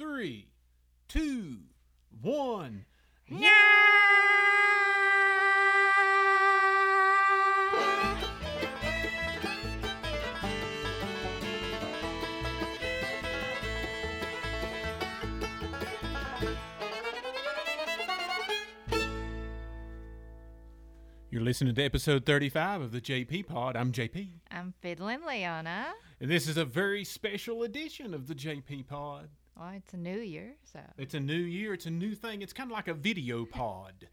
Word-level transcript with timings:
three, 0.00 0.48
two, 1.08 1.58
one. 2.22 2.86
Yeah! 3.28 3.50
You're 21.30 21.42
listening 21.42 21.74
to 21.74 21.84
episode 21.84 22.24
35 22.24 22.80
of 22.80 22.92
the 22.92 23.02
JP 23.02 23.48
Pod. 23.48 23.76
I'm 23.76 23.92
JP. 23.92 24.30
I'm 24.50 24.72
fiddling 24.80 25.26
Leona. 25.26 25.92
And 26.20 26.30
this 26.30 26.48
is 26.48 26.56
a 26.56 26.64
very 26.64 27.04
special 27.04 27.62
edition 27.64 28.14
of 28.14 28.28
the 28.28 28.34
JP 28.34 28.88
Pod. 28.88 29.28
Well, 29.60 29.72
it's 29.76 29.92
a 29.92 29.98
new 29.98 30.18
year, 30.18 30.54
so 30.72 30.80
It's 30.96 31.12
a 31.12 31.20
new 31.20 31.34
year, 31.34 31.74
it's 31.74 31.84
a 31.84 31.90
new 31.90 32.14
thing. 32.14 32.40
It's 32.40 32.54
kind 32.54 32.70
of 32.70 32.72
like 32.72 32.88
a 32.88 32.94
video 32.94 33.44
pod. 33.50 34.08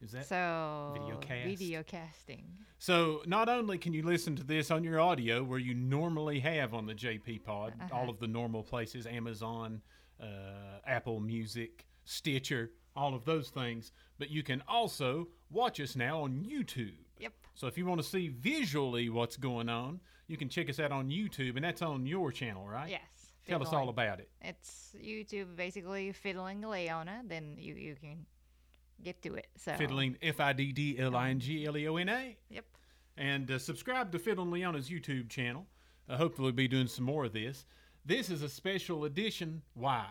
Is 0.00 0.12
that 0.12 0.26
so 0.26 0.92
video 0.94 1.16
cast. 1.18 1.46
video 1.46 1.82
casting. 1.82 2.44
So 2.78 3.22
not 3.26 3.50
only 3.50 3.76
can 3.76 3.92
you 3.92 4.02
listen 4.02 4.36
to 4.36 4.44
this 4.44 4.70
on 4.70 4.84
your 4.84 4.98
audio 4.98 5.42
where 5.42 5.58
you 5.58 5.74
normally 5.74 6.40
have 6.40 6.72
on 6.74 6.86
the 6.86 6.94
JP 6.94 7.44
Pod, 7.44 7.74
all 7.92 8.10
of 8.10 8.18
the 8.18 8.26
normal 8.26 8.62
places, 8.62 9.06
Amazon, 9.06 9.80
uh, 10.20 10.80
Apple 10.86 11.20
Music, 11.20 11.86
Stitcher, 12.04 12.72
all 12.94 13.14
of 13.14 13.24
those 13.24 13.48
things, 13.48 13.92
but 14.18 14.30
you 14.30 14.42
can 14.42 14.62
also 14.68 15.28
watch 15.50 15.80
us 15.80 15.96
now 15.96 16.22
on 16.22 16.44
YouTube. 16.44 16.96
Yep. 17.18 17.32
So 17.54 17.66
if 17.66 17.78
you 17.78 17.86
want 17.86 18.00
to 18.02 18.06
see 18.06 18.28
visually 18.28 19.08
what's 19.08 19.38
going 19.38 19.70
on, 19.70 20.00
you 20.28 20.36
can 20.36 20.50
check 20.50 20.68
us 20.68 20.78
out 20.78 20.92
on 20.92 21.08
YouTube, 21.08 21.56
and 21.56 21.64
that's 21.64 21.80
on 21.80 22.06
your 22.06 22.32
channel, 22.32 22.66
right? 22.68 22.90
Yes. 22.90 23.00
Tell 23.46 23.62
us 23.62 23.72
all 23.72 23.88
about 23.88 24.18
it. 24.20 24.28
It's 24.42 24.94
YouTube, 25.00 25.56
basically 25.56 26.12
fiddling 26.12 26.60
Leona. 26.62 27.22
Then 27.26 27.54
you 27.58 27.74
you 27.74 27.94
can 27.96 28.26
get 29.02 29.22
to 29.22 29.34
it. 29.34 29.46
So 29.56 29.74
Fiddling 29.74 30.16
F 30.22 30.40
I 30.40 30.52
D 30.52 30.72
D 30.72 30.98
L 30.98 31.14
I 31.16 31.30
N 31.30 31.38
G 31.40 31.64
L 31.66 31.76
E 31.76 31.86
O 31.88 31.96
N 31.96 32.08
A. 32.08 32.36
Yep. 32.50 32.64
and 33.16 33.50
uh, 33.50 33.58
subscribe 33.58 34.10
to 34.12 34.18
Fiddling 34.18 34.50
Leona's 34.50 34.88
YouTube 34.90 35.28
channel. 35.28 35.66
Uh, 36.08 36.16
hopefully, 36.16 36.46
we'll 36.46 36.52
be 36.54 36.68
doing 36.68 36.86
some 36.88 37.04
more 37.04 37.24
of 37.24 37.32
this. 37.32 37.64
This 38.04 38.30
is 38.30 38.42
a 38.42 38.48
special 38.48 39.04
edition. 39.04 39.62
Why? 39.74 40.06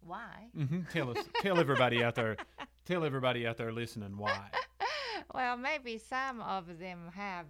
Why? 0.00 0.48
hmm 0.54 0.80
Tell 0.92 1.10
us, 1.10 1.18
tell 1.40 1.58
everybody 1.58 2.02
out 2.02 2.14
there, 2.14 2.36
tell 2.84 3.04
everybody 3.04 3.46
out 3.46 3.56
there 3.56 3.72
listening 3.72 4.16
why. 4.16 4.40
Well, 5.34 5.58
maybe 5.58 5.98
some 5.98 6.40
of 6.40 6.78
them 6.78 7.10
have 7.14 7.46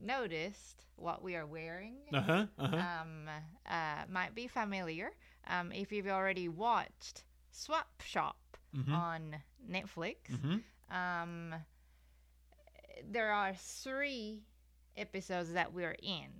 noticed 0.00 0.84
what 0.96 1.22
we 1.22 1.34
are 1.36 1.46
wearing. 1.46 1.96
Uh 2.12 2.20
huh. 2.20 2.46
Uh 2.58 2.68
huh. 2.68 2.84
um, 3.02 3.28
uh, 3.68 4.04
might 4.08 4.34
be 4.34 4.46
familiar 4.46 5.10
um, 5.46 5.72
if 5.72 5.92
you've 5.92 6.06
already 6.08 6.48
watched 6.48 7.24
Swap 7.50 8.00
Shop 8.02 8.56
Mhm. 8.72 8.92
on 8.92 9.36
Netflix. 9.70 10.16
Mhm. 10.28 10.62
Um, 10.90 11.54
there 13.10 13.32
are 13.32 13.54
three 13.54 14.44
episodes 14.96 15.52
that 15.52 15.72
we're 15.72 15.96
in 16.02 16.30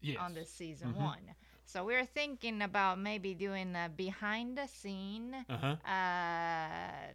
Yes. 0.00 0.18
on 0.18 0.34
this 0.34 0.50
season 0.50 0.94
Mhm. 0.94 0.96
one. 0.96 1.34
So 1.64 1.84
we're 1.84 2.04
thinking 2.06 2.62
about 2.62 2.98
maybe 2.98 3.34
doing 3.34 3.74
a 3.76 3.88
behind 3.88 4.56
the 4.58 4.66
scene 4.66 5.34
Uh 5.48 5.56
huh. 5.58 5.76
uh, 5.84 7.12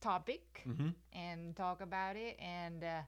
topic 0.00 0.66
Mhm. 0.66 0.94
and 1.12 1.54
talk 1.56 1.80
about 1.80 2.16
it. 2.16 2.36
And 2.40 2.82
uh, 2.84 3.00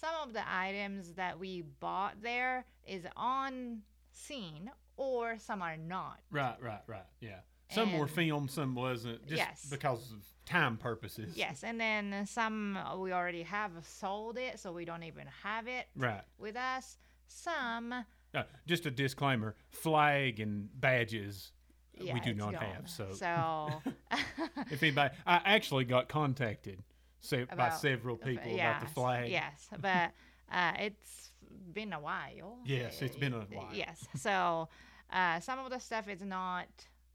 some 0.00 0.14
of 0.22 0.32
the 0.32 0.42
items 0.46 1.12
that 1.14 1.38
we 1.38 1.62
bought 1.80 2.20
there 2.22 2.64
is 2.86 3.04
on 3.16 3.82
scene, 4.12 4.70
or 4.96 5.38
some 5.38 5.62
are 5.62 5.76
not. 5.76 6.20
Right. 6.30 6.56
Right. 6.60 6.82
Right. 6.86 7.06
Yeah. 7.20 7.40
Some 7.70 7.98
were 7.98 8.06
filmed, 8.06 8.50
some 8.50 8.74
wasn't, 8.74 9.26
just 9.26 9.38
Yes. 9.38 9.66
because 9.70 10.12
of 10.12 10.22
time 10.44 10.76
purposes. 10.76 11.34
Yes, 11.36 11.64
and 11.64 11.80
then 11.80 12.26
some 12.26 12.76
uh, 12.76 12.96
we 12.96 13.10
already 13.12 13.42
have 13.42 13.72
sold 13.82 14.36
it, 14.38 14.60
so 14.60 14.70
we 14.72 14.84
don't 14.84 15.02
even 15.02 15.26
have 15.42 15.66
it 15.66 15.86
Right. 15.96 16.22
with 16.38 16.56
us. 16.56 16.98
Some, 17.26 17.92
Uh, 18.34 18.42
just 18.66 18.84
a 18.86 18.90
disclaimer: 18.90 19.56
flag 19.70 20.38
and 20.40 20.68
badges 20.78 21.52
yeah, 21.98 22.12
we 22.12 22.20
do 22.20 22.34
not 22.34 22.52
gone. 22.52 22.62
have. 22.62 22.88
So, 22.90 23.12
so 23.12 23.82
if 24.70 24.82
anybody, 24.82 25.14
I 25.26 25.40
actually 25.44 25.84
got 25.86 26.08
contacted 26.08 26.82
se- 27.24 27.46
by 27.56 27.70
several 27.70 28.16
people 28.16 28.52
yes, 28.56 28.60
about 28.60 28.80
the 28.88 28.94
flag. 28.94 29.30
Yes, 29.30 29.68
but 29.80 30.12
uh, 30.52 30.72
it's 30.78 31.30
been 31.72 31.92
a 31.92 32.00
while. 32.00 32.58
Yes, 32.64 33.02
it's 33.02 33.16
been 33.16 33.34
a 33.34 33.40
while. 33.40 33.68
Yes, 33.74 34.06
so 34.16 34.68
uh, 35.12 35.40
some 35.40 35.58
of 35.58 35.70
the 35.70 35.78
stuff 35.78 36.08
is 36.08 36.22
not 36.22 36.68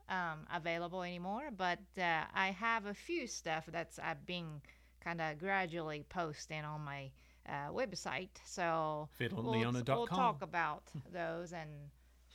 um, 0.09 0.39
available 0.53 1.03
anymore, 1.03 1.49
but 1.55 1.79
uh, 1.97 2.23
I 2.33 2.51
have 2.51 2.85
a 2.85 2.93
few 2.93 3.27
stuff 3.27 3.65
that's 3.71 3.99
I've 3.99 4.25
been 4.25 4.61
kind 5.03 5.21
of 5.21 5.37
gradually 5.39 6.05
posting 6.09 6.63
on 6.65 6.81
my 6.81 7.11
uh, 7.47 7.69
website. 7.71 8.29
So 8.45 9.09
we'll, 9.43 9.71
we'll 9.95 10.07
talk 10.07 10.41
about 10.41 10.83
those 11.11 11.53
and 11.53 11.69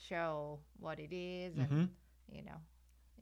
show 0.08 0.60
what 0.80 0.98
it 0.98 1.12
is, 1.14 1.56
and 1.58 1.68
Mhm. 1.70 1.88
you 2.30 2.42
know, 2.42 2.60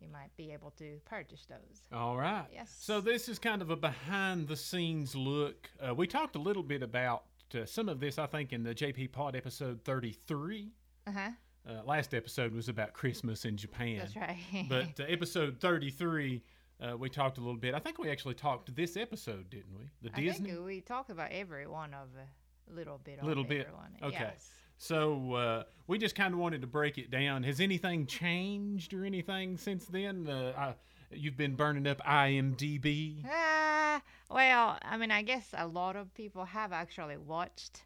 you 0.02 0.08
might 0.12 0.34
be 0.36 0.52
able 0.52 0.70
to 0.72 0.98
purchase 1.04 1.46
those. 1.48 1.82
All 1.92 2.16
right. 2.16 2.46
Yes. 2.52 2.74
So 2.80 3.00
this 3.00 3.28
is 3.28 3.38
kind 3.38 3.62
of 3.62 3.70
a 3.70 3.76
behind 3.76 4.48
the 4.48 4.56
scenes 4.56 5.14
look. 5.14 5.70
Uh, 5.80 5.94
we 5.94 6.06
talked 6.06 6.36
a 6.36 6.40
little 6.40 6.62
bit 6.62 6.82
about 6.82 7.24
uh, 7.54 7.64
some 7.64 7.88
of 7.88 8.00
this, 8.00 8.18
I 8.18 8.26
think, 8.26 8.52
in 8.52 8.62
the 8.62 8.74
JP 8.74 9.12
Pod 9.12 9.36
episode 9.36 9.80
33. 9.84 10.72
Uh 11.06 11.10
huh. 11.12 11.30
Uh, 11.68 11.82
last 11.84 12.12
episode 12.12 12.52
was 12.52 12.68
about 12.68 12.92
Christmas 12.92 13.44
in 13.44 13.56
Japan. 13.56 13.98
That's 13.98 14.16
right. 14.16 14.36
But 14.68 14.98
uh, 15.00 15.04
episode 15.08 15.60
33, 15.60 16.42
uh, 16.80 16.96
we 16.96 17.08
talked 17.08 17.38
a 17.38 17.40
little 17.40 17.56
bit. 17.56 17.74
I 17.74 17.78
think 17.78 17.98
we 17.98 18.10
actually 18.10 18.34
talked 18.34 18.74
this 18.74 18.96
episode, 18.96 19.48
didn't 19.50 19.78
we? 19.78 19.84
The 20.02 20.10
I 20.16 20.20
Disney. 20.20 20.50
think 20.50 20.64
we 20.66 20.80
talked 20.80 21.10
about 21.10 21.30
every 21.30 21.68
one 21.68 21.94
of 21.94 22.08
a 22.18 22.74
little 22.74 22.98
bit. 22.98 23.22
Little 23.22 23.44
bit. 23.44 23.66
everyone. 23.66 23.96
Okay. 24.02 24.16
Yes. 24.20 24.50
So 24.86 25.34
uh, 25.34 25.62
we 25.86 25.96
just 25.96 26.16
kind 26.16 26.34
of 26.34 26.40
wanted 26.40 26.60
to 26.62 26.66
break 26.66 26.98
it 26.98 27.08
down. 27.08 27.44
Has 27.44 27.60
anything 27.60 28.04
changed 28.04 28.92
or 28.92 29.04
anything 29.04 29.56
since 29.56 29.84
then? 29.84 30.26
Uh, 30.28 30.52
I, 30.58 30.74
you've 31.14 31.36
been 31.36 31.54
burning 31.54 31.86
up 31.86 31.98
IMDb. 32.04 33.24
Ah, 33.30 34.02
well, 34.28 34.78
I 34.82 34.96
mean, 34.96 35.12
I 35.12 35.22
guess 35.22 35.50
a 35.56 35.68
lot 35.68 35.94
of 35.94 36.12
people 36.14 36.44
have 36.46 36.72
actually 36.72 37.16
watched 37.16 37.84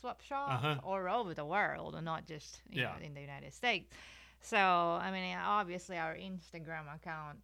Swap 0.00 0.22
Shop 0.22 0.48
Uh-huh. 0.64 0.76
all 0.82 1.20
over 1.20 1.34
the 1.34 1.44
world, 1.44 1.94
and 1.94 2.06
not 2.06 2.26
just 2.26 2.62
you 2.70 2.80
Yeah. 2.80 2.94
know, 2.98 3.04
in 3.06 3.12
the 3.12 3.20
United 3.20 3.52
States. 3.52 3.94
So, 4.40 4.56
I 4.56 5.10
mean, 5.12 5.36
obviously, 5.36 5.98
our 5.98 6.14
Instagram 6.14 6.86
account 6.94 7.40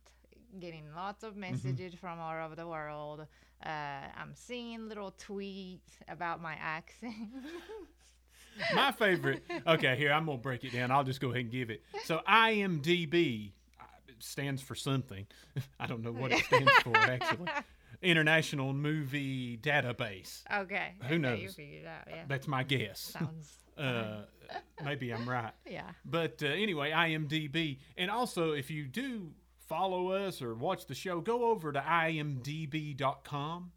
getting 0.58 0.84
lots 0.96 1.24
Mm-hmm. 1.24 1.26
of 1.26 1.36
messages 1.36 1.92
from 1.94 2.18
all 2.20 2.42
over 2.42 2.54
the 2.54 2.66
world. 2.66 3.26
Uh, 3.66 3.68
I'm 4.16 4.32
seeing 4.34 4.88
little 4.88 5.12
tweets 5.12 5.92
about 6.08 6.40
my 6.40 6.54
accent. 6.54 7.12
My 8.74 8.92
favorite. 8.92 9.44
Okay, 9.66 9.96
here 9.96 10.12
I'm 10.12 10.26
gonna 10.26 10.38
break 10.38 10.64
it 10.64 10.72
down. 10.72 10.90
I'll 10.90 11.04
just 11.04 11.20
go 11.20 11.28
ahead 11.28 11.42
and 11.42 11.50
give 11.50 11.70
it. 11.70 11.82
So 12.04 12.20
IMDb 12.28 13.52
uh, 13.80 13.84
stands 14.18 14.62
for 14.62 14.74
something. 14.74 15.26
I 15.80 15.86
don't 15.86 16.02
know 16.02 16.12
what 16.12 16.32
it 16.32 16.44
stands 16.44 16.70
for 16.82 16.96
actually. 16.96 17.48
International 18.02 18.72
Movie 18.74 19.56
Database. 19.56 20.42
okay. 20.52 20.92
Who 21.00 21.06
okay, 21.06 21.14
You 21.14 21.18
knows? 21.18 21.56
out. 21.86 22.08
Yeah. 22.08 22.24
That's 22.28 22.46
my 22.46 22.62
guess. 22.62 23.00
Sounds. 23.00 23.54
Uh, 23.78 24.22
maybe 24.84 25.12
I'm 25.12 25.28
right. 25.28 25.52
Yeah. 25.66 25.90
But 26.04 26.42
uh, 26.42 26.48
anyway, 26.48 26.90
IMDb, 26.90 27.78
and 27.96 28.10
also 28.10 28.52
if 28.52 28.70
you 28.70 28.84
do 28.84 29.32
follow 29.68 30.10
us 30.10 30.42
or 30.42 30.54
watch 30.54 30.86
the 30.86 30.94
show, 30.94 31.20
go 31.20 31.46
over 31.50 31.72
to 31.72 31.80
imdb.com 31.80 33.72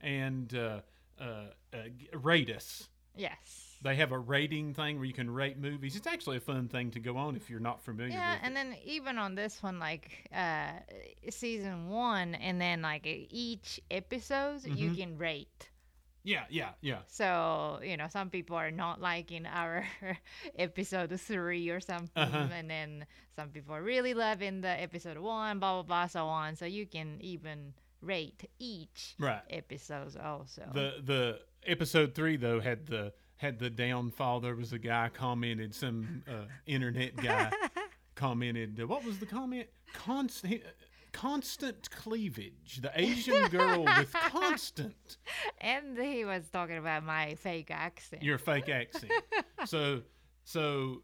and 0.00 0.54
uh, 0.54 0.80
uh, 1.20 1.24
uh, 1.72 1.78
rate 2.14 2.50
us. 2.50 2.88
Yes. 3.18 3.76
They 3.82 3.94
have 3.96 4.10
a 4.12 4.18
rating 4.18 4.74
thing 4.74 4.96
where 4.96 5.04
you 5.04 5.12
can 5.12 5.30
rate 5.30 5.58
movies. 5.58 5.94
It's 5.96 6.06
actually 6.06 6.38
a 6.38 6.40
fun 6.40 6.68
thing 6.68 6.90
to 6.92 7.00
go 7.00 7.16
on 7.16 7.36
if 7.36 7.48
you're 7.50 7.60
not 7.60 7.80
familiar 7.82 8.14
Yeah, 8.16 8.36
and 8.42 8.52
it. 8.52 8.54
then 8.54 8.76
even 8.84 9.18
on 9.18 9.34
this 9.34 9.62
one, 9.62 9.78
like 9.78 10.28
uh, 10.34 10.72
season 11.30 11.88
one, 11.90 12.34
and 12.34 12.60
then 12.60 12.82
like 12.82 13.02
each 13.06 13.80
episode, 13.90 14.64
you 14.64 14.90
Mhm. 14.90 14.96
can 14.96 15.18
rate. 15.18 15.70
Yeah, 16.24 16.44
yeah, 16.50 16.72
yeah. 16.80 17.02
So 17.06 17.80
you 17.82 17.96
know, 17.96 18.08
some 18.08 18.30
people 18.30 18.56
are 18.56 18.70
not 18.72 19.00
liking 19.00 19.46
our 19.46 19.86
episode 20.58 21.18
three 21.20 21.70
or 21.70 21.80
something, 21.80 22.22
Uh-huh. 22.22 22.48
and 22.52 22.68
then 22.68 23.06
some 23.36 23.50
people 23.50 23.74
are 23.74 23.82
really 23.82 24.14
loving 24.14 24.60
the 24.60 24.68
episode 24.82 25.18
one, 25.18 25.58
blah 25.60 25.74
blah 25.74 25.82
blah, 25.82 26.06
so 26.06 26.26
on. 26.26 26.56
So 26.56 26.66
you 26.66 26.86
can 26.86 27.18
even 27.20 27.74
rate 28.02 28.48
each 28.58 29.14
Right. 29.18 29.42
episode 29.50 30.16
also. 30.16 30.68
The 30.74 31.00
the 31.04 31.40
episode 31.66 32.14
three 32.14 32.36
though 32.36 32.60
had 32.60 32.86
the 32.86 33.12
had 33.36 33.58
the 33.58 33.70
downfall. 33.70 34.40
There 34.40 34.56
was 34.56 34.72
a 34.72 34.78
guy 34.78 35.10
commented, 35.12 35.74
some 35.74 36.22
uh, 36.28 36.46
internet 36.66 37.16
guy 37.16 37.52
commented. 38.16 38.80
Uh, 38.80 38.86
what 38.86 39.04
was 39.04 39.18
the 39.18 39.26
comment? 39.26 39.68
Constant. 39.94 40.62
Constant 41.12 41.90
cleavage. 41.90 42.80
The 42.82 42.92
Asian 42.94 43.46
girl 43.48 43.82
with 43.84 44.12
constant. 44.28 45.16
and 45.60 45.98
he 45.98 46.24
was 46.24 46.44
talking 46.52 46.76
about 46.76 47.02
my 47.02 47.34
fake 47.36 47.70
accent. 47.70 48.22
Your 48.22 48.38
fake 48.38 48.68
accent. 48.68 49.10
So, 49.66 50.02
so 50.44 51.02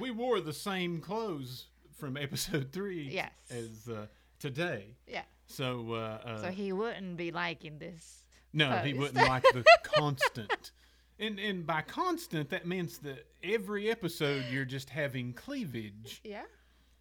we 0.00 0.10
wore 0.10 0.40
the 0.40 0.52
same 0.54 1.00
clothes 1.02 1.66
from 1.98 2.16
episode 2.16 2.72
three 2.72 3.08
Yes. 3.12 3.32
as 3.50 3.86
uh, 3.92 4.06
today. 4.38 4.96
Yeah. 5.06 5.22
So, 5.46 5.92
uh, 5.92 6.18
uh, 6.24 6.42
So 6.42 6.48
he 6.48 6.72
wouldn't 6.72 7.16
be 7.18 7.32
liking 7.32 7.78
this. 7.78 8.25
No, 8.56 8.70
he 8.78 8.94
wouldn't 8.94 9.16
like 9.28 9.42
the 9.42 9.64
constant. 9.84 10.72
And 11.18 11.38
and 11.38 11.66
by 11.66 11.82
constant, 11.82 12.50
that 12.50 12.66
means 12.66 12.98
that 12.98 13.26
every 13.42 13.90
episode 13.90 14.44
you're 14.50 14.64
just 14.64 14.90
having 14.90 15.32
cleavage. 15.32 16.20
Yeah. 16.24 16.42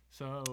So 0.09 0.43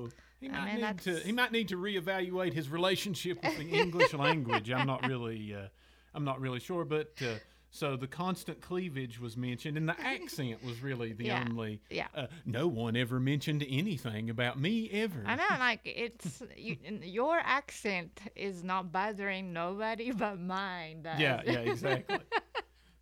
he 0.40 0.49
I 0.49 0.52
might 0.52 0.75
mean, 0.75 0.87
need 0.87 0.99
to 1.00 1.16
he 1.20 1.32
might 1.32 1.52
need 1.52 1.69
to 1.69 1.76
reevaluate 1.76 2.52
his 2.52 2.69
relationship 2.69 3.43
with 3.43 3.56
the 3.58 3.69
English 3.69 4.12
language. 4.26 4.70
I'm 4.70 4.87
not 4.87 5.06
really 5.06 5.54
uh, 5.54 5.69
I'm 6.14 6.25
not 6.25 6.40
really 6.40 6.60
sure, 6.60 6.84
but 6.84 7.12
uh, 7.22 7.34
so 7.75 7.97
the 7.97 8.07
constant 8.07 8.61
cleavage 8.61 9.19
was 9.19 9.35
mentioned, 9.37 9.77
and 9.79 9.89
the 9.89 9.99
accent 10.05 10.63
was 10.63 10.83
really 10.83 11.15
the 11.15 11.25
Yeah, 11.25 11.45
only. 11.49 11.81
yeah. 11.91 12.07
Uh, 12.15 12.27
no 12.45 12.69
one 12.69 12.97
ever 12.97 13.19
mentioned 13.19 13.65
anything 13.69 14.29
about 14.31 14.61
me 14.61 14.91
ever. 14.93 15.23
I 15.27 15.37
know, 15.37 15.45
like 15.59 15.81
it's 15.85 16.43
you, 16.57 16.77
your 17.03 17.39
accent 17.43 18.21
is 18.37 18.63
not 18.63 18.93
bothering 18.93 19.53
nobody 19.55 20.13
but 20.23 20.39
mine. 20.39 21.03
Does. 21.03 21.19
Yeah, 21.19 21.41
yeah, 21.47 21.61
exactly. 21.61 22.19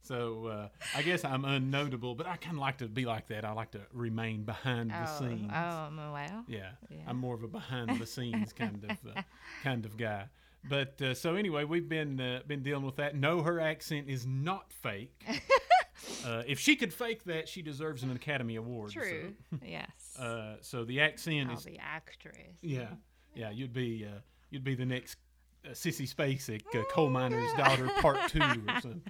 so 0.03 0.47
uh, 0.47 0.69
I 0.97 1.03
guess 1.03 1.25
I'm 1.25 1.43
unnotable, 1.43 2.17
but 2.17 2.27
I 2.29 2.37
kind 2.37 2.57
of 2.57 2.61
like 2.61 2.79
to 2.79 2.87
be 2.87 3.05
like 3.05 3.27
that. 3.29 3.45
I 3.45 3.51
like 3.53 3.73
to 3.73 3.81
remain 3.93 4.45
behind 4.45 4.91
the 4.91 5.03
oh, 5.03 5.19
scenes. 5.19 5.51
oh, 5.53 5.91
well. 6.13 6.45
Yeah, 6.47 6.71
Yeah. 6.89 6.99
I'm 7.09 7.17
more 7.17 7.35
of 7.35 7.43
a 7.43 7.49
behind 7.49 7.99
the 7.99 8.07
scenes 8.07 8.53
kind 8.53 8.85
of 8.89 9.17
uh, 9.17 9.23
kind 9.65 9.85
of 9.85 9.97
guy. 9.97 10.27
But 10.69 11.01
uh, 11.01 11.15
so 11.15 11.35
anyway, 11.37 11.65
we've 11.65 11.89
been 11.89 12.21
uh, 12.21 12.41
been 12.47 12.63
dealing 12.63 12.85
with 12.85 12.97
that. 12.97 13.17
No, 13.17 13.43
her 13.43 13.61
accent 13.61 14.09
is 14.09 14.27
not 14.27 14.73
fake. 14.73 15.25
uh, 16.27 16.43
if 16.47 16.59
she 16.59 16.77
could 16.77 16.93
fake 16.93 17.25
that, 17.25 17.49
she 17.49 17.63
deserves 17.63 18.03
an 18.03 18.11
Academy 18.13 18.57
Award. 18.57 18.93
so- 18.93 19.01
True. 19.01 19.33
yes. 19.65 19.89
uh, 20.19 20.57
so 20.61 20.85
the 20.85 21.01
accent 21.01 21.49
I'll 21.51 21.57
is 21.57 21.65
be 21.65 21.79
actress. 21.79 22.59
yeah, 22.61 22.89
yeah. 23.35 23.51
You'd 23.51 23.73
be 23.73 24.07
uh, 24.07 24.19
you'd 24.51 24.65
be 24.65 24.75
the 24.75 24.85
next 24.87 25.17
uh, 25.65 25.71
Sissy 25.71 26.13
Spacek, 26.13 26.63
uh, 26.75 26.85
coal 26.91 27.09
miner's 27.11 27.53
daughter, 27.55 27.89
part 28.01 28.19
two 28.29 28.41
or 28.41 28.81
something. 28.81 29.03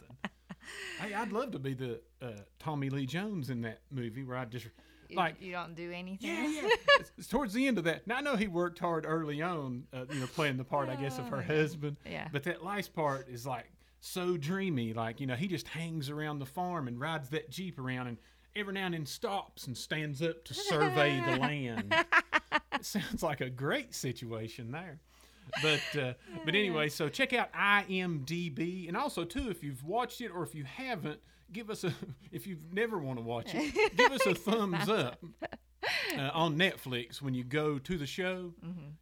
Hey, 1.00 1.14
I'd 1.14 1.32
love 1.32 1.50
to 1.52 1.58
be 1.58 1.74
the 1.74 2.00
uh, 2.22 2.28
Tommy 2.60 2.90
Lee 2.90 3.06
Jones 3.06 3.50
in 3.50 3.62
that 3.62 3.80
movie 3.90 4.22
where 4.22 4.36
I 4.36 4.44
just 4.44 4.66
You- 5.10 5.16
like 5.16 5.40
you 5.40 5.52
don't 5.52 5.74
do 5.74 5.90
anything. 5.92 6.28
yeah, 6.30 6.48
yeah. 6.48 6.68
it's, 7.00 7.12
it's 7.18 7.26
towards 7.28 7.52
the 7.52 7.66
end 7.66 7.78
of 7.78 7.84
that. 7.84 8.06
Now 8.06 8.16
I 8.16 8.20
know 8.20 8.36
he 8.36 8.46
worked 8.48 8.78
hard 8.78 9.04
early 9.06 9.42
on, 9.42 9.84
uh, 9.92 10.04
you 10.12 10.20
know, 10.20 10.26
playing 10.26 10.56
the 10.56 10.64
part, 10.64 10.88
I 10.88 10.96
guess, 10.96 11.18
of 11.18 11.28
her 11.28 11.42
husband. 11.42 11.96
Yeah. 12.08 12.28
But 12.32 12.44
that 12.44 12.64
last 12.64 12.94
part 12.94 13.28
is 13.28 13.46
like 13.46 13.70
so 14.00 14.36
dreamy. 14.36 14.92
Like 14.94 15.20
you 15.20 15.26
know, 15.26 15.34
he 15.36 15.46
just 15.48 15.68
hangs 15.68 16.08
around 16.10 16.38
the 16.38 16.46
farm 16.46 16.88
and 16.88 16.98
rides 17.00 17.28
that 17.30 17.50
jeep 17.50 17.78
around, 17.78 18.06
and 18.08 18.16
every 18.56 18.72
now 18.74 18.86
and 18.86 18.94
then 18.94 19.06
stops 19.06 19.66
and 19.66 19.76
stands 19.76 20.22
up 20.22 20.44
to 20.44 20.54
survey 20.54 21.20
the 21.24 21.36
land. 21.40 21.94
It 22.72 22.84
sounds 22.84 23.22
like 23.22 23.40
a 23.40 23.50
great 23.50 23.94
situation 23.94 24.70
there. 24.72 25.00
But 25.62 26.00
uh, 26.00 26.12
but 26.44 26.54
anyway, 26.54 26.88
so 26.88 27.08
check 27.08 27.32
out 27.32 27.52
IMDb, 27.52 28.88
and 28.88 28.96
also 28.96 29.24
too, 29.24 29.50
if 29.50 29.62
you've 29.62 29.84
watched 29.84 30.20
it 30.20 30.28
or 30.28 30.42
if 30.42 30.54
you 30.54 30.64
haven't, 30.64 31.20
give 31.52 31.70
us 31.70 31.84
a. 31.84 31.92
If 32.32 32.46
you've 32.46 32.72
never 32.72 32.96
want 32.98 33.18
to 33.18 33.24
watch 33.24 33.54
it, 33.54 33.96
give 33.96 34.12
us 34.12 34.24
a 34.24 34.34
thumbs 34.34 34.88
up 34.88 35.22
uh, 36.16 36.30
on 36.32 36.56
Netflix 36.56 37.20
when 37.20 37.34
you 37.34 37.42
go 37.42 37.78
to 37.78 37.98
the 37.98 38.06
show. 38.06 38.54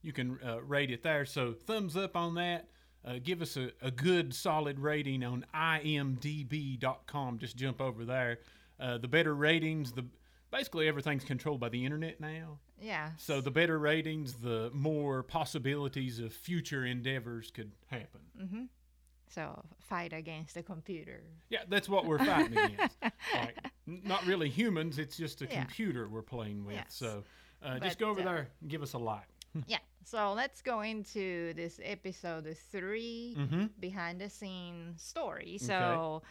You 0.03 0.13
can 0.15 0.39
uh, 0.45 0.63
rate 0.63 0.91
it 0.91 1.03
there. 1.03 1.27
So 1.27 1.53
thumbs 1.53 1.95
up 1.97 2.17
on 2.17 2.35
that. 2.37 2.69
Uh, 3.05 3.19
give 3.23 3.43
us 3.43 3.57
a, 3.57 3.71
a 3.83 3.91
good 3.91 4.35
solid 4.35 4.79
rating 4.79 5.23
on 5.25 5.45
imdb.com. 5.55 7.39
Just 7.39 7.57
jump 7.57 7.81
over 7.81 8.05
there. 8.05 8.39
Uh, 8.81 8.99
the 8.99 9.09
better 9.09 9.35
ratings, 9.35 9.93
the 9.93 10.07
basically 10.51 10.89
everything's 10.89 11.25
controlled 11.25 11.61
by 11.61 11.69
the 11.69 11.85
internet 11.85 12.21
now. 12.21 12.59
Yeah. 12.81 13.11
So 13.19 13.41
the 13.41 13.51
better 13.51 13.79
ratings, 13.79 14.35
the 14.35 14.71
more 14.73 15.23
possibilities 15.23 16.19
of 16.19 16.33
future 16.33 16.85
endeavors 16.85 17.51
could 17.51 17.73
happen. 17.87 18.69
So 19.31 19.63
fight 19.79 20.13
against 20.13 20.55
the 20.55 20.63
computer. 20.63 21.23
Yeah, 21.51 21.61
that's 21.69 21.89
what 21.89 22.05
we're 22.07 22.19
fighting 22.19 22.57
against. 22.59 22.97
Like, 23.35 23.57
not 23.87 24.25
really 24.27 24.49
humans; 24.49 24.99
it's 24.99 25.17
just 25.17 25.43
a 25.43 25.47
Yeah. 25.47 25.61
computer 25.65 26.09
we're 26.09 26.23
playing 26.23 26.65
with. 26.65 26.77
Yes. 26.77 26.87
So 26.95 27.25
uh, 27.63 27.75
But, 27.75 27.83
just 27.85 27.99
go 27.99 28.09
over 28.11 28.21
uh, 28.21 28.25
there 28.25 28.49
and 28.61 28.71
give 28.71 28.83
us 28.83 28.93
a 28.95 28.99
like. 28.99 29.29
yeah. 29.67 29.79
So 30.05 30.33
let's 30.33 30.63
go 30.63 30.81
into 30.81 31.53
this 31.55 31.81
episode 31.83 32.57
3 32.71 33.35
Mm-hmm. 33.39 33.65
behind 33.79 34.21
the 34.21 34.31
scenes 34.31 35.03
story. 35.03 35.59
So 35.59 36.23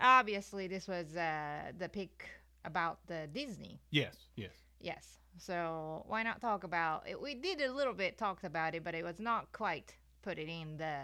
obviously 0.00 0.66
this 0.68 0.86
was 0.88 1.14
uh, 1.16 1.72
the 1.78 1.88
pick 1.88 2.28
about 2.64 2.98
the 3.06 3.28
Disney. 3.32 3.80
Yes, 3.90 4.16
yes. 4.36 4.52
Yes. 4.80 5.18
So 5.38 6.04
why 6.06 6.22
not 6.22 6.40
talk 6.40 6.64
about 6.64 7.06
it? 7.06 7.20
We 7.20 7.34
did 7.34 7.60
a 7.60 7.70
little 7.72 7.92
bit 7.92 8.16
talked 8.16 8.44
about 8.44 8.74
it, 8.74 8.82
but 8.84 8.94
it 8.94 9.04
was 9.04 9.18
not 9.18 9.52
quite 9.52 9.94
put 10.22 10.38
it 10.38 10.48
in 10.48 10.78
the 10.78 10.96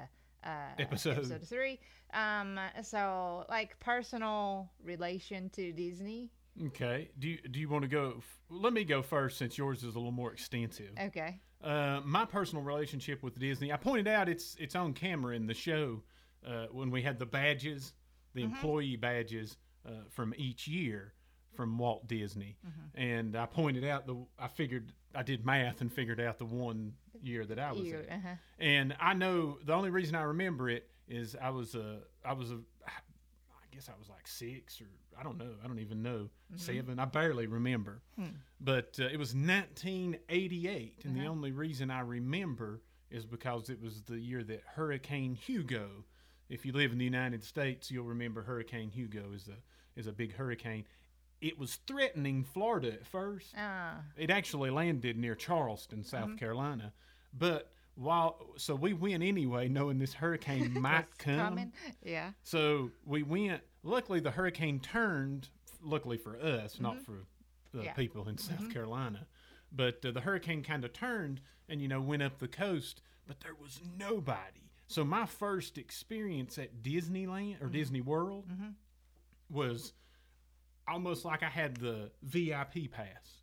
uh, 0.45 0.49
Episode. 0.79 1.19
episode 1.19 1.47
three. 1.49 1.79
Um. 2.13 2.59
So 2.83 3.45
like 3.49 3.79
personal 3.81 4.71
relation 4.85 5.51
to 5.51 5.73
Disney. 5.73 6.31
Okay. 6.67 7.11
Do 7.19 7.29
you 7.29 7.39
do 7.51 7.59
you 7.61 7.69
want 7.69 7.83
to 7.83 7.89
go? 7.89 8.15
F- 8.19 8.41
let 8.51 8.73
me 8.73 8.85
go 8.85 9.03
first 9.03 9.39
since 9.39 9.57
yours 9.57 9.79
is 9.79 9.95
a 9.95 9.99
little 9.99 10.13
more 10.13 10.33
extensive. 10.33 10.91
Okay. 11.01 11.41
Uh, 11.63 12.01
my 12.05 12.25
personal 12.25 12.65
relationship 12.65 13.23
with 13.23 13.39
Disney, 13.39 13.73
I 13.73 13.77
pointed 13.77 14.09
out 14.09 14.29
it's 14.29 14.57
it's 14.59 14.75
on 14.75 14.93
camera 14.93 15.35
in 15.37 15.47
the 15.47 15.55
show 15.55 16.03
uh, 16.47 16.67
when 16.73 16.91
we 16.91 17.03
had 17.03 17.19
the 17.19 17.27
badges, 17.27 17.93
the 18.35 18.43
employee 18.43 18.97
badges 18.97 19.57
uh, 19.87 19.91
from 20.11 20.35
each 20.37 20.67
year 20.67 21.15
from 21.55 21.79
Walt 21.79 22.09
Disney, 22.09 22.57
and 22.95 23.37
I 23.37 23.47
pointed 23.47 23.85
out 23.85 24.07
the 24.07 24.17
I 24.39 24.49
figured 24.49 24.93
I 25.15 25.23
did 25.23 25.45
math 25.47 25.83
and 25.83 25.93
figured 25.93 26.21
out 26.21 26.39
the 26.39 26.47
one 26.47 26.95
year 27.23 27.45
that 27.47 27.59
I 27.59 27.73
was 27.73 27.83
You, 27.83 27.99
in. 27.99 28.11
uh-huh. 28.11 28.35
And 28.59 28.97
I 29.01 29.15
know 29.15 29.59
the 29.65 29.73
only 29.75 29.91
reason 29.91 30.15
I 30.15 30.23
remember 30.23 30.69
it 30.69 30.89
is 31.09 31.37
I 31.41 31.51
was 31.51 31.75
a 31.75 32.01
I 32.25 32.33
was 32.33 32.51
a 32.51 32.59
I 32.87 33.75
guess 33.75 33.89
I 33.89 33.99
was 33.99 34.09
like 34.09 34.27
six 34.27 34.81
or 34.81 34.87
I 35.19 35.23
don't 35.23 35.39
know 35.39 35.53
I 35.65 35.67
don't 35.67 35.79
even 35.79 36.03
know 36.03 36.29
seven 36.57 36.99
I 36.99 37.05
barely 37.07 37.47
remember, 37.47 38.03
but 38.61 38.99
uh, 39.01 39.05
it 39.05 39.19
was 39.19 39.35
1988, 39.35 41.03
and 41.05 41.17
the 41.17 41.27
only 41.27 41.53
reason 41.53 41.91
I 41.91 42.01
remember 42.01 42.83
is 43.11 43.25
because 43.27 43.69
it 43.71 43.81
was 43.81 44.03
the 44.03 44.19
year 44.19 44.43
that 44.45 44.63
Hurricane 44.75 45.35
Hugo. 45.35 46.05
If 46.49 46.67
you 46.67 46.73
live 46.73 46.93
in 46.93 46.99
the 46.99 47.05
United 47.05 47.43
States, 47.45 47.91
you'll 47.91 48.05
remember 48.05 48.43
Hurricane 48.43 48.91
Hugo 48.91 49.33
is 49.35 49.49
a 49.49 49.57
is 49.99 50.07
a 50.07 50.13
big 50.13 50.35
hurricane. 50.35 50.85
It 51.41 51.59
was 51.59 51.77
threatening 51.87 52.45
Florida 52.45 52.93
at 52.93 53.07
first, 53.07 53.53
Ah. 53.57 53.97
it 54.17 54.31
actually 54.31 54.71
landed 54.71 55.17
near 55.19 55.35
Charleston, 55.35 56.05
South 56.05 56.37
Carolina. 56.37 56.93
But 57.33 57.71
while 57.95 58.39
so 58.57 58.75
we 58.75 58.93
went 58.93 59.23
anyway, 59.23 59.69
knowing 59.69 59.99
this 59.99 60.15
hurricane 60.15 60.73
might 60.81 61.07
come. 61.19 61.39
coming? 61.39 61.73
Yeah. 62.03 62.31
So 62.43 62.91
we 63.05 63.23
went. 63.23 63.63
Luckily, 63.83 64.21
the 64.21 64.31
hurricane 64.31 64.81
turned. 64.81 65.49
Luckily 65.83 66.17
for 66.17 66.37
us, 66.37 66.81
not 66.81 66.95
mm-hmm. 66.95 67.05
for 67.05 67.27
the 67.77 67.85
Yeah. 67.85 67.93
people 67.95 68.29
in 68.29 68.39
South 68.39 68.61
mm-hmm. 68.61 68.71
Carolina. 68.71 69.27
But 69.73 70.05
uh, 70.05 70.13
the 70.13 70.21
hurricane 70.21 70.63
kind 70.63 70.85
of 70.85 70.93
turned 70.93 71.41
and 71.69 71.81
you 71.81 71.89
know 71.89 72.01
went 72.01 72.23
up 72.23 72.39
the 72.39 72.49
coast, 72.49 73.01
but 73.27 73.41
there 73.41 73.55
was 73.61 73.81
nobody. 73.99 74.71
So 74.87 75.05
my 75.05 75.27
first 75.27 75.79
experience 75.79 76.59
at 76.59 76.83
Disneyland 76.83 77.57
or 77.61 77.65
mm-hmm. 77.65 77.73
Disney 77.73 78.01
World 78.03 78.45
was 79.51 79.95
almost 80.87 81.25
like 81.25 81.43
I 81.43 81.49
had 81.49 81.77
the 81.77 82.11
VIP 82.23 82.91
pass 82.91 83.43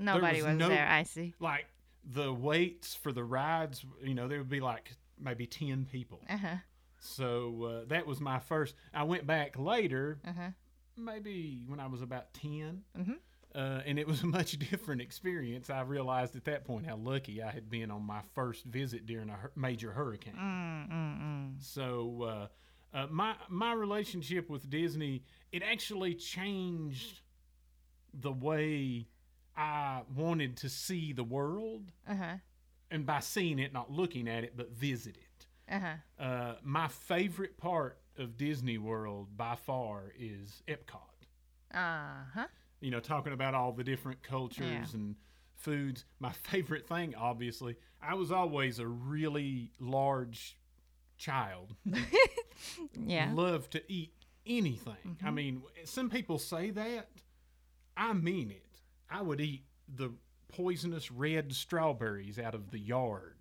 Nobody 0.00 0.38
was 0.38 0.46
was, 0.46 0.56
no- 0.56 0.68
there. 0.68 0.86
I 0.86 1.02
see. 1.02 1.34
like 1.40 1.66
the 2.04 2.32
waits 2.32 2.94
for 2.94 3.12
the 3.12 3.24
rides, 3.24 3.84
you 4.02 4.14
know, 4.14 4.28
there 4.28 4.38
would 4.38 4.48
be 4.48 4.60
like 4.60 4.92
maybe 5.18 5.46
10 5.46 5.86
people. 5.86 6.20
Uh 6.28 6.36
huh. 6.36 6.56
So 6.98 7.64
uh, 7.64 7.84
that 7.88 8.06
was 8.06 8.20
my 8.20 8.38
first. 8.38 8.74
I 8.92 9.04
went 9.04 9.26
back 9.26 9.58
later, 9.58 10.18
Uh 10.26 10.32
huh. 10.32 10.50
maybe 10.96 11.64
when 11.66 11.80
I 11.80 11.86
was 11.86 12.02
about 12.02 12.32
10, 12.34 12.82
Mhm. 12.98 13.16
uh, 13.54 13.80
and 13.86 13.98
it 13.98 14.06
was 14.06 14.22
a 14.22 14.26
much 14.26 14.58
different 14.70 15.00
experience. 15.00 15.70
I 15.70 15.80
realized 15.82 16.36
at 16.36 16.44
that 16.44 16.64
point 16.64 16.86
how 16.86 16.96
lucky 16.96 17.42
I 17.42 17.50
had 17.50 17.70
been 17.70 17.90
on 17.90 18.02
my 18.02 18.20
first 18.34 18.64
visit 18.64 19.06
during 19.06 19.30
a 19.30 19.34
hur- 19.36 19.52
major 19.56 19.92
hurricane. 19.92 20.34
Mm, 20.34 20.90
mm, 20.90 21.22
mm. 21.22 21.62
So 21.62 22.22
uh, 22.22 22.96
uh, 22.96 23.06
my 23.10 23.34
my 23.48 23.72
relationship 23.72 24.50
with 24.50 24.68
Disney 24.68 25.22
it 25.52 25.62
actually 25.62 26.14
changed 26.14 27.20
the 28.12 28.32
way 28.32 29.06
I 29.56 30.02
wanted 30.16 30.56
to 30.58 30.68
see 30.68 31.12
the 31.12 31.24
world, 31.24 31.92
Uh 32.08 32.14
huh. 32.16 32.34
and 32.90 33.04
by 33.06 33.20
seeing 33.20 33.58
it, 33.58 33.72
not 33.72 33.90
looking 33.90 34.28
at 34.28 34.44
it, 34.44 34.56
but 34.56 34.70
visit 34.72 35.16
it. 35.16 35.46
Uh 35.74 35.78
huh. 35.80 36.22
Uh, 36.24 36.54
my 36.62 36.88
favorite 36.88 37.56
part 37.58 37.98
of 38.18 38.36
Disney 38.36 38.78
World 38.78 39.36
by 39.36 39.54
far 39.56 40.12
is 40.18 40.62
Epcot. 40.68 41.26
Uh 41.72 42.24
huh. 42.34 42.46
You 42.80 42.90
know, 42.90 43.00
talking 43.00 43.32
about 43.32 43.54
all 43.54 43.72
the 43.72 43.84
different 43.84 44.22
cultures 44.22 44.66
Yeah. 44.66 44.84
and 44.94 45.14
foods. 45.56 46.04
My 46.18 46.32
favorite 46.32 46.88
thing, 46.88 47.14
obviously, 47.14 47.76
I 48.02 48.14
was 48.14 48.32
always 48.32 48.78
a 48.78 48.86
really 48.86 49.70
large 49.78 50.56
child. 51.18 51.74
Yeah. 53.06 53.30
Love 53.34 53.70
to 53.70 53.82
eat 53.90 54.12
anything. 54.46 55.16
I 55.24 55.30
mean, 55.30 55.62
some 55.84 56.10
people 56.10 56.38
say 56.38 56.70
that. 56.70 57.08
I 57.96 58.12
mean 58.12 58.50
it. 58.50 58.64
I 59.10 59.22
would 59.22 59.40
eat 59.40 59.64
the 59.94 60.12
poisonous 60.48 61.10
red 61.10 61.52
strawberries 61.52 62.38
out 62.38 62.54
of 62.54 62.70
the 62.70 62.78
yard. 62.78 63.36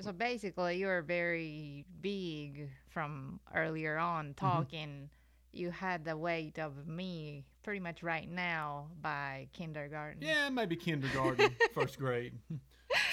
So 0.00 0.12
basically, 0.12 0.78
you 0.78 0.86
were 0.86 1.02
very 1.02 1.84
big 2.00 2.70
from 2.88 3.40
earlier 3.54 3.98
on 3.98 4.28
Mm-hmm. 4.28 4.46
talking. 4.46 5.10
You 5.52 5.70
had 5.70 6.04
the 6.04 6.16
weight 6.16 6.58
of 6.58 6.86
me 6.88 7.44
pretty 7.62 7.80
much 7.80 8.02
right 8.02 8.28
now 8.28 8.88
by 9.00 9.46
kindergarten. 9.52 10.20
Yeah, 10.22 10.48
maybe 10.48 10.74
kindergarten, 10.74 11.54
first 11.74 11.98
grade. 11.98 12.32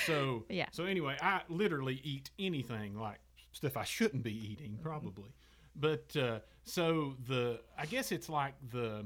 So 0.05 0.45
Yeah. 0.49 0.67
So 0.71 0.85
anyway, 0.85 1.17
I 1.21 1.41
literally 1.49 1.99
eat 2.03 2.29
anything 2.39 2.97
like 2.97 3.19
stuff 3.51 3.75
I 3.77 3.83
shouldn't 3.83 4.23
be 4.23 4.33
eating, 4.33 4.71
Mm-hmm. 4.73 4.81
probably. 4.83 5.33
But 5.75 6.15
uh, 6.17 6.39
so 6.63 7.15
the 7.27 7.59
I 7.77 7.85
guess 7.85 8.11
it's 8.11 8.27
like 8.29 8.53
the 8.71 9.05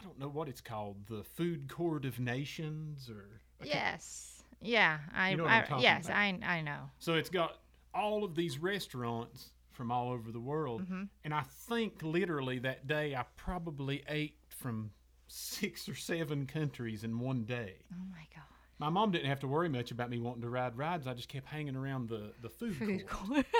I 0.00 0.04
don't 0.04 0.18
know 0.18 0.28
what 0.28 0.48
it's 0.48 0.60
called, 0.60 0.96
the 1.08 1.24
Food 1.24 1.68
Court 1.68 2.04
of 2.04 2.20
Nations, 2.20 3.08
or 3.10 3.40
Yes. 3.64 4.42
Yeah. 4.60 4.98
I. 5.14 5.30
You 5.30 5.36
know 5.38 5.44
what 5.44 5.52
I 5.72 5.78
yes. 5.80 6.06
about. 6.06 6.16
I. 6.16 6.38
I 6.44 6.60
know. 6.60 6.90
So 6.98 7.14
it's 7.14 7.30
got 7.30 7.58
all 7.94 8.24
of 8.24 8.34
these 8.34 8.58
restaurants 8.58 9.50
from 9.72 9.90
all 9.90 10.10
over 10.10 10.30
the 10.32 10.40
world, 10.40 10.82
Mm-hmm. 10.82 11.04
and 11.24 11.34
I 11.34 11.42
think 11.42 12.02
literally 12.02 12.58
that 12.60 12.86
day 12.86 13.14
I 13.14 13.24
probably 13.36 14.02
ate 14.08 14.36
from 14.48 14.90
six 15.28 15.88
or 15.88 15.94
seven 15.94 16.46
countries 16.46 17.04
in 17.04 17.18
one 17.18 17.44
day. 17.44 17.74
Oh 17.92 18.04
my 18.10 18.26
god. 18.34 18.44
My 18.80 18.88
mom 18.88 19.10
didn't 19.10 19.26
have 19.28 19.40
to 19.40 19.48
worry 19.48 19.68
much 19.68 19.90
about 19.90 20.08
me 20.10 20.18
wanting 20.20 20.42
to 20.42 20.48
ride 20.48 20.76
rides. 20.76 21.06
I 21.08 21.14
just 21.14 21.28
kept 21.28 21.46
hanging 21.46 21.76
around 21.76 22.08
the 22.08 22.32
the 22.42 22.48
food, 22.48 22.76
Food 22.76 23.06
court. 23.06 23.28
court. 23.28 23.46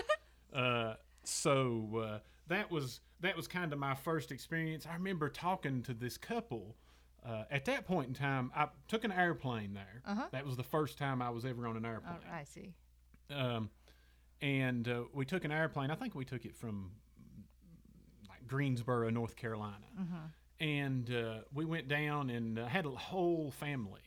Uh, 0.50 0.95
so 1.25 2.02
uh, 2.02 2.18
that 2.49 2.71
was 2.71 3.00
that 3.21 3.37
was 3.37 3.49
kind 3.49 3.73
of 3.73 3.78
my 3.78 3.95
first 3.95 4.31
experience. 4.33 4.87
I 4.87 4.95
remember 4.95 5.28
talking 5.28 5.83
to 5.85 5.95
this 5.95 6.17
couple. 6.17 6.76
Uh, 7.26 7.43
at 7.50 7.64
that 7.64 7.85
point 7.85 8.09
in 8.09 8.14
time, 8.14 8.50
I 8.55 8.69
took 8.87 9.02
an 9.05 9.11
airplane 9.12 9.75
there. 9.75 10.02
Uh-huh. 10.07 10.26
That 10.31 10.47
was 10.47 10.57
the 10.57 10.62
first 10.62 10.97
time 10.99 11.21
I 11.21 11.31
was 11.31 11.45
ever 11.45 11.67
on 11.67 11.76
an 11.76 11.85
airplane. 11.85 12.14
oh. 12.25 12.33
I 12.35 12.45
see. 12.45 12.75
Um, 13.35 13.71
and 14.40 14.88
uh, 14.88 15.02
we 15.12 15.25
took 15.25 15.45
an 15.45 15.50
airplane. 15.50 15.90
I 15.90 15.97
think 15.97 16.14
we 16.14 16.25
took 16.25 16.45
it 16.45 16.55
from 16.55 16.93
like 18.28 18.47
Greensboro, 18.47 19.11
North 19.11 19.35
Carolina. 19.35 19.85
And 20.61 21.12
uh, 21.12 21.38
we 21.52 21.64
went 21.64 21.88
down 21.88 22.31
and 22.31 22.59
uh, 22.59 22.67
had 22.67 22.87
a 22.87 22.90
whole 22.90 23.50
family. 23.50 24.02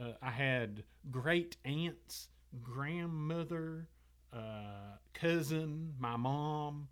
Uh, 0.00 0.12
I 0.22 0.30
had 0.30 0.84
great 1.10 1.56
aunts, 1.64 2.28
grandmother, 2.62 3.88
uh, 4.32 4.96
cousin, 5.14 5.94
my 5.98 6.16
mom, 6.16 6.88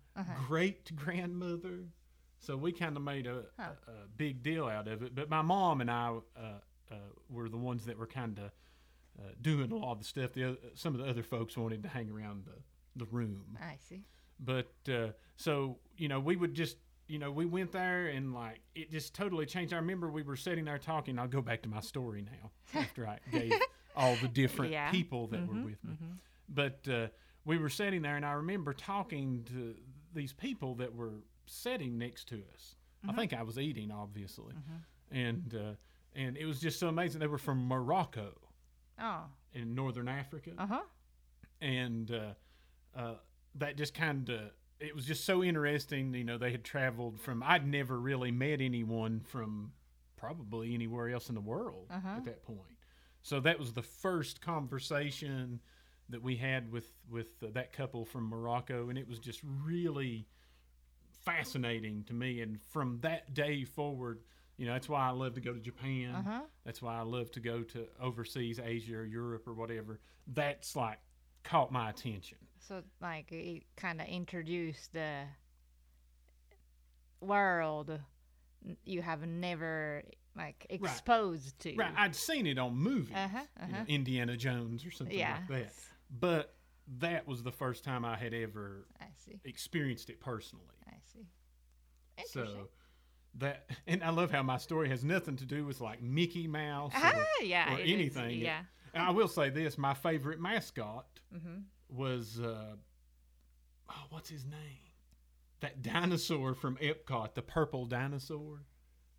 great 0.47 0.95
grandmother. 0.95 1.85
So 2.39 2.57
we 2.57 2.71
kind 2.71 2.97
of 2.97 3.03
made 3.03 3.27
a, 3.27 3.43
a, 3.59 3.63
a 3.63 4.07
big 4.17 4.41
deal 4.41 4.65
out 4.67 4.87
of 4.87 5.03
it. 5.03 5.13
But 5.13 5.29
my 5.29 5.41
mom 5.41 5.81
and 5.81 5.91
I 5.91 6.15
uh, 6.35 6.41
uh, 6.91 6.95
were 7.29 7.49
the 7.49 7.57
ones 7.57 7.85
that 7.85 7.97
were 7.97 8.07
kind 8.07 8.39
of 8.39 8.45
uh, 9.19 9.29
doing 9.41 9.71
a 9.71 9.75
lot 9.75 9.93
of 9.93 9.99
the 9.99 10.05
stuff. 10.05 10.33
The 10.33 10.45
other, 10.45 10.57
some 10.75 10.95
of 10.95 11.01
the 11.01 11.07
other 11.09 11.23
folks 11.23 11.55
wanted 11.55 11.83
to 11.83 11.89
hang 11.89 12.09
around 12.09 12.45
the, 12.45 13.05
the 13.05 13.05
room. 13.11 13.57
I 13.61 13.75
see. 13.87 14.05
But 14.39 14.71
uh, 14.91 15.09
so 15.35 15.77
you 15.97 16.07
know, 16.07 16.19
we 16.19 16.35
would 16.35 16.55
just 16.55 16.77
you 17.07 17.19
know 17.19 17.29
we 17.29 17.45
went 17.45 17.71
there 17.73 18.07
and 18.07 18.33
like 18.33 18.61
it 18.73 18.89
just 18.89 19.13
totally 19.13 19.45
changed. 19.45 19.71
I 19.71 19.77
remember 19.77 20.09
we 20.09 20.23
were 20.23 20.35
sitting 20.35 20.65
there 20.65 20.79
talking. 20.79 21.19
I'll 21.19 21.27
go 21.27 21.41
back 21.43 21.61
to 21.63 21.69
my 21.69 21.81
story 21.81 22.23
now 22.23 22.49
after 22.79 23.07
I 23.07 23.19
gave 23.31 23.53
all 23.95 24.15
the 24.15 24.27
different 24.27 24.71
Yeah. 24.71 24.89
people 24.89 25.27
that 25.27 25.47
were 25.47 25.61
with 25.61 25.83
me. 25.83 25.93
But 26.49 26.87
uh, 26.91 27.07
we 27.45 27.57
were 27.57 27.69
sitting 27.69 28.01
there, 28.01 28.15
and 28.15 28.25
I 28.25 28.33
remember 28.33 28.73
talking 28.73 29.43
to 29.51 29.75
these 30.13 30.33
people 30.33 30.75
that 30.75 30.93
were 30.95 31.23
sitting 31.45 31.97
next 31.97 32.27
to 32.29 32.41
us. 32.53 32.75
I 33.07 33.13
think 33.13 33.33
I 33.33 33.41
was 33.41 33.57
eating, 33.57 33.89
obviously, 33.91 34.53
and 35.11 35.53
uh, 35.55 35.73
and 36.15 36.37
it 36.37 36.45
was 36.45 36.59
just 36.59 36.79
so 36.79 36.87
amazing. 36.87 37.19
They 37.19 37.27
were 37.27 37.37
from 37.39 37.67
Morocco 37.67 38.33
Oh. 38.99 39.23
in 39.53 39.73
northern 39.73 40.07
Africa 40.07 40.51
Uh 40.57 40.67
huh. 40.67 40.81
and 41.59 42.11
uh, 42.11 42.33
uh, 42.99 43.15
that 43.55 43.75
just 43.77 43.93
kind 43.95 44.29
of 44.29 44.39
it 44.79 44.95
was 44.95 45.05
just 45.05 45.25
so 45.25 45.43
interesting 45.43 46.13
you 46.13 46.23
know 46.23 46.37
they 46.37 46.51
had 46.51 46.63
traveled 46.63 47.19
from 47.19 47.41
i'd 47.43 47.67
never 47.67 47.99
really 47.99 48.31
met 48.31 48.61
anyone 48.61 49.19
from 49.27 49.71
probably 50.17 50.73
anywhere 50.73 51.09
else 51.09 51.29
in 51.29 51.35
the 51.35 51.41
world 51.41 51.87
at 52.17 52.25
that 52.25 52.43
point 52.43 52.75
so 53.23 53.39
that 53.39 53.59
was 53.59 53.73
the 53.73 53.81
first 53.81 54.41
conversation 54.41 55.59
that 56.11 56.21
we 56.21 56.35
had 56.35 56.71
with 56.71 56.91
with 57.09 57.27
uh, 57.43 57.47
that 57.53 57.73
couple 57.73 58.05
from 58.05 58.23
morocco 58.25 58.89
and 58.89 58.97
it 58.97 59.07
was 59.07 59.19
just 59.19 59.41
really 59.63 60.27
fascinating 61.23 62.03
to 62.05 62.13
me 62.13 62.41
and 62.41 62.59
from 62.61 62.99
that 63.01 63.33
day 63.33 63.63
forward 63.63 64.19
you 64.57 64.65
know 64.65 64.73
that's 64.73 64.89
why 64.89 65.07
i 65.07 65.11
love 65.11 65.33
to 65.33 65.41
go 65.41 65.53
to 65.53 65.59
japan 65.59 66.15
Uh-huh. 66.15 66.41
that's 66.65 66.81
why 66.81 66.97
i 66.97 67.01
love 67.01 67.29
to 67.31 67.39
go 67.39 67.63
to 67.63 67.87
overseas 67.99 68.59
asia 68.63 68.95
or 68.97 69.05
europe 69.05 69.47
or 69.47 69.53
whatever 69.53 69.99
that's 70.27 70.75
like 70.75 70.99
caught 71.43 71.71
my 71.71 71.89
attention 71.89 72.37
So 72.59 72.81
like 73.01 73.31
it 73.31 73.63
kind 73.75 73.99
of 74.01 74.07
introduced 74.07 74.93
the 74.93 75.23
world 77.19 77.99
you 78.85 79.01
have 79.01 79.25
never 79.25 80.03
like 80.35 80.65
exposed 80.69 81.59
to. 81.59 81.75
right 81.75 81.93
i'd 81.97 82.15
seen 82.15 82.47
it 82.47 82.57
on 82.57 82.75
movies 82.75 83.15
Uh-huh, 83.15 83.39
you 83.67 83.73
know, 83.73 83.79
uh-huh. 83.79 83.85
indiana 83.87 84.37
jones 84.37 84.85
or 84.85 84.91
something 84.91 85.17
Yeah. 85.17 85.33
like 85.33 85.47
that 85.47 85.73
but 86.19 86.55
that 86.99 87.25
was 87.27 87.41
the 87.43 87.51
first 87.51 87.83
time 87.83 88.03
i 88.05 88.17
had 88.17 88.33
ever 88.33 88.85
I 88.99 89.05
see. 89.25 89.39
experienced 89.45 90.09
it 90.09 90.19
personally 90.19 90.65
I 90.87 90.95
see. 91.13 91.25
So 92.27 92.67
that 93.35 93.69
and 93.87 94.03
i 94.03 94.09
love 94.09 94.29
how 94.31 94.43
my 94.43 94.57
story 94.57 94.89
has 94.89 95.03
nothing 95.03 95.37
to 95.37 95.45
do 95.45 95.65
with 95.65 95.79
like 95.81 96.01
mickey 96.01 96.47
mouse 96.47 96.91
Ah, 96.95 97.13
yeah. 97.41 97.73
or 97.75 97.79
anything 97.79 98.31
It- 98.31 98.43
yeah. 98.43 98.61
and 98.93 99.03
i 99.03 99.09
will 99.11 99.27
say 99.29 99.49
this 99.49 99.77
my 99.77 99.93
favorite 99.93 100.39
mascot 100.39 101.05
Mm-hmm. 101.33 101.59
was 101.97 102.41
uh 102.41 102.75
oh 103.89 104.03
what's 104.09 104.29
his 104.29 104.43
name 104.45 104.91
that 105.61 105.81
dinosaur 105.81 106.53
from 106.55 106.75
epcot 106.77 107.35
the 107.35 107.41
purple 107.41 107.85
dinosaur 107.85 108.63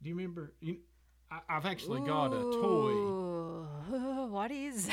do 0.03 0.11
you 0.11 0.15
remember 0.17 0.53
you, 0.61 0.77
I, 1.33 1.57
i've 1.57 1.67
actually 1.67 2.01
got 2.01 2.33
a 2.35 2.45
toy 2.61 2.93
Ooh, 2.93 3.67
what 4.31 4.51
is? 4.51 4.89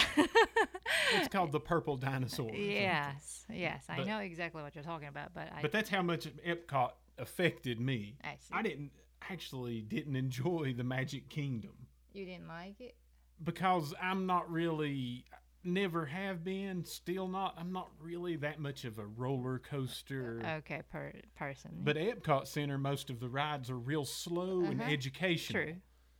it's 1.15 1.27
called 1.27 1.51
the 1.51 1.59
purple 1.59 1.97
dinosaur 1.97 2.51
yes, 2.53 3.45
yes. 3.51 3.83
I 3.89 4.03
know 4.03 4.19
exactly 4.19 4.61
what 4.61 4.75
you're 4.75 4.83
talking 4.83 5.07
about, 5.07 5.33
but 5.33 5.49
I. 5.55 5.61
but 5.61 5.71
that's 5.71 5.89
how 5.89 6.01
much 6.01 6.27
epcot 6.47 6.91
affected 7.17 7.79
me 7.79 8.15
I 8.23 8.35
see. 8.39 8.53
i 8.53 8.61
didn't 8.61 8.91
actually 9.29 9.81
didn't 9.81 10.15
enjoy 10.15 10.73
the 10.75 10.83
magic 10.83 11.29
kingdom 11.29 11.73
you 12.13 12.25
didn't 12.25 12.47
like 12.47 12.79
it? 12.79 12.95
because 13.43 13.93
i'm 14.01 14.25
not 14.25 14.49
really 14.51 15.25
never 15.63 16.05
have 16.05 16.43
been 16.45 16.85
still 16.85 17.27
not 17.27 17.53
i'm 17.57 17.73
not 17.73 17.89
really 18.01 18.37
that 18.37 18.59
much 18.59 18.85
of 18.85 18.97
a 18.97 19.05
roller 19.05 19.59
coaster 19.59 20.41
Okay, 20.59 20.81
per 20.89 21.11
person. 21.37 21.71
But 21.83 21.97
Epcot 21.97 22.47
Center, 22.47 22.77
most 22.77 23.09
of 23.09 23.19
the 23.19 23.27
rides 23.27 23.69
are 23.69 23.77
real 23.77 24.05
slow 24.05 24.61
and 24.61 24.79
Uh-huh. 24.81 24.89
educational. 24.89 25.63
True. 25.63 25.75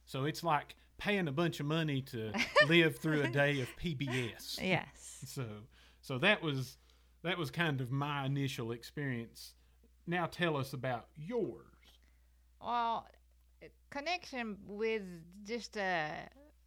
So 0.10 0.26
it's 0.26 0.44
like 0.44 0.76
paying 0.98 1.28
a 1.28 1.32
bunch 1.32 1.60
of 1.60 1.68
money 1.68 2.02
to 2.02 2.32
live 2.68 2.98
through 2.98 3.22
a 3.22 3.28
day 3.28 3.62
of 3.62 3.68
PBS. 3.78 4.60
Yes. 4.60 5.20
So, 5.28 5.46
so 6.02 6.18
that 6.18 6.42
was 6.42 6.78
that 7.22 7.38
was 7.38 7.52
kind 7.52 7.80
of 7.80 7.92
my 7.92 8.26
initial 8.26 8.72
experience. 8.72 9.54
Now 10.08 10.26
tell 10.26 10.58
us 10.58 10.74
about 10.74 11.10
yours. 11.16 11.68
Well, 12.60 13.06
connection 13.92 14.58
with 14.66 15.04
just 15.46 15.78
a 15.78 16.10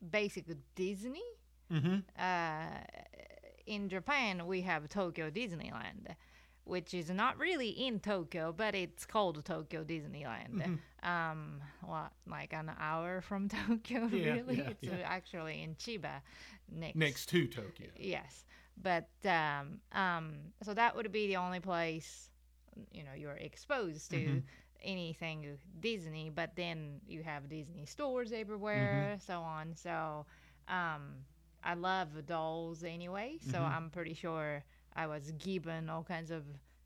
basic 0.08 0.46
Disney. 0.76 1.24
Mm-hmm. 1.72 1.96
Uh, 2.16 2.78
in 3.66 3.88
Japan, 3.88 4.46
we 4.46 4.60
have 4.60 4.88
Tokyo 4.88 5.30
Disneyland, 5.30 6.14
which 6.64 6.94
is 6.94 7.10
not 7.10 7.38
really 7.38 7.68
in 7.70 7.98
Tokyo, 8.00 8.52
but 8.56 8.74
it's 8.74 9.04
called 9.04 9.44
Tokyo 9.44 9.84
Disneyland. 9.84 10.54
Mm-hmm. 10.62 11.08
Um, 11.08 11.60
what, 11.84 12.12
like 12.26 12.52
an 12.52 12.70
hour 12.78 13.20
from 13.20 13.48
Tokyo? 13.66 14.06
Yeah, 14.12 14.34
really? 14.34 14.58
yeah, 14.58 14.68
it's 14.70 14.82
yeah. 14.82 14.92
uh, 14.92 15.04
actually 15.04 15.62
in 15.62 15.74
Chiba, 15.76 16.20
next. 16.70 16.96
Next 16.96 17.26
to 17.30 17.46
Tokyo. 17.46 17.88
Yes, 17.96 18.44
but 18.80 19.08
um, 19.24 19.80
um, 19.92 20.34
so 20.62 20.72
that 20.74 20.94
would 20.96 21.10
be 21.12 21.26
the 21.26 21.36
only 21.36 21.60
place, 21.60 22.30
you 22.92 23.02
know, 23.02 23.14
you're 23.16 23.32
exposed 23.36 24.10
to 24.10 24.16
Mhm. 24.16 24.42
anything 24.82 25.58
Disney. 25.80 26.30
But 26.30 26.54
then 26.56 27.00
you 27.06 27.22
have 27.22 27.48
Disney 27.48 27.86
stores 27.86 28.32
everywhere, 28.32 29.14
Mm-hmm. 29.16 29.26
so 29.26 29.40
on. 29.40 29.74
So, 29.74 30.26
um, 30.68 31.24
I 31.64 31.74
love 31.74 32.26
dolls 32.26 32.82
anyway. 32.84 33.38
So 33.40 33.58
Mhm. 33.58 33.70
I'm 33.76 33.90
pretty 33.90 34.14
sure 34.14 34.64
I 34.96 35.06
was 35.06 35.32
given 35.32 35.88
all 35.90 36.04
kinds 36.04 36.30
of 36.30 36.44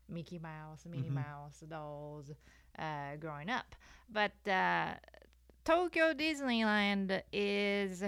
Mickey 0.09 0.39
Mouse, 0.39 0.85
Minnie 0.85 1.09
Mhm. 1.09 1.13
Mouse 1.13 1.59
dolls 1.67 2.31
uh, 2.79 3.15
growing 3.19 3.49
up. 3.49 3.75
But 4.09 4.33
uh, 4.47 4.95
Tokyo 5.65 6.13
Disneyland 6.13 7.21
is 7.31 8.03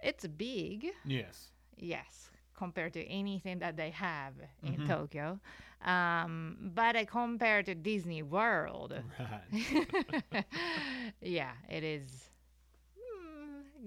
it's 0.00 0.26
big. 0.26 0.88
Yes. 1.04 1.50
Yes, 1.76 2.30
compared 2.56 2.92
to 2.94 3.04
anything 3.06 3.58
that 3.60 3.76
they 3.76 3.90
have 3.90 4.34
in 4.62 4.80
Mhm. 4.80 4.86
Tokyo. 4.86 5.40
Um, 5.82 6.72
but 6.74 6.94
uh, 6.96 7.04
compared 7.06 7.66
to 7.66 7.74
Disney 7.74 8.22
World, 8.22 8.92
Right. 9.18 10.44
yeah, 11.20 11.52
it 11.68 11.82
is 11.84 12.29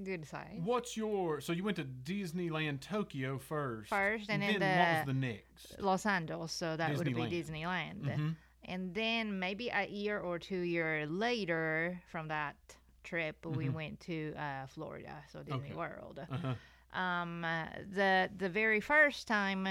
good 0.03 0.25
size. 0.25 0.59
What's 0.63 0.95
your 0.97 1.41
so 1.41 1.53
you 1.53 1.63
went 1.63 1.77
to 1.77 1.85
Disneyland 1.85 2.79
Tokyo 2.81 3.37
first? 3.37 3.89
First, 3.89 4.29
and 4.29 4.41
then 4.41 4.59
then 4.59 4.79
what 4.79 4.87
was 4.97 5.05
the- 5.05 5.13
the 5.13 5.19
next? 5.19 5.79
Los 5.81 6.05
Angeles, 6.05 6.51
so 6.51 6.75
that 6.77 6.95
would 6.97 7.05
be 7.05 7.13
Disneyland. 7.13 8.01
Disneyland. 8.01 8.17
Mhm. 8.17 8.35
And 8.65 8.93
then 8.95 9.39
maybe 9.39 9.69
a 9.69 9.85
year 9.87 10.19
or 10.19 10.39
two 10.39 10.59
year 10.61 11.05
later 11.05 12.01
from 12.07 12.29
that 12.29 12.55
trip, 13.03 13.45
we 13.45 13.65
Mhm. 13.67 13.73
went 13.73 13.99
to 14.01 14.33
uh, 14.35 14.65
Florida, 14.67 15.21
so 15.31 15.43
Disney 15.43 15.69
Okay. 15.69 15.75
World. 15.75 16.19
Uh-huh. 16.31 16.55
Um, 16.97 17.43
uh, 17.43 17.65
the 17.91 18.29
the 18.37 18.49
very 18.49 18.79
first 18.79 19.27
time 19.27 19.67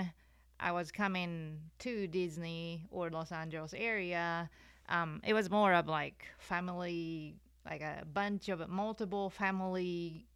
I 0.61 0.73
was 0.73 0.93
coming 0.93 1.59
to 1.81 2.07
Disney 2.07 2.87
or 2.91 3.11
Los 3.11 3.33
Angeles 3.33 3.73
area, 3.75 4.50
um, 4.88 5.21
it 5.25 5.33
was 5.33 5.49
more 5.50 5.73
of 5.73 5.87
like 5.88 6.26
family, 6.38 7.35
like 7.69 7.81
a 7.81 8.04
bunch 8.12 8.49
of 8.49 8.69
multiple 8.69 9.31
family 9.31 10.26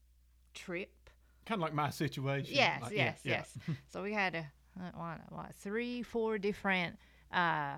trip. 0.55 0.91
Kind 1.47 1.61
of 1.61 1.63
like 1.63 1.75
my 1.75 1.91
situation. 1.91 2.55
Yes, 2.55 2.83
Like, 2.83 2.93
yeah, 2.93 3.05
yes, 3.05 3.21
yeah. 3.25 3.33
yes. 3.33 3.59
so 3.89 4.03
we 4.03 4.13
had 4.13 4.35
uh, 4.37 4.91
what, 4.95 5.21
what 5.31 5.55
three, 5.55 6.03
four 6.03 6.39
different 6.39 6.99
uh, 7.33 7.77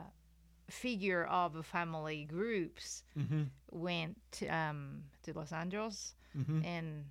figure 0.68 1.24
of 1.24 1.64
family 1.66 2.24
groups 2.24 3.02
Mm-hmm. 3.18 3.42
went 3.70 4.42
um, 4.50 5.02
to 5.22 5.32
Los 5.32 5.52
Angeles, 5.52 6.14
Mm-hmm. 6.36 6.64
and 6.64 7.04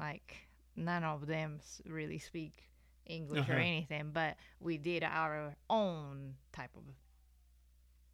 like 0.00 0.48
none 0.76 1.04
of 1.04 1.26
them 1.26 1.60
really 1.86 2.18
speak 2.18 2.70
English 3.06 3.48
or 3.48 3.52
Uh-huh. 3.52 3.60
anything, 3.60 4.10
but 4.12 4.36
we 4.60 4.78
did 4.78 5.04
our 5.04 5.54
own 5.68 6.34
type 6.52 6.70
of 6.76 6.82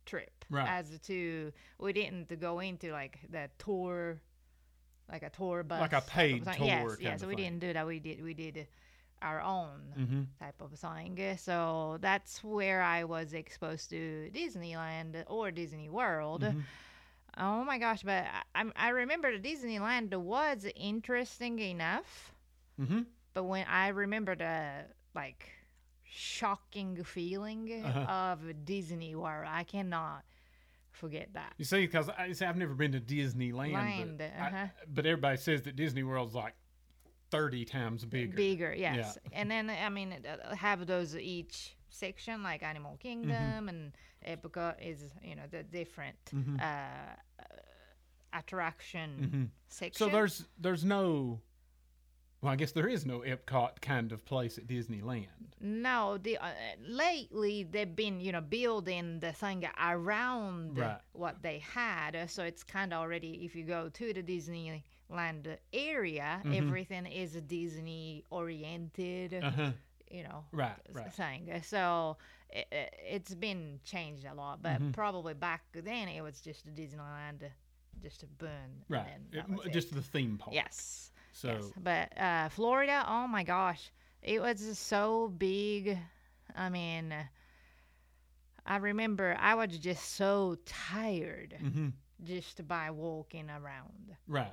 trip. 0.07 0.45
Right. 0.51 0.69
As 0.69 0.99
to 1.07 1.53
we 1.79 1.93
didn't 1.93 2.39
go 2.41 2.61
into 2.61 2.93
like 2.93 3.19
the 3.31 3.49
tour, 3.59 4.21
like 5.11 5.23
a 5.23 5.31
tour 5.31 5.63
bus, 5.63 5.81
Like 5.81 5.93
a 5.93 6.01
paid 6.03 6.45
tour 6.45 6.67
Yes, 6.67 6.97
yes. 7.01 7.23
of 7.23 7.29
we 7.29 7.35
thing. 7.37 7.45
didn't 7.45 7.61
do 7.61 7.73
that. 7.73 7.87
We 7.87 8.01
did 8.01 8.23
we 8.23 8.35
did 8.35 8.67
our 9.23 9.41
own 9.41 9.81
Mm-hmm. 9.99 10.23
type 10.41 10.61
of 10.61 10.73
thing. 10.73 11.37
So 11.39 11.99
that's 12.01 12.43
where 12.43 12.83
I 12.83 13.05
was 13.05 13.33
exposed 13.35 13.91
to 13.91 14.31
Disneyland 14.35 15.25
or 15.29 15.51
Disney 15.51 15.89
World. 15.89 16.43
Mhm. 16.43 16.63
Oh 17.37 17.65
my 17.65 17.79
gosh! 17.79 18.03
But 18.03 18.25
I, 18.55 18.65
I 18.77 18.89
remember 18.91 19.39
Disneyland 19.39 20.15
was 20.15 20.67
interesting 20.77 21.59
enough, 21.61 22.35
Mm-hmm. 22.81 23.01
but 23.35 23.45
when 23.45 23.67
I 23.67 23.89
remember 23.89 24.35
the 24.35 24.85
like 25.15 25.49
shocking 26.11 27.03
feeling 27.05 27.83
Uh-huh. 27.85 28.01
of 28.01 28.65
Disney 28.65 29.15
World, 29.15 29.47
I 29.49 29.65
cannot 29.65 30.25
forget 30.93 31.29
that. 31.35 31.55
You 31.57 31.65
see, 31.65 31.87
because 31.87 32.09
I 32.09 32.33
say 32.33 32.47
I've 32.47 32.57
never 32.57 32.75
been 32.75 32.93
to 32.93 33.01
Disneyland, 33.01 33.73
Land, 33.73 34.19
but, 34.19 34.33
uh-huh. 34.39 34.67
but 34.93 35.07
everybody 35.07 35.37
says 35.37 35.63
that 35.63 35.77
Disney 35.77 36.03
World's 36.03 36.35
like 36.35 36.55
thirty 37.31 37.65
times 37.65 38.05
bigger. 38.05 38.35
Bigger, 38.37 38.75
yes. 38.75 39.17
And 39.33 39.51
then 39.51 39.71
I 39.71 39.89
mean, 39.89 40.15
uh, 40.27 40.55
have 40.57 40.87
those 40.87 41.17
each 41.17 41.77
section 41.91 42.43
like 42.43 42.63
Animal 42.63 42.97
Kingdom 42.99 43.31
Mm-hmm. 43.31 43.69
and 43.69 43.93
Epcot 44.27 44.75
is 44.83 45.05
you 45.23 45.37
know 45.37 45.45
the 45.51 45.63
different 45.63 46.17
Mhm. 46.35 46.61
uh, 46.61 46.65
uh, 46.65 47.45
attraction 48.33 49.31
Mhm. 49.33 49.49
section. 49.69 50.07
So 50.07 50.11
there's 50.13 50.45
there's 50.59 50.85
no. 50.85 51.41
Well, 52.43 52.53
I 52.53 52.57
guess 52.57 52.73
there 52.73 52.89
is 52.89 53.05
no 53.05 53.21
Epcot 53.21 53.83
kind 53.83 54.13
of 54.13 54.25
place 54.25 54.57
at 54.57 54.67
Disneyland. 54.67 55.27
No, 55.61 56.17
the 56.17 56.39
uh, 56.39 56.53
lately 56.89 57.65
they've 57.71 57.95
been 57.95 58.19
you 58.21 58.33
know 58.33 58.41
building 58.41 59.21
the 59.21 59.33
thing 59.33 59.65
around 59.79 60.79
Right. 60.79 60.99
what 61.13 61.43
they 61.43 61.59
had, 61.59 62.17
uh, 62.17 62.27
so 62.27 62.43
it's 62.45 62.63
kind 62.63 62.95
of 62.95 63.01
already. 63.01 63.45
If 63.45 63.55
you 63.55 63.65
go 63.65 63.91
to 63.91 64.13
the 64.15 64.23
Disneyland 64.23 65.59
area, 65.75 66.41
Mhm. 66.45 66.57
everything 66.57 67.05
is 67.07 67.33
Disney 67.43 68.25
oriented, 68.31 69.35
Uh 69.35 69.51
huh. 69.51 69.73
you 70.11 70.23
know, 70.23 70.47
Right. 70.51 70.79
Right. 70.95 71.13
thing. 71.13 71.61
So 71.63 72.17
it, 72.49 72.67
it's 73.07 73.35
been 73.35 73.81
changed 73.85 74.25
a 74.25 74.33
lot, 74.33 74.63
but 74.63 74.81
Mhm. 74.81 74.95
probably 74.95 75.35
back 75.35 75.63
then 75.73 76.09
it 76.09 76.23
was 76.23 76.41
just 76.41 76.67
a 76.67 76.71
Disneyland, 76.71 77.51
just 78.03 78.23
a 78.23 78.27
burn. 78.27 78.83
Right. 78.89 79.07
And 79.15 79.35
It- 79.35 79.49
was 79.51 79.67
it. 79.67 79.73
just 79.75 79.93
the 79.93 80.01
theme 80.03 80.39
park. 80.39 80.55
yes. 80.55 81.13
So. 81.41 81.49
Yes, 81.49 81.73
but 81.83 82.19
uh, 82.21 82.49
Florida, 82.51 83.05
oh 83.09 83.27
my 83.27 83.45
gosh, 83.45 83.91
it 84.23 84.41
was 84.43 84.79
so 84.79 85.29
big. 85.39 85.97
I 86.55 86.69
mean, 86.69 87.15
I 88.67 88.77
remember 88.77 89.37
I 89.39 89.55
was 89.55 89.79
just 89.79 90.15
so 90.17 90.57
tired 90.67 91.55
hmm 91.59 91.89
just 92.23 92.67
by 92.69 92.91
walking 92.91 93.49
around. 93.49 94.15
Right. 94.29 94.53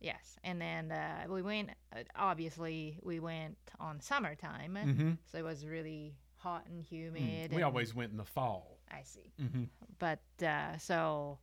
Yes, 0.00 0.36
and 0.44 0.60
then 0.60 0.92
uh, 0.92 1.24
we 1.28 1.42
went. 1.42 1.70
Uh, 1.92 2.04
obviously, 2.14 2.98
we 3.02 3.18
went 3.18 3.56
on 3.80 4.00
summertime, 4.00 4.76
hmm 4.76 5.12
so 5.26 5.38
it 5.38 5.42
was 5.44 5.66
really 5.66 6.14
hot 6.36 6.64
and 6.68 6.80
humid. 6.84 7.50
We 7.50 7.56
and- 7.56 7.64
always 7.64 7.94
went 7.96 8.12
in 8.12 8.16
the 8.16 8.24
fall. 8.24 8.78
I 8.90 9.02
see, 9.02 9.32
hmm 9.40 9.64
but 9.98 10.20
uh, 10.42 10.76
so 10.78 11.38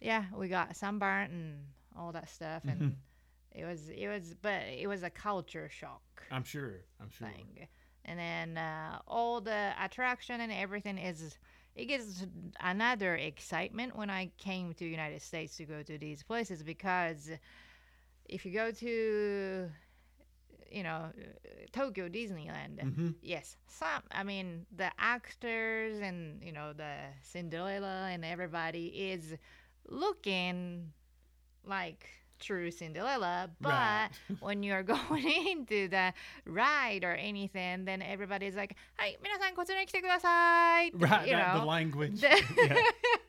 yeah, 0.00 0.24
we 0.34 0.48
got 0.48 0.74
sunburnt 0.74 1.30
and 1.32 1.66
all 1.98 2.12
that 2.12 2.30
stuff, 2.30 2.62
and 2.66 2.80
Mhm. 2.80 2.94
It 3.54 3.64
was 3.64 3.88
it 3.88 4.08
was, 4.08 4.34
but 4.40 4.62
it 4.78 4.86
was 4.86 5.02
a 5.02 5.10
culture 5.10 5.68
shock. 5.68 6.02
I'm 6.30 6.44
sure. 6.44 6.80
I'm 7.00 7.10
sure. 7.10 7.28
thing. 7.28 7.68
And 8.04 8.18
then 8.18 8.58
uh, 8.58 8.98
all 9.06 9.40
the 9.40 9.72
attraction 9.80 10.40
and 10.40 10.50
everything 10.52 10.98
is 10.98 11.38
it 11.74 11.86
gives 11.86 12.26
another 12.60 13.14
excitement 13.16 13.96
when 13.96 14.10
I 14.10 14.30
came 14.38 14.74
to 14.74 14.84
United 14.84 15.22
States 15.22 15.56
to 15.56 15.64
go 15.64 15.82
to 15.82 15.98
these 15.98 16.22
places 16.22 16.62
because 16.62 17.30
if 18.28 18.44
you 18.44 18.52
go 18.52 18.70
to 18.70 19.70
you 20.70 20.82
know 20.82 21.10
Tokyo 21.72 22.08
Disneyland 22.08 22.80
hmm 22.80 23.10
yes 23.22 23.56
some 23.66 24.02
I 24.10 24.22
mean 24.22 24.66
the 24.74 24.90
actors 24.98 25.98
and 26.00 26.42
you 26.42 26.52
know 26.52 26.72
the 26.72 26.94
Cinderella 27.22 28.08
and 28.10 28.24
everybody 28.24 28.86
is 28.86 29.34
looking 29.88 30.92
like 31.64 32.08
true 32.42 32.70
Cinderella, 32.70 33.50
but 33.60 33.70
right. 33.70 34.08
when 34.40 34.62
you 34.62 34.72
are 34.72 34.82
going 34.98 35.46
into 35.48 35.88
the 35.88 36.12
ride 36.46 37.04
or 37.04 37.14
anything, 37.14 37.84
then 37.84 38.02
everybody's 38.02 38.56
like, 38.56 38.76
Hi, 38.98 39.16
minasan. 39.22 39.54
Right, 40.94 41.26
you 41.26 41.36
know, 41.36 41.60
the 41.60 41.64
language. 41.64 42.20
The 42.20 42.42
yeah, 42.56 42.82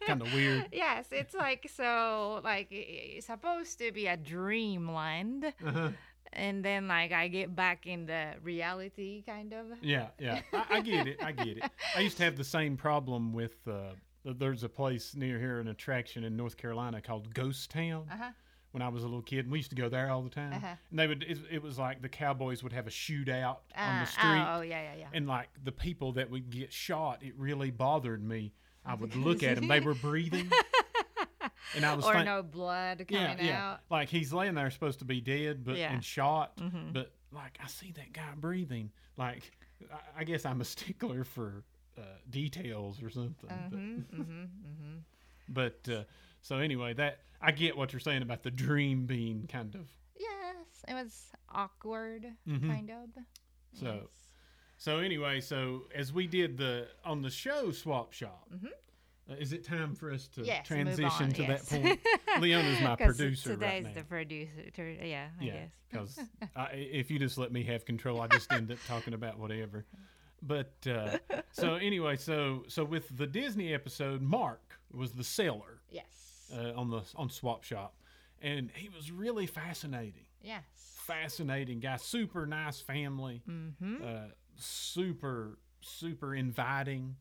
kind 0.05 0.21
of 0.21 0.33
weird. 0.33 0.67
Yes, 0.71 1.05
it's 1.11 1.33
like 1.33 1.69
so 1.75 2.41
like 2.43 2.67
it's 2.71 3.27
supposed 3.27 3.79
to 3.79 3.91
be 3.91 4.07
a 4.07 4.17
dreamland. 4.17 5.53
Uh-huh 5.65 5.89
and 6.35 6.65
then 6.65 6.87
like 6.87 7.11
I 7.11 7.27
get 7.27 7.55
back 7.55 7.85
in 7.85 8.05
the 8.05 8.33
reality 8.41 9.23
kind 9.25 9.53
of. 9.53 9.67
Yeah, 9.81 10.07
yeah, 10.19 10.41
I, 10.51 10.77
I 10.77 10.81
get 10.81 11.07
it. 11.07 11.23
I 11.23 11.31
get 11.31 11.57
it. 11.57 11.63
I 11.95 11.99
used 11.99 12.17
to 12.17 12.23
have 12.23 12.35
the 12.35 12.43
same 12.43 12.75
problem 12.75 13.33
with. 13.33 13.55
Uh, 13.67 13.93
there's 14.25 14.63
a 14.63 14.69
place 14.69 15.15
near 15.15 15.37
here, 15.37 15.59
an 15.59 15.67
attraction 15.67 16.23
in 16.23 16.37
North 16.37 16.57
Carolina 16.57 17.01
called 17.01 17.33
Ghost 17.33 17.69
Town. 17.69 18.05
Uh-huh. 18.11 18.31
When 18.73 18.81
I 18.81 18.89
was 18.89 19.03
a 19.03 19.05
little 19.05 19.21
kid, 19.21 19.45
And 19.45 19.51
we 19.51 19.59
used 19.59 19.69
to 19.69 19.75
go 19.75 19.87
there 19.87 20.09
all 20.09 20.23
the 20.23 20.31
time. 20.31 20.53
Uh-huh. 20.53 20.75
And 20.89 20.99
they 20.99 21.05
would. 21.07 21.21
It, 21.23 21.37
it 21.51 21.61
was 21.63 21.77
like 21.77 22.01
the 22.01 22.09
cowboys 22.09 22.63
would 22.63 22.73
have 22.73 22.87
a 22.87 22.89
shootout 22.89 23.57
on 23.77 23.97
Uh, 23.97 23.99
the 24.03 24.05
street, 24.11 24.25
Oh, 24.25 24.55
oh, 24.57 24.61
yeah, 24.61 24.81
yeah, 24.81 24.95
yeah. 25.01 25.07
and 25.13 25.27
like 25.27 25.49
the 25.63 25.71
people 25.71 26.13
that 26.13 26.29
would 26.31 26.49
get 26.49 26.73
shot, 26.73 27.21
it 27.21 27.33
really 27.37 27.69
bothered 27.69 28.23
me. 28.23 28.51
I 28.85 28.95
would 28.95 29.15
look 29.15 29.43
at 29.43 29.55
them; 29.57 29.67
they 29.67 29.79
were 29.79 29.93
breathing, 30.09 30.49
and 31.75 31.85
I 31.85 31.93
was 31.93 32.03
or 32.05 32.13
think- 32.13 32.25
no 32.25 32.41
blood 32.43 33.05
yeah, 33.09 33.27
coming 33.35 33.45
yeah. 33.45 33.63
out. 33.73 33.79
Like 33.91 34.09
he's 34.09 34.33
laying 34.33 34.55
there, 34.55 34.69
supposed 34.71 34.99
to 34.99 35.05
be 35.05 35.21
dead, 35.21 35.63
but 35.63 35.77
Yeah. 35.77 35.93
and 35.93 36.03
shot. 36.03 36.57
Mhm. 36.57 36.93
But 36.93 37.13
like 37.31 37.57
I 37.63 37.67
see 37.67 37.91
that 37.91 38.11
guy 38.11 38.33
breathing. 38.35 38.91
Like 39.17 39.51
I, 39.91 40.21
I 40.21 40.23
guess 40.23 40.45
I'm 40.45 40.61
a 40.61 40.65
stickler 40.65 41.23
for 41.23 41.63
uh, 41.97 42.01
details 42.29 43.01
or 43.03 43.09
something. 43.11 43.49
Mm-hmm, 43.49 43.75
mm-hmm, 44.21 44.41
mm-hmm. 44.41 44.95
But, 45.47 45.83
but 45.85 45.93
uh, 45.93 46.03
so 46.43 46.57
anyway, 46.59 46.93
that 46.93 47.19
I 47.41 47.51
get 47.51 47.75
what 47.75 47.91
you're 47.91 47.99
saying 47.99 48.21
about 48.21 48.43
the 48.43 48.51
dream 48.51 49.05
being 49.07 49.47
kind 49.47 49.73
of. 49.75 49.87
Yes, 50.19 50.83
it 50.87 50.93
was 50.93 51.31
awkward, 51.49 52.27
Mhm. 52.47 52.67
kind 52.69 52.89
of. 52.91 53.09
So- 53.73 54.01
Yes. 54.03 54.19
So 54.77 54.99
anyway, 54.99 55.39
so 55.41 55.87
as 55.95 56.11
we 56.13 56.27
did 56.27 56.57
the 56.57 56.89
on 57.05 57.21
the 57.21 57.29
show 57.31 57.71
swap 57.71 58.11
shop. 58.13 58.49
Mhm. 58.53 58.67
Uh, 59.29 59.35
is 59.35 59.53
it 59.53 59.63
time 59.63 59.95
for 59.95 60.11
us 60.11 60.27
to 60.27 60.43
Yes, 60.43 60.67
transition 60.67 61.31
to 61.31 61.41
yes. 61.43 61.69
that 61.69 61.81
point? 61.81 61.99
Leona's 62.41 62.81
my 62.81 62.97
producer 62.97 63.51
right 63.55 63.59
Today's 63.79 63.85
now. 63.85 63.93
the 63.93 64.03
producer. 64.03 64.69
tur- 64.71 64.89
Yeah, 65.01 65.29
I 65.39 65.43
yeah, 65.43 65.53
guess. 65.93 66.15
because 66.17 66.19
if 66.73 67.09
you 67.09 67.19
just 67.19 67.37
let 67.37 67.53
me 67.53 67.63
have 67.63 67.85
control, 67.85 68.19
I 68.19 68.27
just 68.27 68.51
end 68.51 68.69
up 68.69 68.79
talking 68.85 69.13
about 69.13 69.39
whatever. 69.39 69.85
But 70.41 70.75
uh, 70.85 71.19
so 71.51 71.75
anyway, 71.75 72.17
so 72.17 72.65
so 72.67 72.83
with 72.83 73.15
the 73.15 73.25
Disney 73.27 73.73
episode, 73.73 74.21
Mark 74.21 74.77
was 74.91 75.13
the 75.13 75.23
seller 75.23 75.79
Yes. 75.89 76.22
Uh, 76.53 76.73
on 76.79 76.89
the 76.89 77.01
on 77.15 77.29
Swap 77.29 77.63
Shop, 77.63 77.95
and 78.41 78.69
he 78.75 78.89
was 78.89 79.11
really 79.11 79.45
fascinating. 79.47 80.25
yes. 80.41 80.63
Fascinating 81.05 81.79
guy, 81.81 81.97
super 81.97 82.45
nice 82.45 82.79
family, 82.79 83.41
Mm-hmm. 83.49 83.95
uh, 84.03 84.27
super 84.55 85.57
super 85.81 86.33
inviting, 86.33 87.15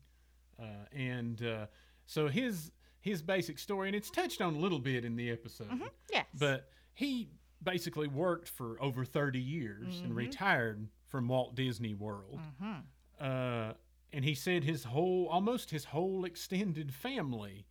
uh, 0.59 0.85
and 0.93 1.43
uh, 1.43 1.65
so 2.05 2.27
his 2.29 2.71
his 3.01 3.21
basic 3.21 3.59
story, 3.59 3.89
and 3.89 3.95
it's 3.95 4.09
touched 4.09 4.41
on 4.41 4.55
a 4.55 4.57
little 4.57 4.79
bit 4.79 5.03
in 5.03 5.15
the 5.17 5.29
episode, 5.29 5.67
Yes. 6.09 6.25
but 6.39 6.69
he 6.93 7.29
basically 7.61 8.07
worked 8.07 8.47
for 8.47 8.81
over 8.81 9.03
30 9.03 9.39
years 9.39 9.95
Mm-hmm. 9.95 10.05
and 10.05 10.15
retired 10.15 10.87
from 11.07 11.27
Walt 11.27 11.55
Disney 11.55 11.93
World. 11.93 12.39
hmm 12.61 12.73
Uh, 13.19 13.73
and 14.13 14.23
he 14.23 14.35
said 14.35 14.63
his 14.63 14.83
whole, 14.85 15.27
almost 15.27 15.71
his 15.71 15.85
whole 15.85 16.23
extended 16.23 16.93
family 16.93 17.65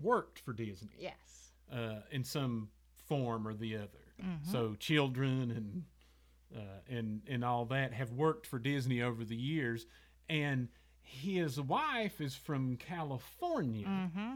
worked 0.00 0.38
for 0.40 0.52
Disney 0.52 0.90
Yes. 0.98 1.52
uh, 1.72 2.00
in 2.10 2.24
some 2.24 2.68
form 3.08 3.46
or 3.46 3.54
the 3.54 3.76
other. 3.76 4.04
Mm-hmm. 4.22 4.50
So 4.50 4.74
children 4.78 5.50
and 5.50 5.84
uh, 6.56 6.80
and 6.88 7.22
and 7.28 7.44
all 7.44 7.64
that 7.66 7.92
have 7.92 8.12
worked 8.12 8.46
for 8.46 8.58
Disney 8.58 9.02
over 9.02 9.24
the 9.24 9.36
years, 9.36 9.86
and 10.28 10.68
his 11.02 11.60
wife 11.60 12.20
is 12.20 12.34
from 12.34 12.76
California, 12.76 13.86
Mm-hmm. 13.86 14.34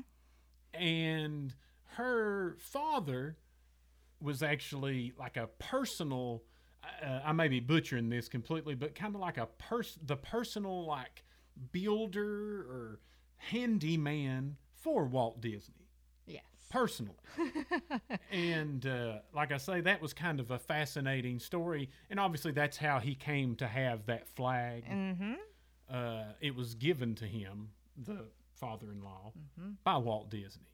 and 0.75 1.55
her 1.95 2.57
father 2.59 3.37
was 4.21 4.43
actually 4.43 5.13
like 5.19 5.37
a 5.37 5.47
personal. 5.59 6.43
Uh, 7.05 7.21
I 7.25 7.33
may 7.33 7.49
be 7.49 7.61
butchering 7.61 8.09
this 8.09 8.29
completely, 8.29 8.75
but 8.75 8.95
kind 8.95 9.15
of 9.15 9.21
like 9.21 9.39
a 9.39 9.47
pers- 9.59 9.99
the 10.05 10.17
personal 10.17 10.87
like 10.87 11.25
builder 11.73 12.61
or 12.63 13.01
handyman 13.37 14.57
for 14.81 15.05
Walt 15.05 15.41
Disney 15.41 15.89
Yes. 16.27 16.43
personally. 16.71 17.15
and 18.33 18.85
uh, 18.87 19.19
like 19.35 19.53
I 19.53 19.57
say, 19.59 19.81
that 19.83 20.01
was 20.01 20.13
kind 20.13 20.41
of 20.41 20.51
a 20.51 20.59
fascinating 20.59 21.39
story. 21.39 21.91
And 22.11 22.19
obviously, 22.21 22.53
that's 22.53 22.77
how 22.77 22.99
he 22.99 23.15
came 23.15 23.57
to 23.57 23.67
have 23.67 24.07
that 24.07 24.29
flag. 24.29 24.85
Mm-hmm. 24.89 25.35
Uh, 25.93 26.23
it 26.41 26.55
was 26.55 26.75
given 26.75 27.15
to 27.17 27.25
him, 27.27 27.71
the 27.97 28.27
father 28.55 28.91
in 28.93 29.03
law, 29.03 29.33
Mm-hmm. 29.59 29.71
by 29.85 29.97
Walt 29.97 30.31
Disney. 30.31 30.69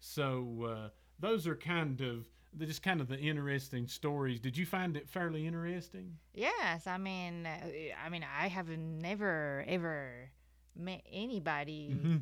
So 0.00 0.66
uh, 0.68 0.88
those 1.18 1.46
are 1.46 1.56
kind 1.56 2.00
of. 2.00 2.26
Just 2.58 2.82
kind 2.82 3.00
of 3.00 3.08
the 3.08 3.18
interesting 3.18 3.88
stories. 3.88 4.38
Did 4.38 4.58
you 4.58 4.66
find 4.66 4.94
it 4.94 5.08
fairly 5.08 5.46
interesting? 5.46 6.18
Yes, 6.34 6.86
I 6.86 6.98
mean, 6.98 7.46
uh, 7.46 7.58
I 8.04 8.10
mean, 8.10 8.26
I 8.38 8.48
have 8.48 8.68
never 8.68 9.64
ever 9.66 10.30
met 10.76 11.00
anybody 11.10 11.92
Mm-hmm. 11.94 12.16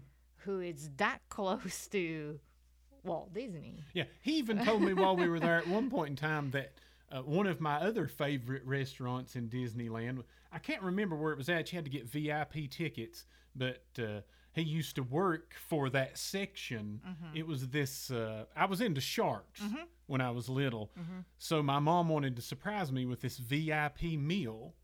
Who 0.45 0.61
is 0.61 0.91
that 0.97 1.21
close 1.29 1.87
to 1.89 2.39
Walt 3.05 3.33
Disney. 3.33 3.83
Yeah, 3.95 4.05
he 4.23 4.33
even 4.39 4.65
told 4.65 4.83
me 4.83 4.93
while 4.93 5.17
we 5.17 5.29
were 5.29 5.41
there 5.41 5.59
at 5.59 5.67
one 5.69 5.89
point 5.91 6.11
in 6.11 6.17
time 6.17 6.51
that 6.51 6.73
uh, 7.11 7.23
one 7.23 7.47
of 7.47 7.61
my 7.61 7.77
other 7.77 8.07
favorite 8.07 8.65
restaurants 8.65 9.37
in 9.37 9.49
Disneyland, 9.49 10.23
I 10.53 10.59
can't 10.59 10.83
remember 10.83 11.17
where 11.17 11.33
it 11.33 11.39
was 11.39 11.49
at. 11.49 11.73
You 11.73 11.77
had 11.77 11.85
to 11.87 11.91
get 11.91 12.07
VIP 12.07 12.71
tickets, 12.71 13.25
but 13.57 13.83
uh, 13.99 14.21
he 14.53 14.63
used 14.63 14.97
to 14.97 15.03
work 15.03 15.55
for 15.69 15.89
that 15.91 16.19
section. 16.19 17.01
It 17.35 17.47
was 17.47 17.69
this, 17.69 18.11
uh, 18.11 18.45
I 18.55 18.67
was 18.67 18.81
into 18.81 19.01
sharks 19.01 19.61
when 20.07 20.21
I 20.21 20.31
was 20.31 20.49
little. 20.49 20.91
So 21.39 21.63
my 21.63 21.79
mom 21.79 22.09
wanted 22.09 22.37
to 22.37 22.43
surprise 22.43 22.93
me 22.93 23.07
with 23.07 23.21
this 23.23 23.39
VIP 23.39 24.03
meal. 24.19 24.75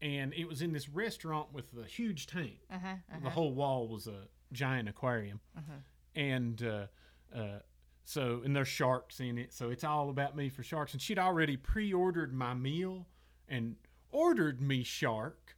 And 0.00 0.32
it 0.34 0.46
was 0.46 0.62
in 0.62 0.72
this 0.72 0.88
restaurant 0.88 1.48
with 1.52 1.66
a 1.76 1.84
huge 1.84 2.26
tank. 2.28 2.58
Uh-huh, 2.72 2.94
The 3.22 3.30
whole 3.30 3.52
wall 3.52 3.88
was 3.88 4.06
a 4.06 4.28
giant 4.52 4.88
aquarium, 4.88 5.40
and 6.14 6.62
uh, 6.62 6.86
uh, 7.36 7.58
so 8.04 8.42
and 8.44 8.54
there's 8.56 8.68
sharks 8.68 9.20
in 9.20 9.38
it. 9.38 9.52
So 9.52 9.70
it's 9.70 9.84
all 9.84 10.10
about 10.10 10.36
me 10.36 10.48
for 10.48 10.62
sharks. 10.62 10.92
And 10.92 11.02
she'd 11.02 11.18
already 11.18 11.56
pre-ordered 11.56 12.32
my 12.32 12.54
meal 12.54 13.06
and 13.48 13.76
ordered 14.10 14.60
me 14.60 14.82
shark. 14.82 15.54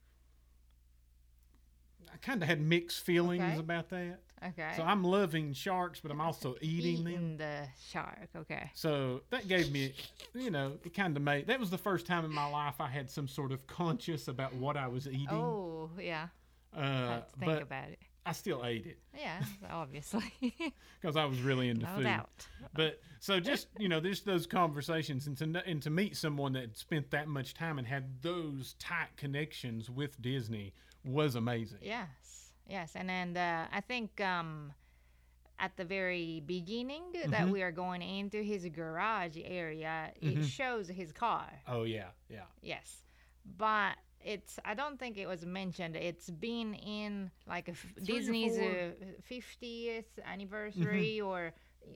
I 2.13 2.17
kind 2.17 2.43
of 2.43 2.49
had 2.49 2.61
mixed 2.61 3.05
feelings 3.05 3.43
Okay. 3.45 3.59
about 3.59 3.89
that. 3.91 4.19
Okay. 4.43 4.73
So 4.77 4.83
I'm 4.83 5.05
loving 5.05 5.53
sharks, 5.53 6.01
but 6.01 6.11
I'm 6.11 6.21
also 6.21 6.57
eating 6.63 7.05
them. 7.05 7.13
Eating 7.13 7.37
the 7.37 7.69
shark. 7.91 8.29
Okay. 8.35 8.71
So 8.75 9.23
that 9.31 9.47
gave 9.47 9.71
me, 9.71 9.93
you 10.35 10.51
know, 10.51 10.79
it 10.85 10.95
kind 10.95 11.17
of 11.17 11.23
made 11.23 11.47
that 11.47 11.61
was 11.61 11.71
the 11.71 11.79
first 11.79 12.07
time 12.07 12.25
in 12.25 12.33
my 12.33 12.47
life 12.49 12.81
I 12.81 12.89
had 12.89 13.09
some 13.11 13.29
sort 13.29 13.53
of 13.53 13.67
conscious 13.67 14.29
about 14.29 14.55
what 14.55 14.77
I 14.77 14.89
was 14.89 15.07
eating. 15.07 15.29
Oh, 15.31 15.91
yeah. 16.01 16.29
uh, 16.77 17.21
think 17.39 17.45
but 17.53 17.63
about 17.63 17.91
it. 17.91 17.99
I 18.27 18.33
still 18.33 18.65
ate 18.65 18.87
it 18.87 18.99
Yeah, 19.19 19.43
obviously. 19.71 20.33
because 21.01 21.17
I 21.17 21.25
was 21.25 21.41
really 21.41 21.69
into 21.69 21.87
no 21.87 21.95
food. 21.97 22.05
doubt. 22.05 22.47
But 22.75 23.01
so 23.19 23.41
just 23.41 23.69
you 23.79 23.89
know, 23.89 24.01
just 24.01 24.25
those 24.27 24.47
conversations 24.47 25.27
and 25.27 25.37
to 25.39 25.63
and 25.67 25.83
to 25.83 25.91
meet 25.91 26.17
someone 26.17 26.53
that 26.53 26.77
spent 26.77 27.11
that 27.11 27.29
much 27.29 27.55
time 27.55 27.79
and 27.79 27.87
had 27.87 28.23
those 28.23 28.75
tight 28.79 29.17
connections 29.17 29.89
with 29.91 30.21
Disney 30.21 30.73
was 31.05 31.35
amazing. 31.35 31.79
Yes, 31.83 32.53
yes, 32.69 32.93
and 32.95 33.09
then 33.09 33.37
uh, 33.37 33.67
I 33.73 33.81
think 33.81 34.21
um, 34.21 34.73
at 35.59 35.77
the 35.77 35.85
very 35.85 36.43
beginning 36.47 37.03
that 37.13 37.47
Mhm. 37.47 37.51
we 37.51 37.63
are 37.63 37.73
going 37.73 38.03
into 38.03 38.43
his 38.43 38.67
garage 38.67 39.39
area, 39.43 40.13
it 40.21 40.39
Mhm. 40.39 40.45
shows 40.49 40.89
his 40.89 41.11
car. 41.13 41.51
Oh 41.67 41.85
yeah, 41.85 42.11
yeah. 42.29 42.45
Yes, 42.63 43.03
but 43.45 43.97
it's 44.25 44.59
I 44.65 44.75
don't 44.75 44.99
think 44.99 45.17
it 45.19 45.27
was 45.27 45.45
mentioned. 45.47 45.97
It's 45.97 46.31
been 46.31 46.75
in 46.75 47.31
like 47.49 47.69
a 47.69 47.73
f- 47.73 47.87
Three 48.05 48.15
or 48.15 48.19
Disney's. 48.19 48.53
Mm-hmm. 48.59 49.03
uh, 49.03 49.07
fiftieth 49.23 50.19
anniversary 50.25 51.21
or 51.21 51.53
uh, 51.87 51.93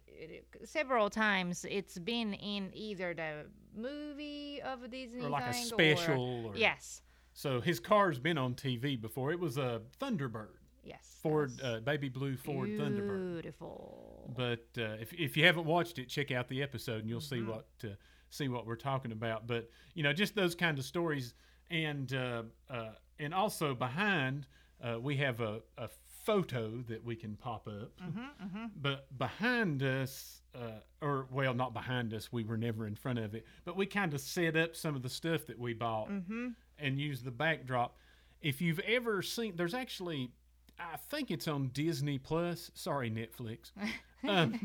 several 0.65 1.11
times. 1.11 1.65
It's 1.69 1.99
been 1.99 2.35
in 2.35 2.71
either 2.73 3.15
the 3.15 3.47
movie 3.77 4.61
of 4.63 4.91
Disney 4.91 5.25
Or 5.25 5.29
like 5.31 5.47
a 5.47 5.55
special. 5.55 6.47
Or, 6.47 6.57
yes, 6.57 7.03
So 7.33 7.61
his 7.61 7.81
car's 7.81 8.19
been 8.19 8.39
on 8.39 8.55
TV 8.55 9.01
before. 9.01 9.31
It 9.33 9.41
was 9.41 9.59
a 9.59 9.83
Thunderbird, 10.01 10.55
yes, 10.85 11.19
Ford, 11.23 11.53
uh, 11.63 11.81
baby 11.81 12.09
blue 12.09 12.37
Ford 12.37 12.69
Thunderbird. 12.71 13.43
Beautiful. 13.43 14.33
But 14.37 14.67
uh, 14.79 14.97
if 15.01 15.13
if 15.13 15.37
you 15.37 15.45
haven't 15.45 15.67
watched 15.67 15.99
it, 15.99 16.09
check 16.09 16.31
out 16.31 16.49
the 16.49 16.63
episode 16.63 17.01
and 17.01 17.09
you'll 17.11 17.21
see 17.21 17.37
Mm-hmm. 17.41 17.51
what 17.51 17.67
uh, 17.85 17.89
see 18.31 18.49
what 18.49 18.67
we're 18.67 18.77
talking 18.77 19.13
about. 19.13 19.47
But 19.47 19.69
you 19.95 20.03
know, 20.03 20.13
just 20.13 20.35
those 20.35 20.55
kind 20.55 20.79
of 20.79 20.85
stories, 20.85 21.35
and 21.71 22.13
uh, 22.15 22.43
uh, 22.71 22.91
and 23.19 23.33
also 23.35 23.75
behind 23.75 24.47
uh, 24.83 24.99
we 25.01 25.17
have 25.17 25.41
a, 25.41 25.61
a 25.79 25.89
photo 26.25 26.83
that 26.89 27.05
we 27.05 27.15
can 27.17 27.37
pop 27.37 27.67
up. 27.69 27.91
Mm-hmm, 28.03 28.67
But 28.81 29.07
behind 29.19 29.83
us, 29.83 30.41
uh, 30.55 30.81
or 31.03 31.27
well, 31.31 31.53
not 31.55 31.73
behind 31.75 32.13
us, 32.15 32.33
we 32.33 32.45
were 32.45 32.57
never 32.57 32.87
in 32.87 32.95
front 32.95 33.19
of 33.19 33.35
it. 33.35 33.47
But 33.65 33.77
we 33.77 33.87
kind 33.87 34.15
of 34.15 34.21
set 34.21 34.57
up 34.57 34.75
some 34.75 34.97
of 34.97 35.03
the 35.03 35.09
stuff 35.11 35.47
that 35.47 35.59
we 35.59 35.75
bought 35.75 36.09
Mm-hmm. 36.11 36.49
and 36.79 36.99
use 37.01 37.23
the 37.23 37.31
backdrop. 37.31 37.97
If 38.41 38.61
you've 38.61 38.81
ever 38.81 39.23
seen, 39.23 39.55
there's 39.57 39.75
actually, 39.75 40.31
I 40.79 40.97
think 40.97 41.31
it's 41.31 41.47
on 41.49 41.69
Disney 41.69 42.19
Plus. 42.19 42.71
Sorry, 42.75 43.11
Netflix. 43.11 43.73
Um, 44.27 44.59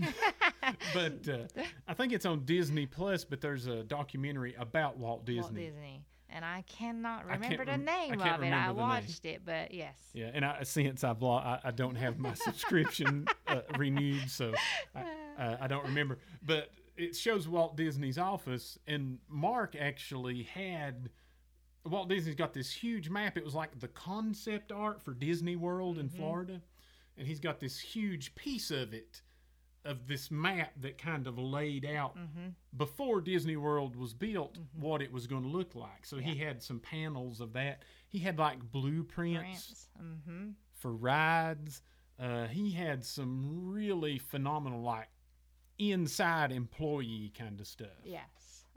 but 0.93 1.27
uh, 1.27 1.61
I 1.85 1.93
think 1.93 2.13
it's 2.13 2.25
on 2.25 2.45
Disney 2.45 2.85
Plus. 2.85 3.25
But 3.25 3.41
there's 3.41 3.67
a 3.67 3.83
documentary 3.83 4.55
about 4.57 4.97
Walt 4.97 5.25
Disney. 5.25 5.41
Walt 5.41 5.55
Disney. 5.55 6.01
And 6.31 6.45
I 6.45 6.63
cannot 6.67 7.25
I 7.27 7.33
remember 7.33 7.65
the 7.65 7.71
rem- 7.71 7.81
I 7.89 7.91
name 8.07 8.19
can't 8.19 8.35
of 8.35 8.43
it. 8.43 8.53
I 8.53 8.67
the 8.67 8.73
name. 8.73 8.75
watched 8.75 9.25
it, 9.25 9.41
but 9.45 9.73
yes. 9.73 9.97
Yeah, 10.13 10.29
and 10.33 10.45
I, 10.45 10.61
since 10.63 11.03
I've 11.03 11.21
lost, 11.21 11.45
I, 11.45 11.69
I 11.69 11.71
don't 11.71 11.95
have 11.95 12.19
my 12.19 12.33
subscription 12.35 13.27
uh, 13.47 13.61
renewed, 13.77 14.29
so 14.29 14.53
I, 14.95 15.01
uh, 15.41 15.57
I 15.61 15.67
don't 15.67 15.85
remember. 15.85 16.19
But 16.45 16.69
it 16.97 17.15
shows 17.15 17.47
Walt 17.47 17.75
Disney's 17.77 18.17
office, 18.19 18.77
and 18.87 19.17
Mark 19.27 19.75
actually 19.79 20.43
had. 20.43 21.09
Walt 21.85 22.09
Disney's 22.09 22.35
got 22.35 22.53
this 22.53 22.71
huge 22.71 23.09
map. 23.09 23.37
It 23.37 23.43
was 23.43 23.55
like 23.55 23.79
the 23.79 23.87
concept 23.87 24.71
art 24.71 25.01
for 25.01 25.13
Disney 25.13 25.55
World 25.55 25.97
in 25.97 26.09
Florida, 26.09 26.61
and 27.17 27.25
he's 27.25 27.39
got 27.39 27.59
this 27.59 27.79
huge 27.79 28.35
piece 28.35 28.69
of 28.69 28.93
it, 28.93 29.21
of 29.85 30.07
this 30.07 30.29
map 30.29 30.73
that 30.81 30.97
kind 30.97 31.25
of 31.27 31.37
laid 31.39 31.85
out 31.85 32.17
before 32.77 33.21
Disney 33.21 33.55
World 33.57 33.95
was 33.95 34.13
built 34.13 34.57
what 34.73 35.01
it 35.01 35.11
was 35.11 35.25
going 35.27 35.43
to 35.43 35.49
look 35.49 35.73
like. 35.75 36.05
So 36.05 36.17
he 36.17 36.35
had 36.35 36.61
some 36.61 36.79
panels 36.79 37.39
of 37.41 37.53
that. 37.53 37.83
He 38.07 38.19
had 38.19 38.37
like 38.39 38.59
blueprints 38.71 39.87
Mm-hmm. 40.01 40.49
for 40.73 40.91
rides. 40.93 41.81
Uh, 42.19 42.47
he 42.47 42.71
had 42.71 43.03
some 43.05 43.71
really 43.71 44.17
phenomenal, 44.17 44.81
like 44.81 45.07
inside 45.77 46.51
employee 46.51 47.31
kind 47.37 47.59
of 47.59 47.67
stuff. 47.67 47.87
Yes. 48.03 48.23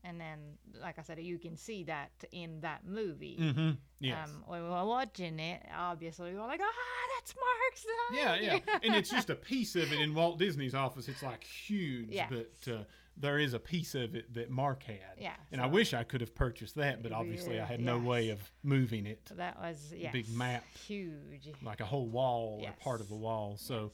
And 0.05 0.21
then, 0.21 0.39
like 0.83 0.99
I 0.99 1.03
said, 1.03 1.21
you 1.21 1.39
can 1.39 1.57
see 1.57 1.85
that 1.85 2.11
in 2.33 2.61
that 2.63 2.85
movie. 2.85 3.39
Mm-hmm. 3.41 3.71
Yes. 4.01 4.29
Um, 4.29 4.43
when 4.47 4.63
we 4.65 4.69
were 4.69 4.85
watching 4.85 5.39
it, 5.39 5.63
obviously 5.77 6.33
we 6.33 6.39
were 6.39 6.47
like, 6.47 6.61
ah, 6.61 7.09
that's 7.17 7.35
Mark's. 7.37 7.87
yeah, 8.13 8.35
yeah. 8.35 8.79
and 8.83 8.97
it's 8.97 9.11
just 9.11 9.31
a 9.31 9.37
piece 9.37 9.77
of 9.77 9.93
it 9.93 10.01
in 10.01 10.13
Walt 10.13 10.41
Disney's 10.41 10.75
office. 10.75 11.09
It's 11.09 11.23
like 11.23 11.45
huge, 11.45 12.09
Yes. 12.11 12.33
but 12.33 12.73
uh, 12.73 12.79
there 13.17 13.39
is 13.39 13.55
a 13.55 13.61
piece 13.61 13.95
of 13.95 14.17
it 14.17 14.35
that 14.35 14.51
Mark 14.51 14.83
had. 14.83 14.97
Yeah, 15.21 15.35
And 15.53 15.61
I 15.61 15.67
wish 15.67 15.95
I 15.95 16.03
could 16.03 16.21
have 16.21 16.35
purchased 16.35 16.75
that, 16.77 17.01
but 17.03 17.13
obviously 17.13 17.61
I 17.61 17.65
had 17.65 17.81
no 17.81 17.99
way 17.99 18.31
of 18.31 18.41
moving 18.65 19.07
it. 19.07 19.31
That 19.37 19.57
was 19.61 19.95
yes, 19.97 20.13
big 20.13 20.29
map. 20.35 20.65
huge. 20.85 21.49
like 21.63 21.81
a 21.81 21.85
whole 21.85 22.09
wall 22.09 22.61
or 22.65 22.73
part 22.83 23.01
of 23.01 23.11
a 23.13 23.17
wall. 23.17 23.57
So, 23.57 23.93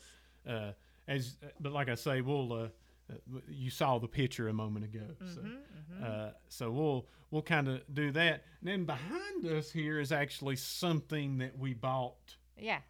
uh, 0.48 0.72
as 1.06 1.36
but 1.60 1.72
like 1.72 1.90
I 1.90 1.96
say, 1.96 2.22
we'll. 2.22 2.50
Uh, 2.52 2.68
you 3.48 3.70
saw 3.70 3.98
the 3.98 4.08
picture 4.08 4.48
a 4.48 4.52
moment 4.52 4.84
ago, 4.84 5.06
so 5.34 5.40
Mm-hmm, 5.40 6.04
uh, 6.04 6.28
so 6.48 6.70
we'll 6.70 7.06
we'll 7.30 7.42
kind 7.42 7.68
of 7.68 7.82
do 7.92 8.10
that. 8.12 8.44
And 8.60 8.68
then 8.68 8.84
behind 8.84 9.44
us 9.46 9.70
here 9.70 10.00
is 10.00 10.12
actually 10.12 10.56
something 10.56 11.38
that 11.38 11.58
we 11.58 11.74
bought 11.74 12.36
Yes. 12.58 12.82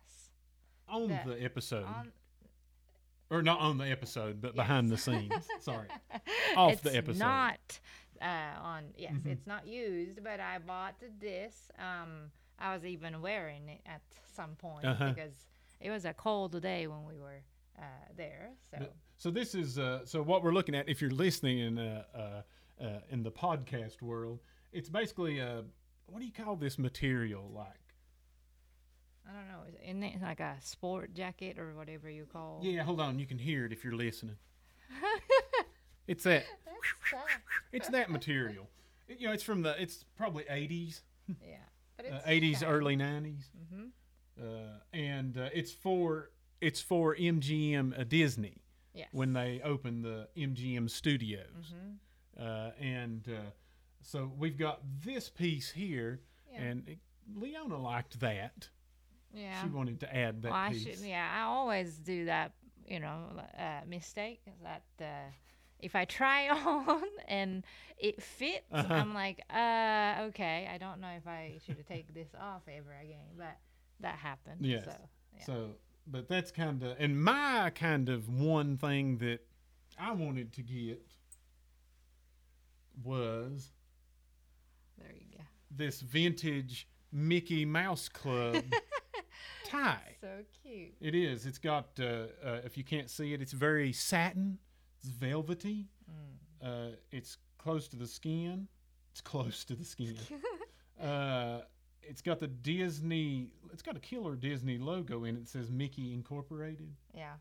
on 0.88 1.09
That- 1.09 1.26
the 1.26 1.42
episode, 1.42 1.85
On, 1.87 2.12
or 3.31 3.42
not 3.42 3.61
on 3.61 3.78
the 3.78 3.90
episode, 3.90 4.40
but 4.40 4.54
behind 4.57 4.90
the 4.90 4.96
scenes. 4.98 5.46
Sorry, 5.61 5.88
off 6.57 6.72
it's 6.72 6.83
the 6.83 6.96
episode. 6.96 7.18
not 7.20 7.81
Uh, 8.20 8.24
on 8.61 8.85
yes, 8.96 9.12
Mm-hmm. 9.12 9.31
it's 9.31 9.46
not 9.46 9.66
used, 9.66 10.22
but 10.24 10.40
I 10.40 10.59
bought 10.59 10.94
this. 11.20 11.70
Um, 11.78 12.33
I 12.59 12.74
was 12.74 12.85
even 12.85 13.20
wearing 13.20 13.68
it 13.68 13.81
at 13.87 14.02
some 14.35 14.57
point 14.57 14.85
Uh-huh. 14.87 15.11
because 15.12 15.46
it 15.81 15.90
was 15.90 16.04
a 16.04 16.12
cold 16.14 16.61
day 16.61 16.88
when 16.88 17.04
we 17.04 17.18
were 17.20 17.42
uh, 17.78 17.83
there. 18.16 18.50
So 18.70 18.78
But- 18.81 18.94
So 19.18 19.31
this 19.31 19.54
is 19.54 19.78
uh, 19.78 20.04
so 20.04 20.22
what 20.22 20.42
we're 20.44 20.52
looking 20.52 20.74
at. 20.74 20.88
If 20.88 21.00
you're 21.02 21.11
listening 21.11 21.59
in 21.59 21.78
uh, 21.78 22.02
uh, 22.14 22.83
uh, 22.85 23.00
in 23.11 23.22
the 23.24 23.31
podcast 23.33 24.00
world, 24.00 24.38
it's 24.72 24.88
basically 24.88 25.40
uh, 25.40 25.62
what 26.07 26.20
do 26.20 26.24
you 26.24 26.33
call 26.33 26.54
this 26.57 26.78
material? 26.78 27.50
Like 27.52 27.66
I 29.28 29.33
don't 29.33 29.48
know. 29.48 29.64
is- 29.68 29.74
Isn't 29.85 30.02
it 30.04 30.22
like 30.22 30.40
a 30.40 30.57
sport 30.61 31.14
jacket 31.14 31.59
or 31.59 31.74
whatever 31.74 32.09
you 32.09 32.26
call? 32.33 32.61
yeah, 32.62 32.83
hold 32.85 33.00
on, 33.00 33.18
you 33.18 33.26
can 33.26 33.38
hear 33.38 33.64
it 33.66 33.72
if 33.72 33.83
you're 33.85 33.96
listening. 33.96 34.37
it's 36.07 36.24
that 36.24 36.44
it's 37.72 37.88
that 37.88 38.11
material. 38.11 38.68
It- 39.09 39.18
you 39.20 39.26
know, 39.26 39.33
it's 39.33 39.42
from 39.42 39.62
the 39.62 39.81
it's 39.83 40.04
probably 40.16 40.44
80s, 40.44 41.00
yeah, 41.44 41.57
but 41.96 42.07
uh, 42.07 42.20
it's 42.26 42.26
80s, 42.26 42.61
fun. 42.61 42.68
early 42.68 42.96
90s, 42.96 43.44
Mm-hmm. 43.74 43.85
uh, 44.40 44.78
and 44.92 45.37
uh, 45.37 45.48
it's 45.52 45.72
for 45.72 46.31
it's 46.61 46.81
for 46.81 47.16
MGM 47.16 47.98
uh, 47.98 48.04
Disney 48.04 48.59
Yes. 48.98 49.08
when 49.12 49.32
they 49.32 49.61
opened 49.62 50.04
the 50.04 50.28
MGM 50.37 50.88
studios. 50.90 51.72
Mhm. 51.74 51.96
uh, 52.38 52.70
and 52.80 53.28
uh, 53.28 53.50
so 54.00 54.30
we've 54.38 54.56
got 54.58 54.80
this 55.04 55.28
piece 55.30 55.70
here, 55.72 56.20
Yeah. 56.52 56.62
and 56.62 56.88
it, 56.88 56.98
Leona 57.34 57.76
liked 57.78 58.20
that. 58.20 58.70
Yeah. 59.34 59.62
She 59.62 59.68
wanted 59.68 60.00
to 60.00 60.08
add 60.16 60.42
that 60.42 60.50
well, 60.52 60.61
I 60.61 60.70
piece. 60.70 60.82
should. 60.84 60.98
Yeah, 61.06 61.28
I 61.38 61.42
always 61.42 61.96
do 61.98 62.24
that. 62.26 62.52
You 62.87 63.00
know, 63.00 63.18
uh, 63.58 63.80
mistake 63.87 64.40
that 64.62 64.84
uh, 65.00 65.30
if 65.78 65.94
I 65.94 66.06
try 66.06 66.48
on 66.66 67.02
and 67.28 67.64
it 67.98 68.22
fits, 68.22 68.64
Uh-huh. 68.72 68.94
I'm 68.94 69.12
like, 69.12 69.40
uh, 69.50 70.28
okay. 70.28 70.66
I 70.72 70.78
don't 70.78 70.98
know 71.00 71.11
if 71.16 71.26
I 71.26 71.58
should 71.66 71.87
take 71.87 72.14
this 72.14 72.30
off 72.40 72.62
ever 72.66 72.94
again, 73.02 73.28
but 73.37 73.58
that 74.00 74.16
happened. 74.16 74.64
Yes. 74.64 74.84
So 74.87 74.96
yeah. 75.37 75.44
So, 75.44 75.76
but 76.11 76.29
that's 76.29 76.51
kind 76.51 76.83
of, 76.83 76.97
and 76.99 77.23
my 77.23 77.71
kind 77.75 78.09
of 78.09 78.29
one 78.29 78.77
thing 78.77 79.18
that 79.18 79.40
I 79.99 80.12
wanted 80.12 80.53
to 80.55 80.62
get 80.62 81.03
was 83.05 83.71
there 84.99 85.12
you 85.14 85.38
go. 85.38 85.44
this 85.71 86.01
vintage 86.01 86.88
Mickey 87.12 87.64
Mouse 87.64 88.09
Club 88.09 88.64
tie. 89.66 90.16
So 90.21 90.29
cute. 90.62 90.94
It 91.01 91.14
is. 91.14 91.47
It's 91.47 91.59
got. 91.59 91.88
Uh, 91.99 92.27
uh, 92.44 92.61
if 92.64 92.77
you 92.77 92.85
can't 92.85 93.11
see 93.11 93.33
it, 93.35 93.40
it's 93.40 93.53
very 93.53 93.92
satin. 93.92 94.59
It's 95.01 95.11
velvety. 95.11 95.87
Mm. 96.11 96.90
Uh, 96.92 96.97
it's 97.12 97.38
close 97.59 97.88
to 97.88 97.97
the 97.97 98.07
skin. 98.07 98.68
It's 99.12 99.21
close 99.21 99.64
to 99.64 99.75
the 99.75 99.85
skin. 99.85 100.16
it's 102.09 102.23
got 102.23 102.38
the 102.40 102.47
Disney. 102.49 103.53
It's 103.73 103.83
got 103.83 103.97
a 103.97 104.01
killer 104.01 104.35
Disney 104.37 104.79
logo 104.79 105.25
in 105.25 105.37
it. 105.37 105.40
It 105.40 105.49
says 105.49 105.71
Mickey 105.71 106.12
Incorporated. 106.14 106.92
Yeah. 107.14 107.35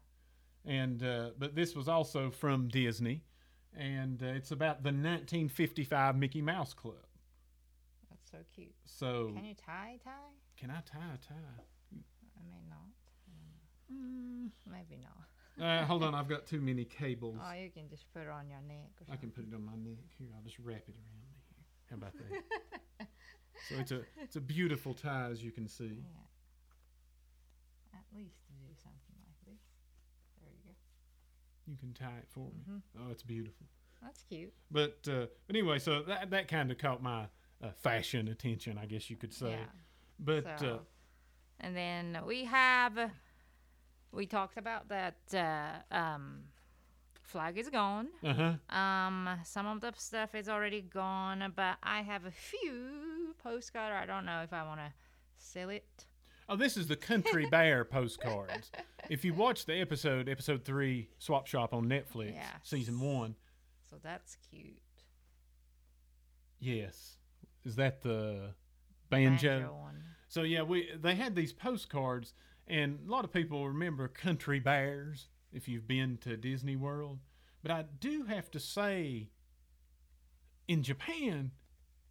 And 0.65 1.01
uh, 1.03 1.30
but 1.39 1.56
this 1.56 1.75
was 1.75 1.88
also 1.88 2.30
from 2.30 2.67
Disney, 2.67 3.23
and 3.77 4.21
uh, 4.21 4.27
it's 4.27 4.51
about 4.51 4.84
the 4.84 4.89
1955 4.89 6.17
Mickey 6.17 6.41
Mouse 6.41 6.73
Club. 6.73 6.95
That's 8.10 8.30
so 8.32 8.38
cute. 8.53 8.73
So 8.86 9.32
Can 9.34 9.45
you 9.45 9.53
tie 9.56 9.97
tie? 10.03 10.12
can 10.58 10.69
I 10.71 10.82
tie 10.86 11.13
a 11.13 11.17
tie? 11.17 11.63
I 11.93 12.41
may 12.49 12.63
not. 12.69 13.93
Mm, 13.93 14.49
Maybe 14.69 14.99
not. 15.01 15.65
uh, 15.65 15.86
hold 15.86 16.03
on, 16.03 16.13
I've 16.13 16.27
got 16.27 16.45
too 16.45 16.60
many 16.60 16.84
cables. 16.84 17.38
Oh, 17.41 17.53
you 17.53 17.69
can 17.69 17.88
just 17.89 18.12
put 18.13 18.23
it 18.23 18.30
on 18.30 18.49
your 18.49 18.60
neck. 18.67 18.91
Or 19.08 19.13
I 19.13 19.15
can 19.15 19.30
put 19.32 19.45
it 19.47 19.53
on 19.56 19.63
my 19.63 19.75
neck 19.75 20.03
here. 20.17 20.27
I'll 20.36 20.43
just 20.43 20.60
wrap 20.60 20.84
it 20.88 20.95
around 20.95 21.21
me 21.21 21.30
here. 21.47 21.63
How 21.89 21.95
about 21.95 22.13
that? 22.17 22.82
so 23.69 23.75
it's 23.79 23.91
a 23.91 24.01
it's 24.21 24.35
a 24.35 24.41
beautiful 24.41 24.93
tie 24.93 25.29
as 25.31 25.43
you 25.43 25.51
can 25.51 25.67
see. 25.67 25.85
Yeah. 26.03 27.97
At 27.99 28.03
least 28.15 28.35
to 28.47 28.53
do 28.53 28.73
something 28.75 29.17
like 29.25 29.39
this. 29.45 29.61
There 30.41 30.49
you 30.51 30.59
go. 30.65 30.73
You 31.71 31.77
can 31.77 31.93
tie 31.93 32.17
it 32.19 32.27
for 32.29 32.39
me. 32.51 32.61
Mhm. 32.69 32.81
Oh, 32.99 33.11
it's 33.11 33.23
beautiful. 33.23 33.65
That's 34.01 34.21
cute. 34.23 34.53
But 34.71 34.99
uh, 35.09 35.25
but 35.47 35.55
anyway, 35.55 35.79
so 35.79 36.03
that 36.03 36.29
that 36.29 36.47
kind 36.47 36.71
of 36.71 36.77
caught 36.77 37.01
my 37.01 37.27
uh, 37.63 37.71
fashion 37.81 38.27
attention, 38.27 38.77
I 38.77 38.85
guess 38.85 39.09
you 39.09 39.15
could 39.15 39.33
say. 39.33 39.51
Yeah. 39.51 39.65
But 40.19 40.59
so, 40.59 40.67
uh, 40.67 40.77
and 41.59 41.75
then 41.75 42.19
we 42.25 42.45
have, 42.45 43.11
we 44.11 44.25
talked 44.27 44.57
about 44.57 44.87
that 44.89 45.17
uh, 45.33 45.95
um, 45.95 46.43
flag 47.23 47.57
is 47.57 47.69
gone. 47.69 48.07
uh 48.23 48.33
huh. 48.33 48.75
Um, 48.75 49.29
some 49.43 49.65
of 49.67 49.81
the 49.81 49.91
stuff 49.97 50.33
is 50.35 50.47
already 50.49 50.81
gone, 50.81 51.51
but 51.55 51.77
I 51.83 52.01
have 52.01 52.25
a 52.25 52.31
few 52.31 53.06
postcard. 53.51 53.93
I 53.93 54.05
don't 54.05 54.25
know 54.25 54.41
if 54.41 54.53
I 54.53 54.63
want 54.63 54.79
to 54.79 54.91
sell 55.38 55.69
it. 55.69 56.05
Oh, 56.49 56.55
this 56.55 56.77
is 56.77 56.88
the 56.88 56.95
Country 56.95 57.45
Bear 57.51 57.83
postcards. 57.86 58.71
If 59.10 59.25
you 59.25 59.33
watch 59.33 59.65
the 59.65 59.75
episode, 59.81 60.29
episode 60.29 60.63
three, 60.63 61.10
Swap 61.19 61.47
Shop 61.47 61.73
on 61.73 61.86
Netflix, 61.88 62.33
Yes. 62.36 62.45
season 62.63 62.99
one, 62.99 63.36
So 63.89 63.97
that's 64.01 64.38
cute. 64.49 64.79
yes, 66.60 67.17
is 67.65 67.75
that 67.75 68.01
the 68.01 68.53
banjo? 69.10 69.73
one. 69.81 70.01
So 70.29 70.43
yeah, 70.43 70.62
we 70.63 70.89
they 70.99 71.15
had 71.15 71.36
these 71.36 71.53
postcards, 71.53 72.33
and 72.67 72.99
a 73.07 73.12
lot 73.12 73.23
of 73.25 73.31
people 73.31 73.67
remember 73.67 74.07
Country 74.07 74.60
Bears 74.60 75.27
if 75.51 75.67
you've 75.67 75.88
been 75.88 76.17
to 76.19 76.36
Disney 76.38 76.75
World. 76.75 77.19
But 77.63 77.71
I 77.71 77.86
do 77.99 78.23
have 78.25 78.51
to 78.51 78.60
say, 78.60 79.29
in 80.67 80.83
Japan, 80.83 81.51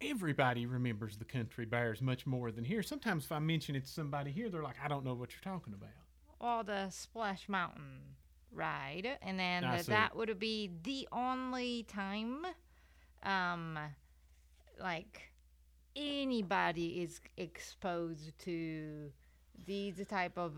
everybody 0.01 0.65
remembers 0.65 1.17
the 1.17 1.25
Country 1.25 1.65
Bears 1.65 2.01
much 2.01 2.25
more 2.25 2.51
than 2.51 2.63
here. 2.63 2.83
Sometimes 2.83 3.25
if 3.25 3.31
I 3.31 3.39
mention 3.39 3.75
it 3.75 3.85
to 3.85 3.89
somebody 3.91 4.31
here, 4.31 4.49
they're 4.49 4.63
like, 4.63 4.77
"I 4.83 4.87
don't 4.87 5.03
know 5.05 5.13
what 5.13 5.31
you're 5.31 5.53
talking 5.53 5.73
about." 5.73 5.89
Well, 6.39 6.63
the 6.63 6.89
Splash 6.89 7.49
Mountain 7.49 8.15
ride, 8.51 9.17
and 9.21 9.39
then 9.39 9.63
the- 9.63 9.83
that 9.87 10.15
would 10.15 10.37
be 10.39 10.71
the 10.83 11.07
only 11.11 11.83
time, 11.83 12.45
um, 13.23 13.77
like 14.79 15.31
anybody 15.95 17.01
is 17.01 17.19
exposed 17.37 18.37
to 18.39 19.11
these 19.65 19.99
type 20.07 20.37
of 20.37 20.53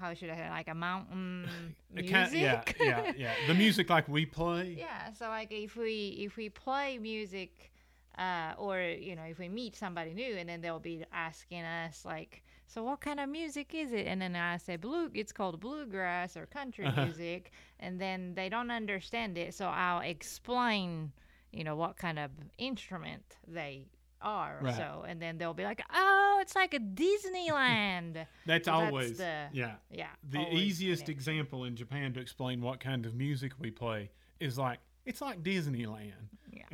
how 0.00 0.12
should 0.12 0.28
I 0.28 0.34
say 0.36 0.50
like 0.50 0.66
a 0.68 0.74
mountain 0.74 1.48
music. 1.94 2.12
kind- 2.12 2.32
yeah, 2.34 2.62
yeah, 2.80 3.12
yeah. 3.16 3.34
The 3.46 3.54
music 3.54 3.88
like 3.88 4.08
we 4.08 4.26
play. 4.26 4.74
Yeah, 4.78 5.12
so 5.12 5.28
like 5.28 5.52
if 5.52 5.76
we 5.76 6.16
if 6.26 6.36
we 6.36 6.48
play 6.48 6.98
music, 6.98 7.70
uh, 8.18 8.52
or 8.58 8.80
you 8.80 9.14
know 9.16 9.22
if 9.24 9.38
we 9.38 9.48
meet 9.48 9.76
somebody 9.76 10.14
new 10.14 10.36
and 10.36 10.48
then 10.48 10.60
they'll 10.60 10.78
be 10.80 11.04
asking 11.12 11.62
us 11.62 12.04
like, 12.04 12.42
so 12.66 12.82
what 12.82 13.00
kind 13.00 13.20
of 13.20 13.28
music 13.28 13.74
is 13.74 13.92
it? 13.92 14.06
And 14.06 14.20
then 14.22 14.34
I 14.36 14.56
say 14.56 14.76
blue, 14.76 15.10
it's 15.14 15.32
called 15.32 15.60
bluegrass 15.60 16.36
or 16.36 16.46
country 16.46 16.86
Uh-huh. 16.86 17.04
music, 17.04 17.52
and 17.80 18.00
then 18.00 18.34
they 18.34 18.48
don't 18.48 18.70
understand 18.70 19.36
it, 19.38 19.54
so 19.54 19.66
I'll 19.66 20.00
explain, 20.00 21.12
you 21.52 21.64
know, 21.64 21.76
what 21.76 21.96
kind 21.96 22.18
of 22.18 22.30
instrument 22.58 23.36
they 23.46 23.86
are. 24.22 24.58
Right. 24.62 24.74
So 24.76 25.04
and 25.06 25.20
then 25.20 25.36
they'll 25.38 25.52
be 25.54 25.64
like, 25.64 25.82
oh, 25.94 26.38
it's 26.40 26.54
like 26.54 26.72
a 26.74 26.78
Disneyland. 26.80 28.14
That's 28.46 28.66
That's 28.66 28.68
always 28.68 29.18
the- 29.18 29.46
yeah. 29.52 29.74
yeah. 29.90 30.08
The 30.28 30.40
easiest 30.54 31.08
example 31.08 31.64
in 31.64 31.76
Japan 31.76 32.12
to 32.14 32.20
explain 32.20 32.60
what 32.60 32.80
kind 32.80 33.06
of 33.06 33.14
music 33.14 33.52
we 33.58 33.70
play 33.70 34.10
is 34.40 34.58
like 34.58 34.78
it's 35.04 35.20
like 35.20 35.42
Disneyland. 35.42 36.12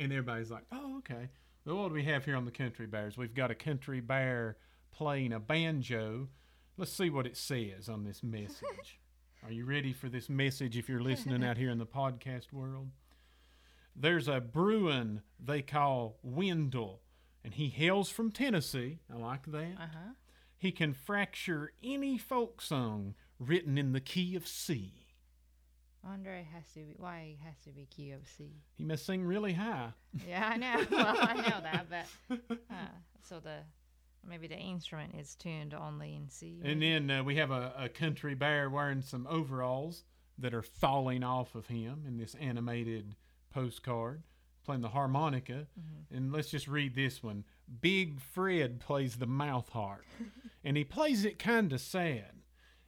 And 0.01 0.11
everybody's 0.11 0.49
like, 0.49 0.65
"Oh, 0.71 0.97
okay." 0.97 1.29
Well, 1.63 1.75
what 1.77 1.89
do 1.89 1.93
we 1.93 2.03
have 2.05 2.25
here 2.25 2.35
on 2.35 2.45
the 2.45 2.51
Country 2.51 2.87
Bears? 2.87 3.17
We've 3.17 3.35
got 3.35 3.51
a 3.51 3.55
country 3.55 4.01
bear 4.01 4.57
playing 4.91 5.31
a 5.31 5.39
banjo. 5.39 6.29
Let's 6.75 6.91
see 6.91 7.11
what 7.11 7.27
it 7.27 7.37
says 7.37 7.87
on 7.87 8.03
this 8.03 8.23
message. 8.23 8.99
Are 9.43 9.51
you 9.51 9.65
ready 9.65 9.93
for 9.93 10.09
this 10.09 10.27
message 10.27 10.75
if 10.75 10.89
you're 10.89 11.01
listening 11.01 11.43
out 11.43 11.57
here 11.57 11.69
in 11.69 11.77
the 11.77 11.85
podcast 12.01 12.51
world? 12.51 12.89
There's 13.95 14.27
a 14.27 14.39
Bruin 14.39 15.21
they 15.39 15.61
call 15.61 16.17
Wendell, 16.23 17.01
and 17.43 17.53
he 17.53 17.69
hails 17.69 18.09
from 18.09 18.31
Tennessee. 18.31 18.99
I 19.13 19.17
like 19.17 19.45
that. 19.51 19.73
Uh 19.77 19.87
huh. 19.93 20.13
He 20.57 20.71
can 20.71 20.93
fracture 20.93 21.73
any 21.83 22.17
folk 22.17 22.61
song 22.61 23.13
written 23.39 23.77
in 23.77 23.93
the 23.93 24.01
key 24.01 24.35
of 24.35 24.47
C. 24.47 25.00
It 26.03 26.47
has 26.53 26.63
to 26.73 26.79
be 26.79 26.95
why 26.97 27.35
he 27.37 27.45
has 27.45 27.55
to 27.65 27.71
be 27.71 27.85
key 27.85 28.11
of 28.11 28.21
C. 28.27 28.49
He 28.75 28.83
must 28.83 29.05
sing 29.05 29.23
really 29.23 29.53
high. 29.53 29.89
Yeah, 30.27 30.49
I 30.53 30.57
know. 30.57 30.85
well, 30.91 31.15
I 31.19 31.35
know 31.35 31.61
that, 31.61 31.85
but 31.89 32.39
uh, 32.71 32.75
so 33.21 33.39
the 33.39 33.57
maybe 34.27 34.47
the 34.47 34.57
instrument 34.57 35.13
is 35.17 35.35
tuned 35.35 35.73
only 35.73 36.15
in 36.15 36.29
C. 36.29 36.61
And 36.63 36.81
then 36.81 37.09
uh, 37.09 37.23
we 37.23 37.35
have 37.35 37.51
a, 37.51 37.73
a 37.77 37.89
country 37.89 38.35
bear 38.35 38.69
wearing 38.69 39.01
some 39.01 39.27
overalls 39.29 40.03
that 40.37 40.53
are 40.53 40.61
falling 40.61 41.23
off 41.23 41.55
of 41.55 41.67
him 41.67 42.03
in 42.07 42.17
this 42.17 42.35
animated 42.35 43.15
postcard, 43.53 44.23
playing 44.65 44.81
the 44.81 44.89
harmonica. 44.89 45.67
And 46.11 46.31
let's 46.31 46.49
just 46.49 46.67
read 46.67 46.95
this 46.95 47.21
one. 47.21 47.45
Big 47.81 48.19
Fred 48.19 48.79
plays 48.79 49.17
the 49.17 49.27
mouth 49.27 49.69
harp, 49.69 50.05
and 50.63 50.77
he 50.77 50.83
plays 50.83 51.25
it 51.25 51.39
kind 51.39 51.71
of 51.71 51.81
sad. 51.81 52.41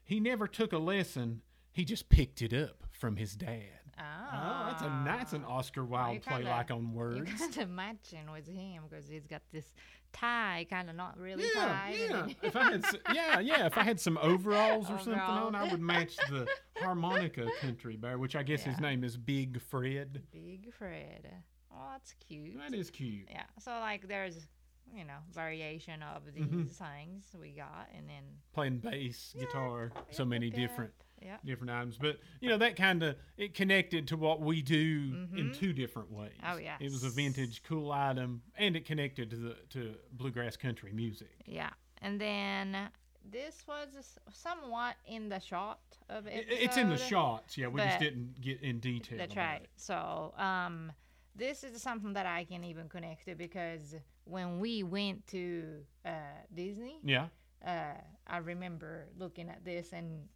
He 0.03 0.19
never 0.19 0.47
took 0.47 0.73
a 0.73 0.77
lesson, 0.77 1.41
he 1.71 1.85
just 1.85 2.09
picked 2.09 2.41
it 2.41 2.53
up 2.53 2.83
from 3.03 3.17
his 3.17 3.35
dad. 3.35 3.63
Oh, 3.99 4.03
Oh, 4.35 4.65
that's 4.69 4.81
a 4.81 5.01
that's 5.05 5.33
an 5.33 5.43
Oscar 5.43 5.83
Wilde 5.83 6.13
you 6.15 6.19
play 6.21 6.35
kinda- 6.37 6.49
like 6.51 6.71
on 6.71 6.93
words. 6.93 7.17
You're 7.17 7.25
words. 7.25 7.37
kind 7.41 7.57
of 7.57 7.69
matching 7.69 8.31
with 8.31 8.47
him 8.47 8.83
because 8.89 9.09
he's 9.09 9.27
got 9.27 9.41
this 9.51 9.73
tie, 10.13 10.65
kind 10.69 10.89
of 10.89 10.95
not 10.95 11.17
really 11.19 11.43
Yeah, 11.53 11.65
tied. 11.65 11.95
and 11.99 12.29
yeah. 12.29 12.35
if 12.47 12.55
I 12.55 12.63
had, 12.71 12.85
yeah, 13.13 13.39
yeah. 13.41 13.65
If 13.65 13.77
I 13.77 13.83
had 13.83 13.99
some 13.99 14.17
overalls 14.21 14.89
or 14.89 14.97
something 14.99 15.19
on, 15.19 15.53
I 15.53 15.69
would 15.69 15.81
match 15.81 16.15
the 16.29 16.47
harmonica 16.77 17.45
country 17.59 17.97
bear, 17.97 18.17
which 18.17 18.37
I 18.37 18.43
guess 18.43 18.63
his 18.63 18.79
name 18.79 19.03
is 19.03 19.17
Big 19.17 19.59
Fred. 19.61 20.21
Big 20.31 20.73
Fred. 20.73 21.27
Oh, 21.69 21.87
that's 21.91 22.13
cute. 22.25 22.57
That 22.57 22.73
is 22.73 22.89
cute. 22.89 23.27
Yeah. 23.29 23.43
So 23.59 23.71
like, 23.81 24.07
there's 24.07 24.47
you 24.95 25.03
know 25.03 25.17
variation 25.33 26.01
of 26.03 26.23
these 26.33 26.45
Mhm. 26.45 26.69
things 26.71 27.25
we 27.39 27.51
got, 27.51 27.89
and 27.97 28.07
then 28.07 28.23
Playing 28.53 28.77
bass, 28.79 29.35
guitar, 29.37 29.91
so 30.11 30.23
many 30.25 30.47
yep, 30.47 30.55
different 30.55 30.93
Yeah. 31.23 31.37
different 31.45 31.71
items. 31.71 31.97
But 31.97 32.19
you 32.41 32.49
know 32.49 32.57
that 32.57 32.75
kind 32.75 33.01
of 33.03 33.15
it 33.37 33.53
connected 33.53 34.07
to 34.09 34.17
what 34.17 34.41
we 34.41 34.61
do 34.61 35.27
in 35.35 35.49
Mhm. 35.51 35.55
two 35.55 35.73
different 35.73 36.11
ways. 36.11 36.33
Oh, 36.43 36.57
yeah, 36.57 36.77
It 36.79 36.91
was 36.91 37.03
a 37.03 37.09
vintage 37.09 37.63
cool 37.63 37.91
item, 37.91 38.41
and 38.57 38.75
it 38.75 38.85
connected 38.85 39.29
to 39.31 39.35
the 39.37 39.53
to 39.69 39.95
bluegrass 40.11 40.57
country 40.57 40.91
music. 40.91 41.35
Yeah. 41.45 41.69
And 42.01 42.19
then 42.19 42.89
this 43.23 43.65
was 43.67 44.19
somewhat 44.33 44.95
in 45.05 45.29
the 45.29 45.39
shot 45.39 45.79
of 46.09 46.27
it. 46.27 46.45
It's 46.49 46.75
in 46.77 46.89
the 46.89 46.97
shots. 46.97 47.57
Yeah, 47.57 47.67
we 47.67 47.79
just 47.81 47.99
didn't 47.99 48.41
get 48.41 48.61
in 48.61 48.79
detail. 48.79 49.17
That's 49.17 49.35
right. 49.37 49.61
it. 49.63 49.69
So, 49.77 50.33
um, 50.37 50.91
this 51.35 51.63
is 51.63 51.81
something 51.81 52.13
that 52.13 52.25
I 52.25 52.43
can 52.43 52.63
even 52.65 52.89
connect 52.89 53.25
to 53.25 53.35
because 53.35 53.95
when 54.25 54.59
we 54.59 54.83
went 54.83 55.25
to 55.27 55.85
uh, 56.05 56.11
Disney, 56.53 56.99
Yeah. 57.03 57.29
uh, 57.65 57.93
I 58.27 58.37
remember 58.37 59.07
looking 59.17 59.47
at 59.49 59.63
this 59.63 59.93
and. 59.93 60.27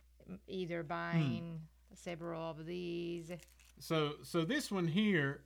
Either 0.48 0.84
buying 0.84 1.62
several 1.94 2.50
of 2.50 2.66
these. 2.66 3.32
So 3.80 4.14
so 4.24 4.44
this 4.44 4.72
one 4.72 4.88
here 4.88 5.42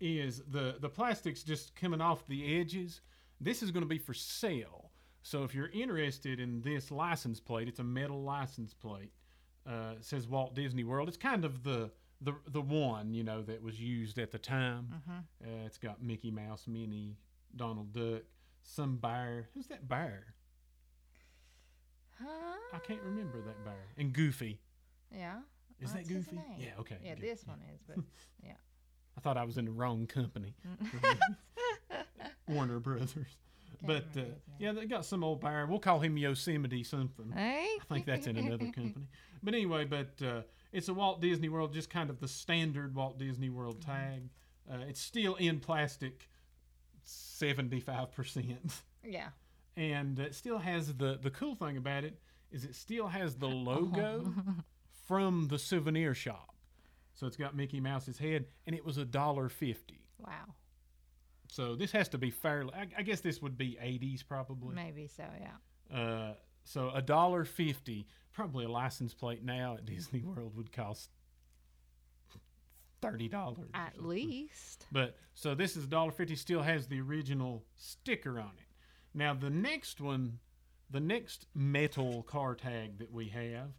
is 0.00 0.42
the 0.50 0.76
the 0.80 0.88
plastic's 0.88 1.42
just 1.42 1.74
coming 1.76 2.00
off 2.00 2.26
the 2.26 2.58
edges. 2.58 3.00
This 3.40 3.62
is 3.62 3.70
going 3.70 3.82
to 3.82 3.88
be 3.88 3.98
for 3.98 4.14
sale. 4.14 4.90
So 5.22 5.42
if 5.42 5.54
you're 5.54 5.70
interested 5.72 6.38
in 6.38 6.60
this 6.60 6.90
license 6.90 7.40
plate, 7.40 7.68
it's 7.68 7.78
a 7.78 7.84
metal 7.84 8.22
license 8.22 8.74
plate. 8.74 9.12
Uh, 9.66 9.94
it 9.96 10.04
says 10.04 10.28
Walt 10.28 10.54
Disney 10.54 10.84
World. 10.84 11.08
It's 11.08 11.16
kind 11.16 11.44
of 11.44 11.62
the 11.62 11.90
the 12.20 12.34
the 12.48 12.60
one 12.60 13.14
you 13.14 13.24
know 13.24 13.42
that 13.42 13.62
was 13.62 13.80
used 13.80 14.18
at 14.18 14.30
the 14.30 14.38
time. 14.38 14.88
Mm-hmm. 14.94 15.18
Uh, 15.44 15.66
it's 15.66 15.78
got 15.78 16.02
Mickey 16.02 16.30
Mouse, 16.30 16.66
Minnie, 16.66 17.16
Donald 17.56 17.92
Duck, 17.92 18.22
some 18.62 18.96
bear. 18.96 19.48
Who's 19.54 19.66
that 19.68 19.88
bear? 19.88 20.34
Huh? 22.22 22.56
I 22.72 22.78
can't 22.78 23.02
remember 23.02 23.40
that 23.42 23.64
bear. 23.64 23.74
And 23.98 24.12
Goofy. 24.12 24.60
Yeah. 25.12 25.38
Is 25.80 25.92
What's 25.92 26.06
that 26.06 26.08
Goofy? 26.14 26.38
Yeah. 26.58 26.70
Okay. 26.80 26.96
Yeah, 27.02 27.14
good. 27.14 27.22
this 27.24 27.46
one 27.46 27.58
is, 27.74 27.80
but 27.86 27.96
yeah. 28.44 28.52
I 29.16 29.20
thought 29.20 29.36
I 29.36 29.44
was 29.44 29.58
in 29.58 29.64
the 29.64 29.70
wrong 29.72 30.06
company. 30.06 30.54
Warner 32.48 32.78
Brothers. 32.80 33.38
But 33.86 34.06
uh, 34.16 34.20
yeah, 34.58 34.72
they 34.72 34.86
got 34.86 35.04
some 35.04 35.22
old 35.22 35.40
bear. 35.40 35.66
We'll 35.66 35.78
call 35.78 36.00
him 36.00 36.16
Yosemite 36.16 36.84
something. 36.84 37.30
hey. 37.32 37.66
I 37.90 37.94
think 37.94 38.06
that's 38.06 38.26
in 38.26 38.36
another 38.36 38.64
company. 38.74 39.08
But 39.42 39.54
anyway, 39.54 39.84
but 39.84 40.14
uh, 40.24 40.42
it's 40.72 40.88
a 40.88 40.94
Walt 40.94 41.20
Disney 41.20 41.48
World, 41.48 41.72
just 41.74 41.90
kind 41.90 42.08
of 42.10 42.18
the 42.18 42.28
standard 42.28 42.94
Walt 42.94 43.18
Disney 43.18 43.50
World 43.50 43.80
Mm-hmm. 43.80 43.90
tag. 43.90 44.22
Uh, 44.70 44.84
it's 44.88 45.00
still 45.00 45.34
in 45.34 45.60
plastic, 45.60 46.28
seventy-five 47.02 48.12
percent, 48.12 48.72
Yeah. 49.04 49.28
And 49.76 50.18
it 50.18 50.34
still 50.34 50.58
has 50.58 50.94
the 50.94 51.18
the 51.22 51.30
cool 51.30 51.54
thing 51.54 51.76
about 51.76 52.04
it 52.04 52.18
is 52.50 52.64
it 52.64 52.74
still 52.74 53.08
has 53.08 53.34
the 53.36 53.48
logo 53.48 54.32
from 55.06 55.48
the 55.48 55.58
souvenir 55.58 56.14
shop. 56.14 56.54
So 57.14 57.26
it's 57.26 57.36
got 57.36 57.54
Mickey 57.54 57.80
Mouse's 57.80 58.18
head, 58.18 58.46
and 58.66 58.74
it 58.74 58.84
was 58.84 58.98
a 58.98 59.04
dollar 59.04 59.48
fifty. 59.48 60.00
Wow. 60.18 60.54
So 61.48 61.76
this 61.76 61.92
has 61.92 62.08
to 62.10 62.18
be 62.18 62.30
fairly. 62.30 62.72
I, 62.74 62.86
I 62.98 63.02
guess 63.02 63.20
this 63.20 63.40
would 63.40 63.56
be 63.56 63.78
eighties 63.80 64.22
probably. 64.22 64.74
Maybe 64.74 65.06
so. 65.06 65.24
Yeah. 65.40 65.96
Uh, 65.96 66.34
so 66.64 66.90
a 66.94 67.02
dollar 67.02 67.44
fifty, 67.44 68.06
probably 68.32 68.64
a 68.64 68.68
license 68.68 69.14
plate 69.14 69.44
now 69.44 69.74
at 69.78 69.84
Disney 69.86 70.22
World 70.22 70.56
would 70.56 70.72
cost 70.72 71.10
thirty 73.00 73.28
dollars. 73.28 73.70
At 73.74 74.02
least. 74.02 74.86
But 74.90 75.16
so 75.34 75.54
this 75.54 75.76
is 75.76 75.84
a 75.84 75.88
dollar 75.88 76.10
fifty. 76.10 76.34
Still 76.34 76.62
has 76.62 76.88
the 76.88 77.00
original 77.00 77.64
sticker 77.76 78.40
on 78.40 78.52
it. 78.58 78.63
Now 79.14 79.32
the 79.34 79.50
next 79.50 80.00
one, 80.00 80.40
the 80.90 81.00
next 81.00 81.46
metal 81.54 82.22
car 82.24 82.54
tag 82.54 82.98
that 82.98 83.12
we 83.12 83.28
have 83.28 83.70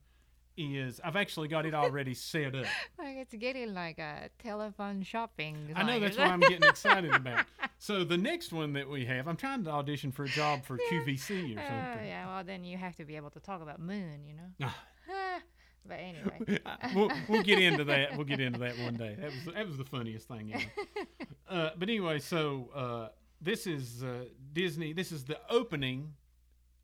is 0.57 1.01
I've 1.03 1.17
actually 1.17 1.49
got 1.49 1.65
it 1.65 1.73
already 1.75 2.13
set 2.13 2.55
up. 2.55 2.65
Like 2.97 3.17
it's 3.17 3.33
getting 3.33 3.73
like 3.73 3.99
a 3.99 4.29
telephone 4.39 5.03
shopping. 5.03 5.73
I 5.75 5.83
know 5.83 5.99
that's 5.99 6.17
what? 6.17 6.27
I'm 6.27 6.39
getting 6.39 6.63
excited 6.69 7.13
about. 7.13 7.45
So 7.77 8.03
the 8.03 8.17
next 8.17 8.53
one 8.53 8.73
that 8.73 8.89
we 8.89 9.05
have, 9.05 9.27
I'm 9.27 9.35
trying 9.35 9.63
to 9.65 9.69
audition 9.71 10.11
for 10.11 10.23
a 10.23 10.29
job 10.29 10.63
for 10.63 10.77
QVC 10.77 11.03
or 11.07 11.17
something. 11.17 11.57
Oh, 11.57 11.91
something. 11.91 12.07
yeah, 12.07 12.27
well 12.27 12.43
then 12.43 12.63
you 12.63 12.77
have 12.77 12.95
to 12.95 13.05
be 13.05 13.17
able 13.17 13.29
to 13.31 13.39
talk 13.39 13.61
about 13.61 13.79
moon, 13.79 14.25
you 14.25 14.33
know. 14.33 14.67
Ah. 14.69 14.81
but 15.87 15.99
anyway, 15.99 16.59
we'll, 16.95 17.11
we'll 17.27 17.43
get 17.43 17.59
into 17.59 17.83
that. 17.83 18.15
We'll 18.15 18.25
get 18.25 18.39
into 18.39 18.59
that 18.59 18.77
one 18.79 18.95
day. 18.95 19.15
That 19.19 19.31
was 19.31 19.53
that 19.53 19.67
was 19.67 19.77
the 19.77 19.85
funniest 19.85 20.27
thing 20.27 20.53
ever. 20.53 21.07
Uh, 21.47 21.69
but 21.77 21.89
anyway, 21.89 22.19
so 22.19 22.69
uh, 22.73 23.07
this 23.45 23.67
is 23.67 24.03
uh, 24.03 24.25
Disney. 24.51 24.91
This 24.91 25.11
is 25.11 25.23
the 25.23 25.37
opening 25.49 26.13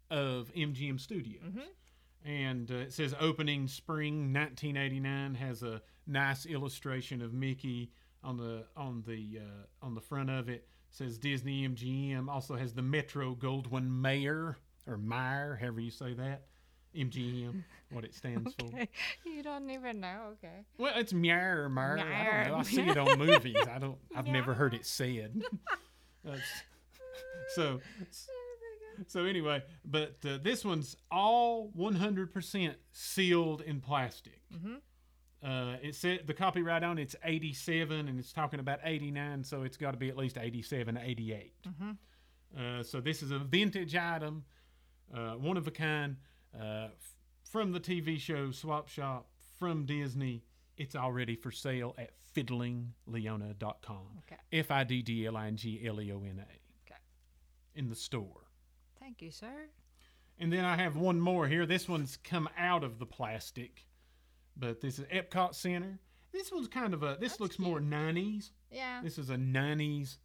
of 0.09 0.51
MGM 0.55 0.99
Studios, 0.99 1.41
and 2.23 2.69
uh, 2.71 2.75
it 2.75 2.93
says 2.93 3.15
opening 3.19 3.67
spring 3.67 4.31
1989. 4.33 5.35
Has 5.35 5.63
a 5.63 5.81
nice 6.07 6.45
illustration 6.45 7.21
of 7.21 7.33
Mickey 7.33 7.91
on 8.23 8.37
the 8.37 8.65
on 8.77 9.03
the 9.05 9.39
uh, 9.39 9.85
on 9.85 9.95
the 9.95 10.01
front 10.01 10.29
of 10.29 10.47
it. 10.47 10.67
Says 10.91 11.17
Disney 11.17 11.67
MGM. 11.67 12.29
Also 12.29 12.55
has 12.55 12.73
the 12.73 12.81
Metro 12.81 13.33
Goldwyn 13.35 13.89
Mayer 13.89 14.57
or 14.87 14.97
Meyer, 14.97 15.57
however 15.59 15.81
you 15.81 15.91
say 15.91 16.13
that. 16.13 16.43
MGM, 16.95 17.63
what 17.91 18.03
it 18.03 18.13
stands 18.13 18.53
for. 18.59 18.69
you 19.25 19.41
don't 19.41 19.69
even 19.69 20.01
know. 20.01 20.33
Okay. 20.33 20.65
Well, 20.77 20.91
it's 20.97 21.13
meow 21.13 21.39
or 21.39 21.69
mer. 21.69 21.97
I 21.97 22.43
don't 22.43 22.51
know. 22.51 22.57
I 22.57 22.63
see 22.63 22.81
it 22.81 22.97
on 22.97 23.17
movies. 23.17 23.55
I 23.73 23.79
don't. 23.79 23.97
I've 24.13 24.27
never 24.39 24.53
heard 24.53 24.73
it 24.73 24.85
said. 24.85 25.41
That's, 26.23 26.41
so, 27.55 27.79
so 29.07 29.25
anyway, 29.25 29.63
but 29.85 30.15
uh, 30.27 30.37
this 30.41 30.63
one's 30.63 30.95
all 31.11 31.71
100% 31.77 32.75
sealed 32.91 33.61
in 33.61 33.81
plastic. 33.81 34.41
Mhm. 34.53 34.77
Uh, 35.43 35.77
it 35.81 35.95
said 35.95 36.27
the 36.27 36.33
copyright 36.35 36.83
on 36.83 36.99
it's 36.99 37.15
87, 37.23 38.07
and 38.07 38.19
it's 38.19 38.31
talking 38.31 38.59
about 38.59 38.79
89, 38.83 39.43
so 39.43 39.63
it's 39.63 39.75
got 39.77 39.91
to 39.91 39.97
be 39.97 40.07
at 40.09 40.15
least 40.17 40.37
87, 40.37 40.97
88. 40.97 41.53
Mhm. 41.63 41.97
Uh, 42.55 42.83
so 42.83 43.01
this 43.01 43.23
is 43.23 43.31
a 43.31 43.39
vintage 43.39 43.95
item, 43.95 44.43
uh, 45.13 45.31
one 45.33 45.57
of 45.57 45.67
a 45.67 45.71
kind, 45.71 46.17
uh, 46.53 46.89
f- 46.95 47.15
from 47.49 47.71
the 47.71 47.79
TV 47.79 48.19
show 48.19 48.51
Swap 48.51 48.87
Shop 48.87 49.27
from 49.57 49.85
Disney. 49.85 50.43
It's 50.81 50.95
already 50.95 51.35
for 51.35 51.51
sale 51.51 51.93
at 51.99 52.09
fiddlingleona.com. 52.35 54.23
Okay. 54.25 54.41
F 54.51 54.71
I 54.71 54.83
D 54.83 55.03
D 55.03 55.27
L 55.27 55.37
I 55.37 55.45
N 55.47 55.55
G 55.55 55.79
L 55.85 56.01
E 56.01 56.11
O 56.11 56.17
N 56.23 56.39
A. 56.39 56.89
Okay. 56.89 56.99
In 57.75 57.87
the 57.87 57.95
store. 57.95 58.47
Thank 58.99 59.21
you, 59.21 59.29
sir. 59.29 59.67
And 60.39 60.51
then 60.51 60.65
I 60.65 60.75
have 60.75 60.95
one 60.95 61.19
more 61.19 61.47
here. 61.47 61.67
This 61.67 61.87
one's 61.87 62.17
come 62.23 62.49
out 62.57 62.83
of 62.83 62.97
the 62.97 63.05
plastic, 63.05 63.85
but 64.57 64.81
this 64.81 64.97
is 64.97 65.05
Epcot 65.05 65.53
Center. 65.53 65.99
This 66.31 66.51
one's 66.51 66.67
kind 66.67 66.95
of 66.95 67.03
a. 67.03 67.15
This 67.19 67.39
looks 67.39 67.59
more 67.59 67.79
90s. 67.79 68.49
Yeah. 68.71 69.01
This 69.03 69.19
is 69.19 69.29
a 69.29 69.35
90s 69.35 70.17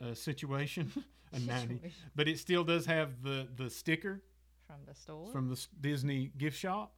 uh, 0.00 0.14
situation. 0.14 0.92
a 1.32 1.38
90s. 1.38 1.60
Situation. 1.60 1.92
But 2.14 2.28
it 2.28 2.38
still 2.38 2.62
does 2.62 2.86
have 2.86 3.20
the 3.24 3.48
the 3.56 3.68
sticker 3.68 4.22
From 4.68 4.76
the 4.86 4.94
store. 4.94 5.32
from 5.32 5.48
the 5.48 5.66
Disney 5.80 6.30
gift 6.38 6.56
shop, 6.56 6.94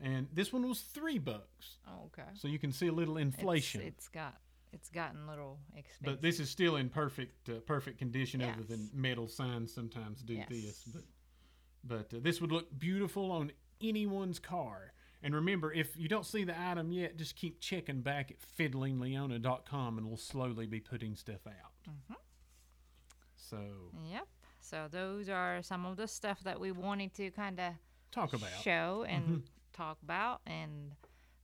and 0.00 0.28
this 0.32 0.52
one 0.52 0.66
was 0.68 0.80
three 0.80 1.18
bucks. 1.18 1.78
oh, 1.86 2.06
okay. 2.06 2.28
So 2.34 2.48
you 2.48 2.58
can 2.58 2.72
see 2.72 2.86
a 2.88 2.92
little 2.92 3.16
It's- 3.18 3.34
inflation. 3.34 3.80
it's 3.82 4.08
got. 4.08 4.36
It's 4.70 4.90
gotten 4.90 5.22
a 5.26 5.30
little 5.30 5.58
expensive. 5.74 6.04
but 6.04 6.22
this 6.22 6.38
is 6.40 6.50
still 6.50 6.76
in 6.76 6.90
perfect 6.90 7.48
uh, 7.48 7.60
perfect 7.60 7.98
condition, 7.98 8.42
other 8.42 8.62
than 8.64 8.90
metal 8.92 9.26
signs 9.26 9.72
sometimes 9.72 10.20
do 10.22 10.42
this. 10.50 10.84
But 10.92 11.02
but 11.84 12.14
uh, 12.14 12.20
this 12.20 12.40
would 12.42 12.52
look 12.52 12.78
beautiful 12.78 13.32
on 13.32 13.50
anyone's 13.80 14.38
car. 14.38 14.92
And 15.22 15.34
remember, 15.34 15.72
if 15.72 15.96
you 15.96 16.06
don't 16.06 16.26
see 16.26 16.44
the 16.44 16.54
item 16.60 16.92
yet, 16.92 17.16
just 17.16 17.34
keep 17.34 17.60
checking 17.60 18.02
back 18.02 18.30
at 18.30 18.36
fiddlingleona.com, 18.58 19.96
and 19.98 20.06
we'll 20.06 20.16
slowly 20.18 20.66
be 20.66 20.80
putting 20.80 21.16
stuff 21.16 21.46
out. 21.46 21.72
Mhm. 21.88 22.16
So 23.36 23.90
Yep. 24.10 24.28
So 24.60 24.86
those 24.90 25.28
are 25.28 25.62
some 25.62 25.86
of 25.86 25.96
the 25.96 26.06
stuff 26.06 26.40
that 26.44 26.60
we 26.60 26.72
wanted 26.72 27.14
to 27.14 27.30
kind 27.30 27.58
of 27.58 27.72
talk 28.12 28.34
about. 28.34 28.50
Mm-hmm. 28.50 28.60
show 28.62 29.04
and 29.08 29.42
talk 29.78 29.98
about. 30.02 30.40
And 30.46 30.92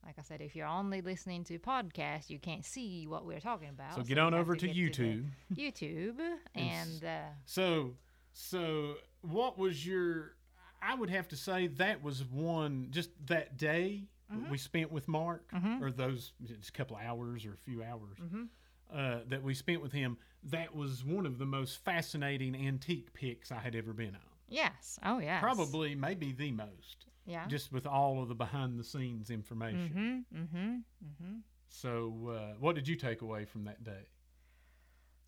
like 0.05 0.15
I 0.19 0.21
said, 0.21 0.41
if 0.41 0.55
you're 0.55 0.67
only 0.67 1.01
listening 1.01 1.43
to 1.45 1.57
podcasts, 1.57 2.29
you 2.29 2.37
can't 2.39 2.63
see 2.65 3.07
what 3.07 3.25
we're 3.25 3.39
talking 3.39 3.69
about. 3.69 3.95
So 3.95 4.01
get 4.03 4.17
you 4.17 4.23
on 4.23 4.33
over 4.33 4.55
to, 4.55 4.67
the 4.67 4.73
YouTube. 4.73 5.25
YouTube 5.55 6.19
And 6.53 6.69
and 6.69 7.03
uh, 7.05 7.29
So, 7.45 7.95
so 8.33 8.95
what 9.21 9.57
was 9.57 9.85
your? 9.85 10.35
I 10.81 10.93
would 10.93 11.09
have 11.09 11.27
to 11.29 11.35
say 11.35 11.67
that 11.67 12.03
was 12.03 12.23
one 12.23 12.87
just 12.91 13.09
that 13.27 13.57
day 13.57 14.07
we 14.49 14.57
spent 14.57 14.91
with 14.91 15.07
Mark, 15.07 15.51
Mhm. 15.53 15.81
or 15.81 15.91
those 15.91 16.33
just 16.43 16.69
a 16.69 16.71
couple 16.71 16.95
of 16.97 17.03
hours 17.03 17.45
or 17.45 17.53
a 17.53 17.57
few 17.57 17.83
hours 17.83 18.17
Mhm. 18.19 18.47
uh, 18.91 19.19
that 19.27 19.41
we 19.43 19.53
spent 19.53 19.81
with 19.81 19.91
him, 19.93 20.17
that 20.43 20.75
was 20.75 21.03
one 21.05 21.25
of 21.27 21.37
the 21.37 21.45
most 21.45 21.77
fascinating 21.83 22.55
antique 22.55 23.13
picks 23.13 23.51
I 23.51 23.59
had 23.59 23.75
ever 23.75 23.93
been 23.93 24.15
on. 24.15 24.21
Yes. 24.49 24.99
Oh, 25.03 25.19
yes. 25.19 25.41
Probably, 25.41 25.93
maybe 25.95 26.31
the 26.31 26.51
most, 26.51 27.05
Yeah. 27.25 27.47
just 27.47 27.71
with 27.71 27.85
all 27.87 28.21
of 28.21 28.27
the 28.29 28.35
behind 28.35 28.79
the 28.79 28.83
scenes 28.83 29.29
information. 29.29 30.25
Mm-hmm. 30.31 30.41
Mm-hmm. 30.43 30.75
Mm-hmm. 31.05 31.35
So, 31.67 32.29
uh, 32.29 32.53
what 32.59 32.75
did 32.75 32.87
you 32.87 32.95
take 32.95 33.21
away 33.21 33.45
from 33.45 33.63
that 33.65 33.83
day? 33.83 34.07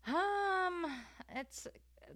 Um, 0.06 0.86
it's 1.34 1.66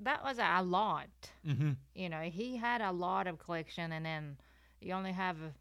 that 0.01 0.23
was 0.25 0.39
a 0.39 0.63
lot. 0.63 1.09
Mm-hmm. 1.47 1.73
You 1.95 2.09
know, 2.09 2.21
he 2.23 2.57
had 2.57 2.81
a 2.81 2.93
lot 2.93 3.27
of 3.27 3.39
collection, 3.39 3.93
and 3.93 4.05
then 4.07 4.37
you 4.81 4.93
only 4.95 5.13
have 5.13 5.37
a 5.43 5.53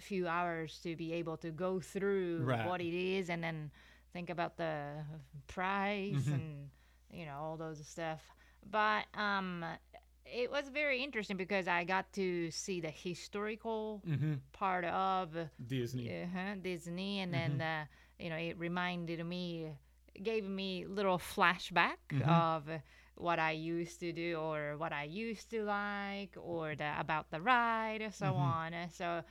few 0.00 0.26
hours 0.26 0.78
to 0.82 0.96
be 0.96 1.12
able 1.12 1.36
to 1.38 1.50
go 1.50 1.80
through 1.80 2.42
Right. 2.44 2.66
what 2.66 2.80
it 2.80 2.94
is, 2.94 3.28
and 3.30 3.42
then 3.42 3.70
think 4.12 4.30
about 4.30 4.56
the 4.56 5.04
price 5.46 6.26
Mhm. 6.26 6.34
and 6.34 6.70
you 7.10 7.26
know 7.26 7.36
all 7.38 7.56
those 7.56 7.86
stuff. 7.86 8.22
But 8.70 9.04
um, 9.14 9.64
it 10.32 10.50
was 10.50 10.68
very 10.68 11.02
interesting 11.02 11.36
because 11.36 11.68
I 11.68 11.84
got 11.84 12.12
to 12.14 12.50
see 12.50 12.80
the 12.80 12.90
historical 12.90 14.02
Mm-hmm. 14.08 14.34
part 14.52 14.84
of 14.84 15.30
Disney. 15.66 16.08
uh-huh, 16.24 16.54
Disney, 16.62 17.20
and 17.20 17.32
then 17.32 17.60
uh, 17.60 17.84
you 18.18 18.30
know 18.30 18.36
it 18.36 18.58
reminded 18.58 19.24
me, 19.24 19.72
gave 20.22 20.44
me 20.44 20.86
little 20.86 21.18
flashback 21.18 21.98
Mhm. 22.12 22.26
of 22.26 22.64
what 23.16 23.38
I 23.38 23.52
used 23.52 24.00
to 24.00 24.12
do 24.12 24.36
or 24.38 24.76
what 24.78 24.92
I 24.92 25.04
used 25.04 25.50
to 25.50 25.64
like 25.64 26.36
or 26.40 26.74
the, 26.74 26.92
about 26.98 27.30
the 27.30 27.40
ride 27.40 28.00
and 28.02 28.14
so 28.14 28.34
Mhm. 28.34 28.36
on. 28.36 28.74
So 28.92 29.22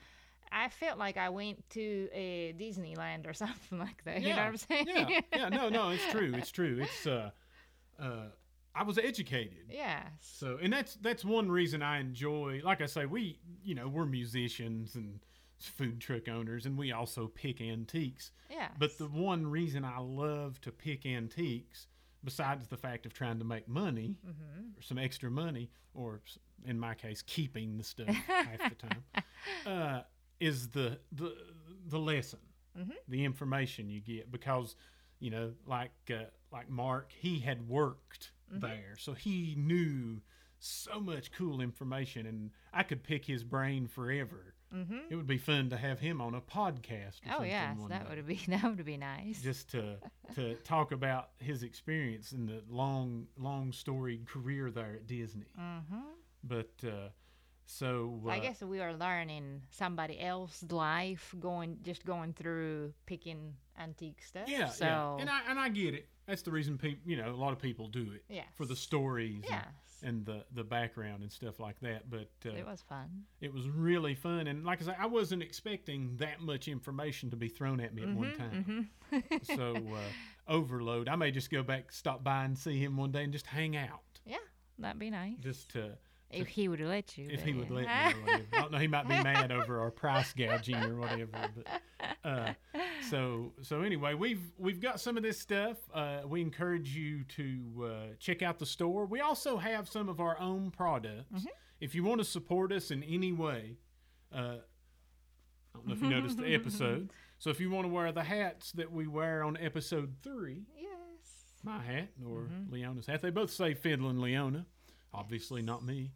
I 0.51 0.69
felt 0.69 0.97
like 0.99 1.17
I 1.17 1.29
went 1.29 1.69
to 1.71 2.09
a 2.13 2.53
Disneyland 2.59 3.27
or 3.27 3.33
something 3.43 3.79
like 3.79 4.03
that. 4.05 4.21
You 4.21 4.33
know 4.33 4.41
what 4.43 4.49
I'm 4.49 4.57
saying? 4.57 4.87
yeah, 4.87 5.11
yeah. 5.31 5.49
No, 5.49 5.69
no, 5.69 5.89
it's 5.89 6.05
true. 6.11 6.33
It's 6.35 6.51
true. 6.51 6.77
It's 6.79 7.05
uh, 7.07 7.31
uh, 7.99 8.27
I 8.73 8.83
was 8.83 8.97
educated. 8.97 9.65
yes. 9.69 10.07
So, 10.21 10.57
and 10.61 10.71
that's 10.71 10.95
that's 10.95 11.25
one 11.25 11.51
reason 11.51 11.81
I 11.81 11.99
enjoy. 11.99 12.61
Like 12.63 12.81
I 12.81 12.85
say, 12.85 13.05
we 13.05 13.39
you 13.63 13.75
know 13.75 13.87
we're 13.87 14.05
musicians 14.05 14.95
and 14.95 15.19
food 15.59 15.99
truck 16.01 16.27
owners, 16.29 16.65
and 16.65 16.77
we 16.77 16.91
also 16.91 17.27
pick 17.27 17.61
antiques. 17.61 18.31
Yes. 18.49 18.71
But 18.79 18.97
the 18.97 19.07
one 19.07 19.45
reason 19.45 19.83
I 19.85 19.99
love 19.99 20.59
to 20.61 20.71
pick 20.71 21.05
antiques, 21.05 21.87
besides 22.23 22.67
the 22.67 22.77
fact 22.77 23.05
of 23.05 23.13
trying 23.13 23.39
to 23.39 23.45
make 23.45 23.67
money, 23.67 24.15
hmm 24.25 24.69
or 24.77 24.81
some 24.81 24.97
extra 24.97 25.29
money, 25.29 25.69
or 25.93 26.21
in 26.65 26.79
my 26.79 26.93
case, 26.95 27.21
keeping 27.21 27.77
the 27.77 27.83
stuff 27.83 28.07
half 28.07 28.69
the 28.69 28.75
time, 28.75 29.03
uh, 29.67 30.01
is 30.39 30.69
the 30.69 30.97
the 31.11 31.35
the 31.87 31.99
lesson, 31.99 32.39
Mhm. 32.79 32.93
the 33.09 33.25
information 33.25 33.89
you 33.89 33.99
get 33.99 34.31
because 34.31 34.75
you 35.19 35.29
know, 35.29 35.51
like 35.67 35.91
uh, 36.09 36.23
like 36.51 36.69
Mark, 36.69 37.11
he 37.15 37.39
had 37.39 37.67
worked 37.67 38.31
there, 38.59 38.95
so 38.97 39.13
he 39.13 39.55
knew 39.57 40.21
so 40.59 40.99
much 40.99 41.31
cool 41.31 41.61
information, 41.61 42.25
and 42.25 42.51
I 42.73 42.83
could 42.83 43.03
pick 43.03 43.25
his 43.25 43.43
brain 43.43 43.87
forever. 43.87 44.53
hmm 44.71 44.99
It 45.09 45.15
would 45.15 45.27
be 45.27 45.37
fun 45.39 45.69
to 45.71 45.77
have 45.77 45.99
him 45.99 46.21
on 46.21 46.35
a 46.35 46.41
podcast. 46.41 47.19
Or 47.25 47.29
Oh 47.29 47.31
something 47.37 47.47
yes, 47.49 47.77
that 47.89 48.09
day 48.09 48.15
would 48.15 48.27
be 48.27 48.35
that 48.47 48.63
would 48.63 48.85
be 48.85 48.97
nice. 48.97 49.41
just 49.41 49.69
to 49.71 49.97
to 50.35 50.55
talk 50.63 50.91
about 50.91 51.29
his 51.39 51.63
experience 51.63 52.31
in 52.31 52.45
the 52.45 52.61
long 52.69 53.27
long 53.37 53.71
storied 53.71 54.27
career 54.27 54.69
there 54.71 54.93
at 54.95 55.07
Disney. 55.07 55.47
hmm 55.55 56.11
But 56.43 56.71
uh, 56.83 57.09
so 57.65 58.21
uh, 58.27 58.29
I 58.31 58.39
guess 58.39 58.61
we 58.61 58.79
are 58.81 58.93
learning 58.93 59.61
somebody 59.69 60.19
else's 60.19 60.71
life, 60.71 61.33
going 61.39 61.77
just 61.83 62.05
going 62.05 62.33
through 62.33 62.93
picking 63.05 63.55
antique 63.79 64.21
stuff. 64.21 64.47
yeah, 64.47 64.67
So 64.69 64.85
yeah, 64.85 65.15
and 65.21 65.29
I 65.29 65.39
and 65.49 65.59
I 65.59 65.69
get 65.69 65.93
it. 65.95 66.07
That's 66.31 66.43
the 66.43 66.51
reason 66.51 66.77
people, 66.77 67.01
you 67.05 67.17
know, 67.17 67.29
a 67.29 67.35
lot 67.35 67.51
of 67.51 67.59
people 67.59 67.89
do 67.89 68.07
it 68.15 68.23
yes. 68.29 68.45
for 68.55 68.65
the 68.65 68.75
stories 68.75 69.43
yes, 69.49 69.65
and, 70.01 70.09
and 70.09 70.25
the 70.25 70.45
the 70.55 70.63
background 70.63 71.23
and 71.23 71.29
stuff 71.29 71.59
like 71.59 71.77
that. 71.81 72.09
But 72.09 72.29
uh, 72.45 72.55
it 72.55 72.65
was 72.65 72.81
fun. 72.87 73.23
it 73.41 73.53
was 73.53 73.67
really 73.67 74.15
fun, 74.15 74.47
and 74.47 74.63
like 74.63 74.81
I 74.81 74.85
said, 74.85 74.95
I 74.97 75.07
wasn't 75.07 75.43
expecting 75.43 76.15
that 76.19 76.39
much 76.39 76.69
information 76.69 77.29
to 77.31 77.35
be 77.35 77.49
thrown 77.49 77.81
at 77.81 77.93
me 77.93 78.03
at 78.03 78.13
one 78.13 78.33
time. 78.33 78.87
hmm 79.11 79.19
So 79.43 79.75
uh, 79.93 80.53
overload. 80.53 81.09
I 81.09 81.17
may 81.17 81.31
just 81.31 81.51
go 81.51 81.63
back, 81.63 81.91
stop 81.91 82.23
by, 82.23 82.45
and 82.45 82.57
see 82.57 82.79
him 82.81 82.95
one 82.95 83.11
day, 83.11 83.25
and 83.25 83.33
just 83.33 83.47
hang 83.47 83.75
out, 83.75 84.21
yeah, 84.25 84.37
that'd 84.79 84.99
be 84.99 85.09
nice. 85.09 85.35
just 85.41 85.71
to 85.71 85.97
if 86.33 86.47
he 86.47 86.67
would 86.67 86.79
let 86.81 87.17
you. 87.17 87.27
if 87.29 87.43
he 87.43 87.53
would 87.53 87.69
let 87.69 87.85
me. 87.85 87.89
I 87.89 88.13
don't 88.53 88.71
know. 88.71 88.77
He 88.77 88.87
might 88.87 89.07
be 89.07 89.21
mad 89.21 89.51
over 89.51 89.79
our 89.79 89.91
price 89.91 90.33
gouging 90.33 90.75
or 90.75 90.95
whatever. 90.95 91.29
But 91.31 91.81
uh, 92.23 92.53
so 93.09 93.53
so 93.61 93.81
anyway, 93.81 94.13
we've 94.13 94.41
we've 94.57 94.79
got 94.79 94.99
some 94.99 95.17
of 95.17 95.23
this 95.23 95.39
stuff. 95.39 95.77
Uh, 95.93 96.21
we 96.25 96.41
encourage 96.41 96.95
you 96.95 97.23
to 97.35 97.85
uh, 97.85 98.13
check 98.19 98.41
out 98.41 98.59
the 98.59 98.65
store. 98.65 99.05
We 99.05 99.19
also 99.19 99.57
have 99.57 99.89
some 99.89 100.09
of 100.09 100.19
our 100.19 100.39
own 100.39 100.71
products. 100.71 101.45
If 101.79 101.95
you 101.95 102.03
want 102.03 102.19
to 102.19 102.25
support 102.25 102.71
us 102.71 102.91
in 102.91 103.03
any 103.03 103.31
way, 103.31 103.77
uh, 104.33 104.37
I 104.37 105.77
don't 105.77 105.87
know 105.87 105.93
if 105.93 106.01
you 106.01 106.09
noticed 106.09 106.37
the 106.37 106.53
episode. 106.53 107.09
So 107.41 107.49
if 107.49 107.59
you 107.59 107.71
want 107.71 107.85
to 107.85 107.91
wear 107.91 108.11
the 108.11 108.21
hats 108.21 108.71
that 108.73 108.91
we 108.91 109.07
wear 109.07 109.43
on 109.43 109.57
episode 109.57 110.13
three, 110.21 110.67
yes. 110.79 110.91
my 111.63 111.81
hat 111.81 112.09
or 112.23 112.47
Leona's 112.69 113.07
hat. 113.07 113.23
They 113.23 113.31
both 113.31 113.49
say 113.49 113.73
Fiddlin' 113.73 114.21
Leona. 114.21 114.67
Obviously 115.13 115.61
not 115.61 115.83
me. 115.83 116.11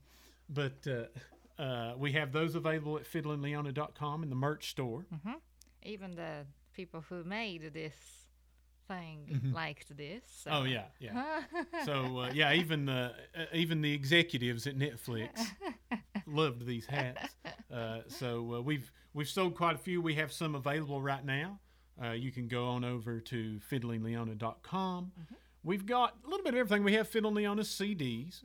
But 0.49 0.85
uh, 0.87 1.61
uh, 1.61 1.93
we 1.97 2.11
have 2.13 2.31
those 2.31 2.55
available 2.55 2.97
at 2.97 3.03
fiddlingleona.com 3.05 4.23
in 4.23 4.29
the 4.29 4.35
merch 4.35 4.69
store. 4.69 5.05
Even 5.83 6.15
the 6.15 6.45
people 6.73 7.03
who 7.09 7.23
made 7.23 7.73
this 7.73 7.93
thing 8.87 9.27
Mhm. 9.43 9.53
liked 9.53 9.95
this. 9.97 10.23
So. 10.43 10.51
Oh 10.51 10.63
yeah, 10.63 10.85
yeah. 10.99 11.41
So 11.85 12.19
uh, 12.19 12.31
yeah, 12.33 12.53
even 12.53 12.85
the 12.85 13.13
uh, 13.35 13.45
even 13.53 13.81
the 13.81 13.91
executives 13.93 14.67
at 14.67 14.77
Netflix 14.77 15.29
loved 16.27 16.65
these 16.67 16.85
hats. 16.85 17.35
Uh, 17.73 18.01
so 18.07 18.55
uh, 18.55 18.61
we've 18.61 18.91
we've 19.13 19.27
sold 19.29 19.55
quite 19.55 19.75
a 19.75 19.79
few. 19.79 20.01
We 20.01 20.13
have 20.15 20.31
some 20.31 20.53
available 20.55 21.01
right 21.01 21.25
now. 21.25 21.59
Uh, 22.03 22.11
you 22.11 22.31
can 22.31 22.47
go 22.47 22.67
on 22.67 22.83
over 22.83 23.19
to 23.21 23.59
fiddlingleona.com. 23.71 25.11
We've 25.63 25.85
got 25.85 26.15
a 26.25 26.29
little 26.29 26.43
bit 26.43 26.53
of 26.53 26.59
everything. 26.59 26.83
We 26.83 26.93
have 26.93 27.07
Fiddling 27.07 27.33
Leona's 27.35 27.69
CDs. 27.69 28.43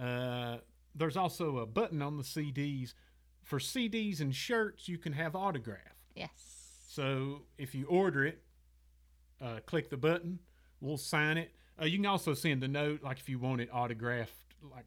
Uh, 0.00 0.58
there's 0.94 1.16
also 1.16 1.58
a 1.58 1.66
button 1.66 2.02
on 2.02 2.16
the 2.16 2.22
CDs 2.22 2.94
for 3.42 3.58
CDs 3.58 4.20
and 4.20 4.34
shirts. 4.34 4.88
You 4.88 4.98
can 4.98 5.12
have 5.12 5.36
autograph. 5.36 5.78
yes. 6.14 6.30
So 6.88 7.42
if 7.56 7.72
you 7.72 7.86
order 7.86 8.24
it, 8.24 8.42
uh, 9.40 9.60
click 9.64 9.90
the 9.90 9.96
button. 9.96 10.40
We'll 10.80 10.96
sign 10.96 11.38
it. 11.38 11.52
Uh, 11.80 11.84
you 11.84 11.98
can 11.98 12.06
also 12.06 12.34
send 12.34 12.64
a 12.64 12.68
note, 12.68 13.02
like 13.04 13.20
if 13.20 13.28
you 13.28 13.38
want 13.38 13.60
it 13.60 13.68
autographed, 13.72 14.32
like 14.72 14.86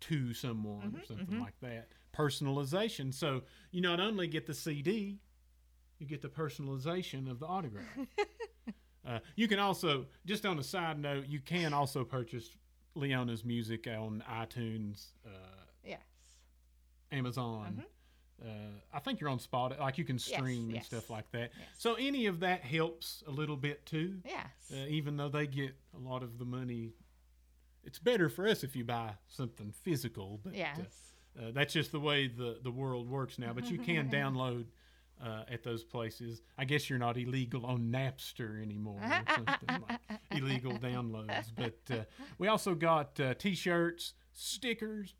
to 0.00 0.32
someone 0.32 0.94
or 0.96 1.04
something 1.04 1.40
like 1.40 1.58
that. 1.60 1.88
Personalization. 2.16 3.12
So 3.12 3.42
you 3.72 3.80
not 3.80 3.98
only 3.98 4.28
get 4.28 4.46
the 4.46 4.54
CD, 4.54 5.18
you 5.98 6.06
get 6.06 6.22
the 6.22 6.28
personalization 6.28 7.28
of 7.28 7.40
the 7.40 7.46
autograph. 7.46 7.84
uh, 9.06 9.18
you 9.34 9.48
can 9.48 9.58
also, 9.58 10.06
just 10.24 10.46
on 10.46 10.58
a 10.58 10.62
side 10.62 11.00
note, 11.00 11.26
you 11.26 11.40
can 11.40 11.74
also 11.74 12.04
purchase 12.04 12.50
Leona's 12.98 13.44
music 13.44 13.86
on 13.86 14.22
iTunes, 14.30 15.06
uh, 15.26 15.30
Yes. 15.84 16.00
Amazon. 17.12 17.84
Uh, 18.40 18.48
I 18.92 19.00
think 19.00 19.20
you're 19.20 19.30
on 19.30 19.38
Spot. 19.40 19.78
Like 19.80 19.98
you 19.98 20.04
can 20.04 20.18
stream 20.18 20.66
and 20.66 20.74
yes. 20.74 20.86
stuff 20.86 21.10
like 21.10 21.30
that. 21.32 21.50
Yes. 21.58 21.68
So 21.78 21.94
any 21.94 22.26
of 22.26 22.40
that 22.40 22.60
helps 22.60 23.24
a 23.26 23.30
little 23.30 23.56
bit 23.56 23.84
too. 23.84 24.18
Yes. 24.24 24.46
Uh, 24.72 24.86
even 24.88 25.16
though 25.16 25.28
they 25.28 25.46
get 25.46 25.74
a 25.94 25.98
lot 25.98 26.22
of 26.22 26.38
the 26.38 26.44
money, 26.44 26.92
it's 27.84 27.98
better 27.98 28.28
for 28.28 28.46
us 28.46 28.62
if 28.62 28.76
you 28.76 28.84
buy 28.84 29.10
something 29.26 29.72
physical. 29.72 30.40
But 30.44 30.54
yes. 30.54 30.78
uh, 30.78 31.42
uh, 31.46 31.50
that's 31.52 31.72
just 31.72 31.90
the 31.90 32.00
way 32.00 32.28
the 32.28 32.58
the 32.62 32.70
world 32.70 33.08
works 33.08 33.38
now. 33.38 33.52
But 33.52 33.70
you 33.70 33.78
can 33.78 34.08
download. 34.10 34.66
Uh, 35.20 35.42
at 35.50 35.64
those 35.64 35.82
places, 35.82 36.42
I 36.56 36.64
guess 36.64 36.88
you're 36.88 36.98
not 36.98 37.16
illegal 37.16 37.66
on 37.66 37.90
Napster 37.90 38.62
anymore, 38.62 39.00
or 39.02 39.34
something 39.34 39.82
like 39.88 40.00
illegal 40.30 40.72
downloads. 40.78 41.50
But 41.56 41.80
uh, 41.90 42.04
we 42.38 42.46
also 42.46 42.76
got 42.76 43.18
uh, 43.18 43.34
T-shirts, 43.34 44.14
stickers, 44.32 45.14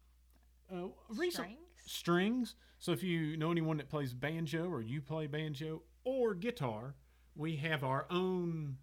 uh, 0.73 0.87
recent 1.09 1.49
Strings. 1.49 1.59
strings. 1.85 2.55
So 2.79 2.93
if 2.93 3.03
you 3.03 3.37
know 3.37 3.51
anyone 3.51 3.77
that 3.79 3.89
plays 3.89 4.15
banjo 4.15 4.69
or 4.69 4.81
you 4.83 5.01
play 5.01 5.27
banjo 5.27 5.83
or 6.05 6.33
guitar, 6.35 6.95
we 7.35 7.57
have 7.57 7.83
our 7.83 8.07
own 8.09 8.77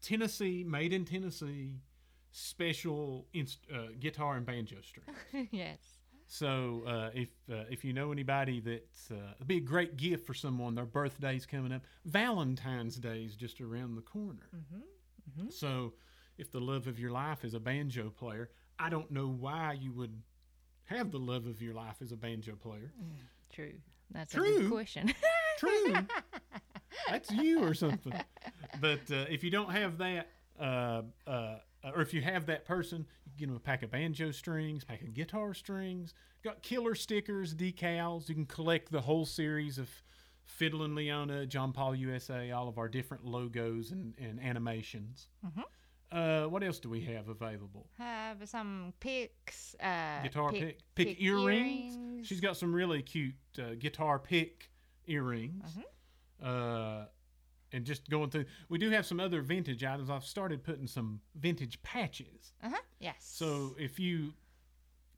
Tennessee, 0.00 0.64
made 0.66 0.94
in 0.94 1.04
Tennessee, 1.04 1.74
special 2.32 3.26
inst- 3.34 3.66
uh, 3.74 3.88
guitar 4.00 4.36
and 4.36 4.46
banjo 4.46 4.76
string. 4.80 5.48
yes. 5.52 5.78
So 6.30 6.82
uh, 6.86 7.10
if 7.14 7.30
uh, 7.50 7.64
if 7.70 7.84
you 7.84 7.94
know 7.94 8.12
anybody 8.12 8.60
that's 8.60 9.10
uh, 9.10 9.32
it'd 9.36 9.48
be 9.48 9.56
a 9.56 9.60
great 9.60 9.96
gift 9.96 10.26
for 10.26 10.34
someone, 10.34 10.74
their 10.74 10.84
birthday's 10.84 11.46
coming 11.46 11.72
up. 11.72 11.82
Valentine's 12.04 12.96
Day 12.96 13.22
is 13.22 13.34
just 13.34 13.62
around 13.62 13.96
the 13.96 14.02
corner. 14.02 14.46
Mm-hmm. 14.54 15.48
So 15.48 15.94
if 16.36 16.52
the 16.52 16.60
love 16.60 16.86
of 16.86 16.98
your 16.98 17.10
life 17.10 17.44
is 17.44 17.54
a 17.54 17.60
banjo 17.60 18.10
player, 18.10 18.50
I 18.78 18.90
don't 18.90 19.10
know 19.10 19.26
why 19.26 19.72
you 19.80 19.90
would 19.92 20.20
have 20.84 21.10
the 21.10 21.18
love 21.18 21.46
of 21.46 21.62
your 21.62 21.72
life 21.74 21.96
as 22.02 22.12
a 22.12 22.16
banjo 22.16 22.56
player. 22.56 22.92
True. 23.50 23.74
That's 24.10 24.34
a 24.34 24.36
True. 24.36 24.58
good 24.58 24.70
question. 24.70 25.14
True. 25.58 25.94
That's 27.08 27.30
you 27.30 27.62
or 27.64 27.74
something. 27.74 28.12
But 28.80 29.10
uh, 29.10 29.24
if 29.28 29.42
you 29.42 29.50
don't 29.50 29.72
have 29.72 29.98
that, 29.98 30.28
uh, 31.84 31.90
or 31.94 32.02
if 32.02 32.12
you 32.12 32.22
have 32.22 32.46
that 32.46 32.64
person, 32.64 33.06
you 33.24 33.30
can 33.32 33.38
get 33.38 33.46
them 33.46 33.56
a 33.56 33.60
pack 33.60 33.82
of 33.82 33.90
banjo 33.90 34.30
strings, 34.30 34.84
pack 34.84 35.02
of 35.02 35.14
guitar 35.14 35.54
strings. 35.54 36.14
Got 36.42 36.62
killer 36.62 36.94
stickers, 36.94 37.54
decals. 37.54 38.28
You 38.28 38.34
can 38.34 38.46
collect 38.46 38.90
the 38.90 39.00
whole 39.00 39.26
series 39.26 39.78
of 39.78 39.88
Fiddlin' 40.44 40.94
Leona, 40.94 41.46
John 41.46 41.72
Paul 41.72 41.94
USA, 41.94 42.50
all 42.52 42.68
of 42.68 42.78
our 42.78 42.88
different 42.88 43.24
logos 43.24 43.90
and, 43.90 44.14
and 44.18 44.40
animations. 44.40 45.28
Uh, 46.10 46.44
what 46.44 46.62
else 46.62 46.78
do 46.78 46.88
we 46.88 47.02
have 47.02 47.28
available? 47.28 47.86
Have 47.98 48.48
some 48.48 48.94
picks. 48.98 49.76
Uh, 49.78 50.22
Guitar 50.22 50.50
pick, 50.50 50.78
pick, 50.94 51.20
earrings. 51.20 52.26
She's 52.26 52.40
got 52.40 52.56
some 52.56 52.74
really 52.74 53.02
cute 53.02 53.34
uh, 53.58 53.74
guitar 53.78 54.18
pick 54.18 54.70
earrings. 55.06 55.76
Uh, 56.42 57.04
and 57.72 57.84
just 57.84 58.08
going 58.08 58.30
through, 58.30 58.46
we 58.68 58.78
do 58.78 58.90
have 58.90 59.06
some 59.06 59.20
other 59.20 59.42
vintage 59.42 59.84
items. 59.84 60.10
I've 60.10 60.24
started 60.24 60.62
putting 60.64 60.86
some 60.86 61.20
vintage 61.34 61.82
patches. 61.82 62.52
Uh 62.62 62.70
huh. 62.70 62.80
Yes. 62.98 63.16
So 63.20 63.74
if 63.78 63.98
you 63.98 64.32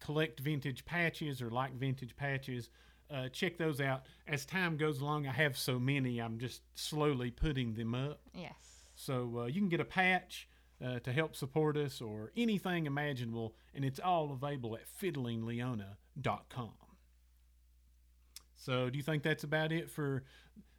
collect 0.01 0.41
vintage 0.41 0.85
patches 0.85 1.41
or 1.41 1.51
like 1.51 1.75
vintage 1.75 2.17
patches, 2.17 2.71
uh, 3.11 3.29
check 3.29 3.59
those 3.59 3.81
out. 3.81 4.03
As 4.27 4.45
time 4.45 4.77
goes 4.77 5.01
along, 5.01 5.27
I 5.27 5.33
have 5.33 5.57
so 5.57 5.79
many, 5.79 6.19
I'm 6.19 6.39
just 6.39 6.63
slowly 6.75 7.31
putting 7.31 7.75
them 7.75 7.95
up. 7.95 8.21
Yes. 8.35 8.53
So 8.95 9.41
uh, 9.41 9.47
you 9.47 9.61
can 9.61 9.69
get 9.69 9.81
a 9.81 9.85
patch 9.85 10.49
uh, 10.85 10.99
to 11.01 11.13
help 11.13 11.37
support 11.37 11.77
us 11.77 12.01
or 12.01 12.33
anything 12.37 12.87
imaginable, 12.87 13.55
and 13.75 13.85
it's 13.85 14.01
all 14.01 14.33
available 14.33 14.77
at 14.77 14.83
fiddlingleona.com. 15.01 16.71
So 18.55 18.91
do 18.91 18.97
you 18.97 19.03
think 19.03 19.23
that's 19.23 19.45
about 19.45 19.73
it 19.73 19.91
for 19.91 20.23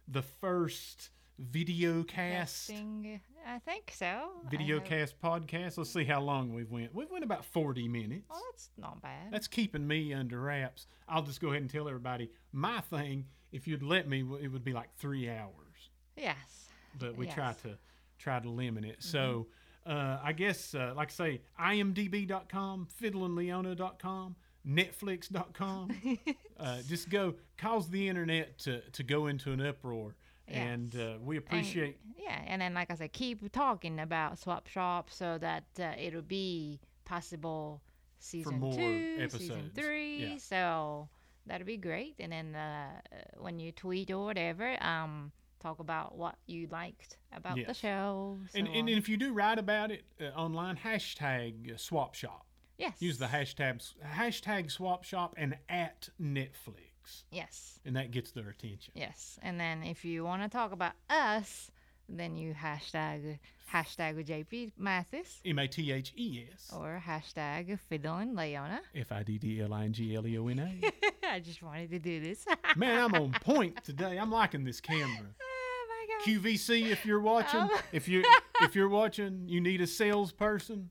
the 0.06 0.22
first 0.22 1.10
video 1.50 2.02
cast? 2.04 2.68
Casting, 2.68 3.20
I 3.46 3.58
think 3.58 3.92
so. 3.94 4.30
Video 4.50 4.80
cast 4.80 5.20
podcast. 5.20 5.78
Let's 5.78 5.92
see 5.92 6.04
how 6.04 6.20
long 6.20 6.54
we've 6.54 6.70
went. 6.70 6.94
We've 6.94 7.10
went 7.10 7.24
about 7.24 7.44
40 7.44 7.88
minutes. 7.88 8.26
Well, 8.30 8.42
that's 8.50 8.70
not 8.78 9.02
bad. 9.02 9.32
That's 9.32 9.48
keeping 9.48 9.86
me 9.86 10.14
under 10.14 10.40
wraps. 10.40 10.86
I'll 11.08 11.22
just 11.22 11.40
go 11.40 11.48
ahead 11.48 11.62
and 11.62 11.70
tell 11.70 11.88
everybody 11.88 12.30
my 12.52 12.80
thing. 12.80 13.26
If 13.50 13.66
you'd 13.68 13.82
let 13.82 14.08
me, 14.08 14.24
it 14.40 14.48
would 14.48 14.64
be 14.64 14.72
like 14.72 14.94
three 14.96 15.28
hours. 15.28 15.90
yes. 16.16 16.68
but 16.98 17.16
we 17.16 17.26
try 17.26 17.52
to 17.62 17.76
try 18.18 18.38
to 18.40 18.48
limit 18.48 18.84
it. 18.84 19.02
So 19.02 19.48
uh, 19.86 20.18
I 20.22 20.32
guess, 20.32 20.74
uh, 20.74 20.92
like 20.96 21.10
I 21.10 21.12
say, 21.12 21.40
imdb.com, 21.60 22.88
fiddlingleona.com, 23.02 24.36
netflix.com. 24.66 26.18
uh, 26.60 26.78
just 26.88 27.10
go 27.10 27.34
cause 27.58 27.88
the 27.90 28.08
internet 28.08 28.58
to, 28.60 28.80
to 28.92 29.02
go 29.02 29.26
into 29.26 29.52
an 29.52 29.60
uproar. 29.60 30.14
And 30.48 30.94
uh, 30.96 31.14
we 31.22 31.36
appreciate 31.36 31.98
Yeah, 32.16 32.40
and 32.46 32.60
then 32.60 32.74
like 32.74 32.90
I 32.90 32.94
said, 32.96 33.12
keep 33.12 33.50
talking 33.52 33.98
about 34.00 34.38
Swap 34.38 34.66
Shop 34.66 35.08
so 35.10 35.38
that 35.38 35.64
uh, 35.80 35.92
it'll 35.98 36.22
be 36.22 36.80
possible 37.04 37.80
season 38.18 38.60
two, 38.76 39.28
season 39.28 39.70
three. 39.74 40.16
Yeah. 40.18 40.36
So 40.38 41.08
that'll 41.46 41.66
be 41.66 41.76
great. 41.76 42.16
And 42.18 42.32
then 42.32 42.54
uh, 42.54 42.90
when 43.38 43.58
you 43.58 43.72
tweet 43.72 44.10
or 44.10 44.24
whatever, 44.24 44.76
um, 44.82 45.32
talk 45.60 45.78
about 45.78 46.16
what 46.16 46.36
you 46.46 46.68
liked 46.70 47.16
about 47.32 47.54
the 47.54 47.62
Yes. 47.62 47.76
show. 47.78 48.38
and, 48.54 48.66
so 48.66 48.72
and 48.72 48.88
if 48.88 49.08
you 49.08 49.16
do 49.16 49.32
write 49.32 49.58
about 49.58 49.90
it 49.90 50.04
uh, 50.20 50.24
online, 50.38 50.76
hashtag 50.76 51.78
swap 51.78 52.14
shop. 52.14 52.46
yes, 52.78 52.96
Use 53.00 53.18
the 53.18 53.26
hashtag 53.26 53.80
hashtag 54.04 54.70
swap 54.70 55.04
shop 55.04 55.34
and 55.36 55.56
at 55.68 56.08
Netflix, 56.20 56.91
yes, 57.30 57.78
and 57.84 57.96
that 57.96 58.10
gets 58.10 58.30
their 58.32 58.48
attention. 58.48 58.92
yes. 58.94 59.38
And 59.42 59.58
then 59.58 59.82
if 59.82 60.04
you 60.04 60.24
want 60.24 60.42
to 60.42 60.48
talk 60.48 60.72
about 60.72 60.92
us, 61.10 61.70
then 62.08 62.36
you 62.36 62.52
hashtag 62.54 63.38
hashtag 63.72 64.26
JP 64.26 64.72
Mathes 64.76 65.40
M 65.46 65.58
A 65.58 65.66
T 65.68 65.92
H 65.92 66.12
E 66.16 66.44
S 66.52 66.70
or 66.76 67.02
hashtag 67.06 67.78
Fiddling 67.88 68.34
Leona. 68.34 68.80
F 68.94 69.12
I 69.12 69.22
D 69.22 69.38
D 69.38 69.60
L 69.62 69.72
I 69.72 69.84
N 69.84 69.92
G 69.92 70.14
L 70.16 70.26
E 70.26 70.36
O 70.38 70.48
N 70.48 70.58
A. 70.58 70.92
I 71.34 71.40
just 71.40 71.62
wanted 71.62 71.90
to 71.90 71.98
do 71.98 72.20
this. 72.20 72.44
Man, 72.76 72.98
I'm 73.04 73.14
on 73.14 73.32
point 73.32 73.82
today. 73.84 74.18
I'm 74.18 74.30
liking 74.30 74.64
this 74.64 74.80
camera. 74.80 75.08
oh 75.42 75.86
my 75.88 76.34
god. 76.34 76.42
QVC, 76.42 76.90
if 76.90 77.06
you're 77.06 77.20
watching, 77.20 77.60
Oh. 77.62 77.80
if 77.92 78.08
you 78.08 78.24
if 78.60 78.74
you're 78.74 78.88
watching, 78.90 79.44
you 79.48 79.60
need 79.60 79.80
a 79.80 79.86
salesperson. 79.86 80.90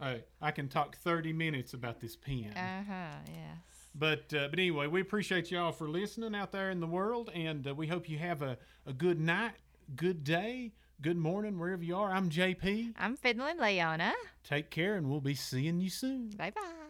Hey, 0.00 0.24
I 0.42 0.50
can 0.50 0.68
talk 0.68 0.96
30 0.98 1.32
minutes 1.32 1.72
about 1.74 2.00
this 2.00 2.16
pen. 2.16 2.52
Uh 2.54 2.84
huh. 2.86 3.16
Yes. 3.26 3.75
But 3.98 4.32
uh, 4.34 4.48
but 4.50 4.58
anyway, 4.58 4.86
we 4.88 5.00
appreciate 5.00 5.50
y'all 5.50 5.72
for 5.72 5.88
listening 5.88 6.34
out 6.34 6.52
there 6.52 6.70
in 6.70 6.80
the 6.80 6.86
world, 6.86 7.30
and 7.34 7.66
uh, 7.66 7.74
we 7.74 7.86
hope 7.86 8.08
you 8.08 8.18
have 8.18 8.42
a, 8.42 8.58
a 8.84 8.92
good 8.92 9.18
night, 9.18 9.54
good 9.94 10.22
day, 10.22 10.72
good 11.00 11.16
morning, 11.16 11.58
wherever 11.58 11.82
you 11.82 11.96
are. 11.96 12.10
I'm 12.12 12.28
JP. 12.28 12.92
I'm 12.98 13.16
Fiddling 13.16 13.58
Leona. 13.58 14.12
Take 14.44 14.70
care, 14.70 14.96
and 14.96 15.08
we'll 15.08 15.20
be 15.22 15.34
seeing 15.34 15.80
you 15.80 15.88
soon. 15.88 16.28
Bye 16.36 16.52
bye. 16.54 16.85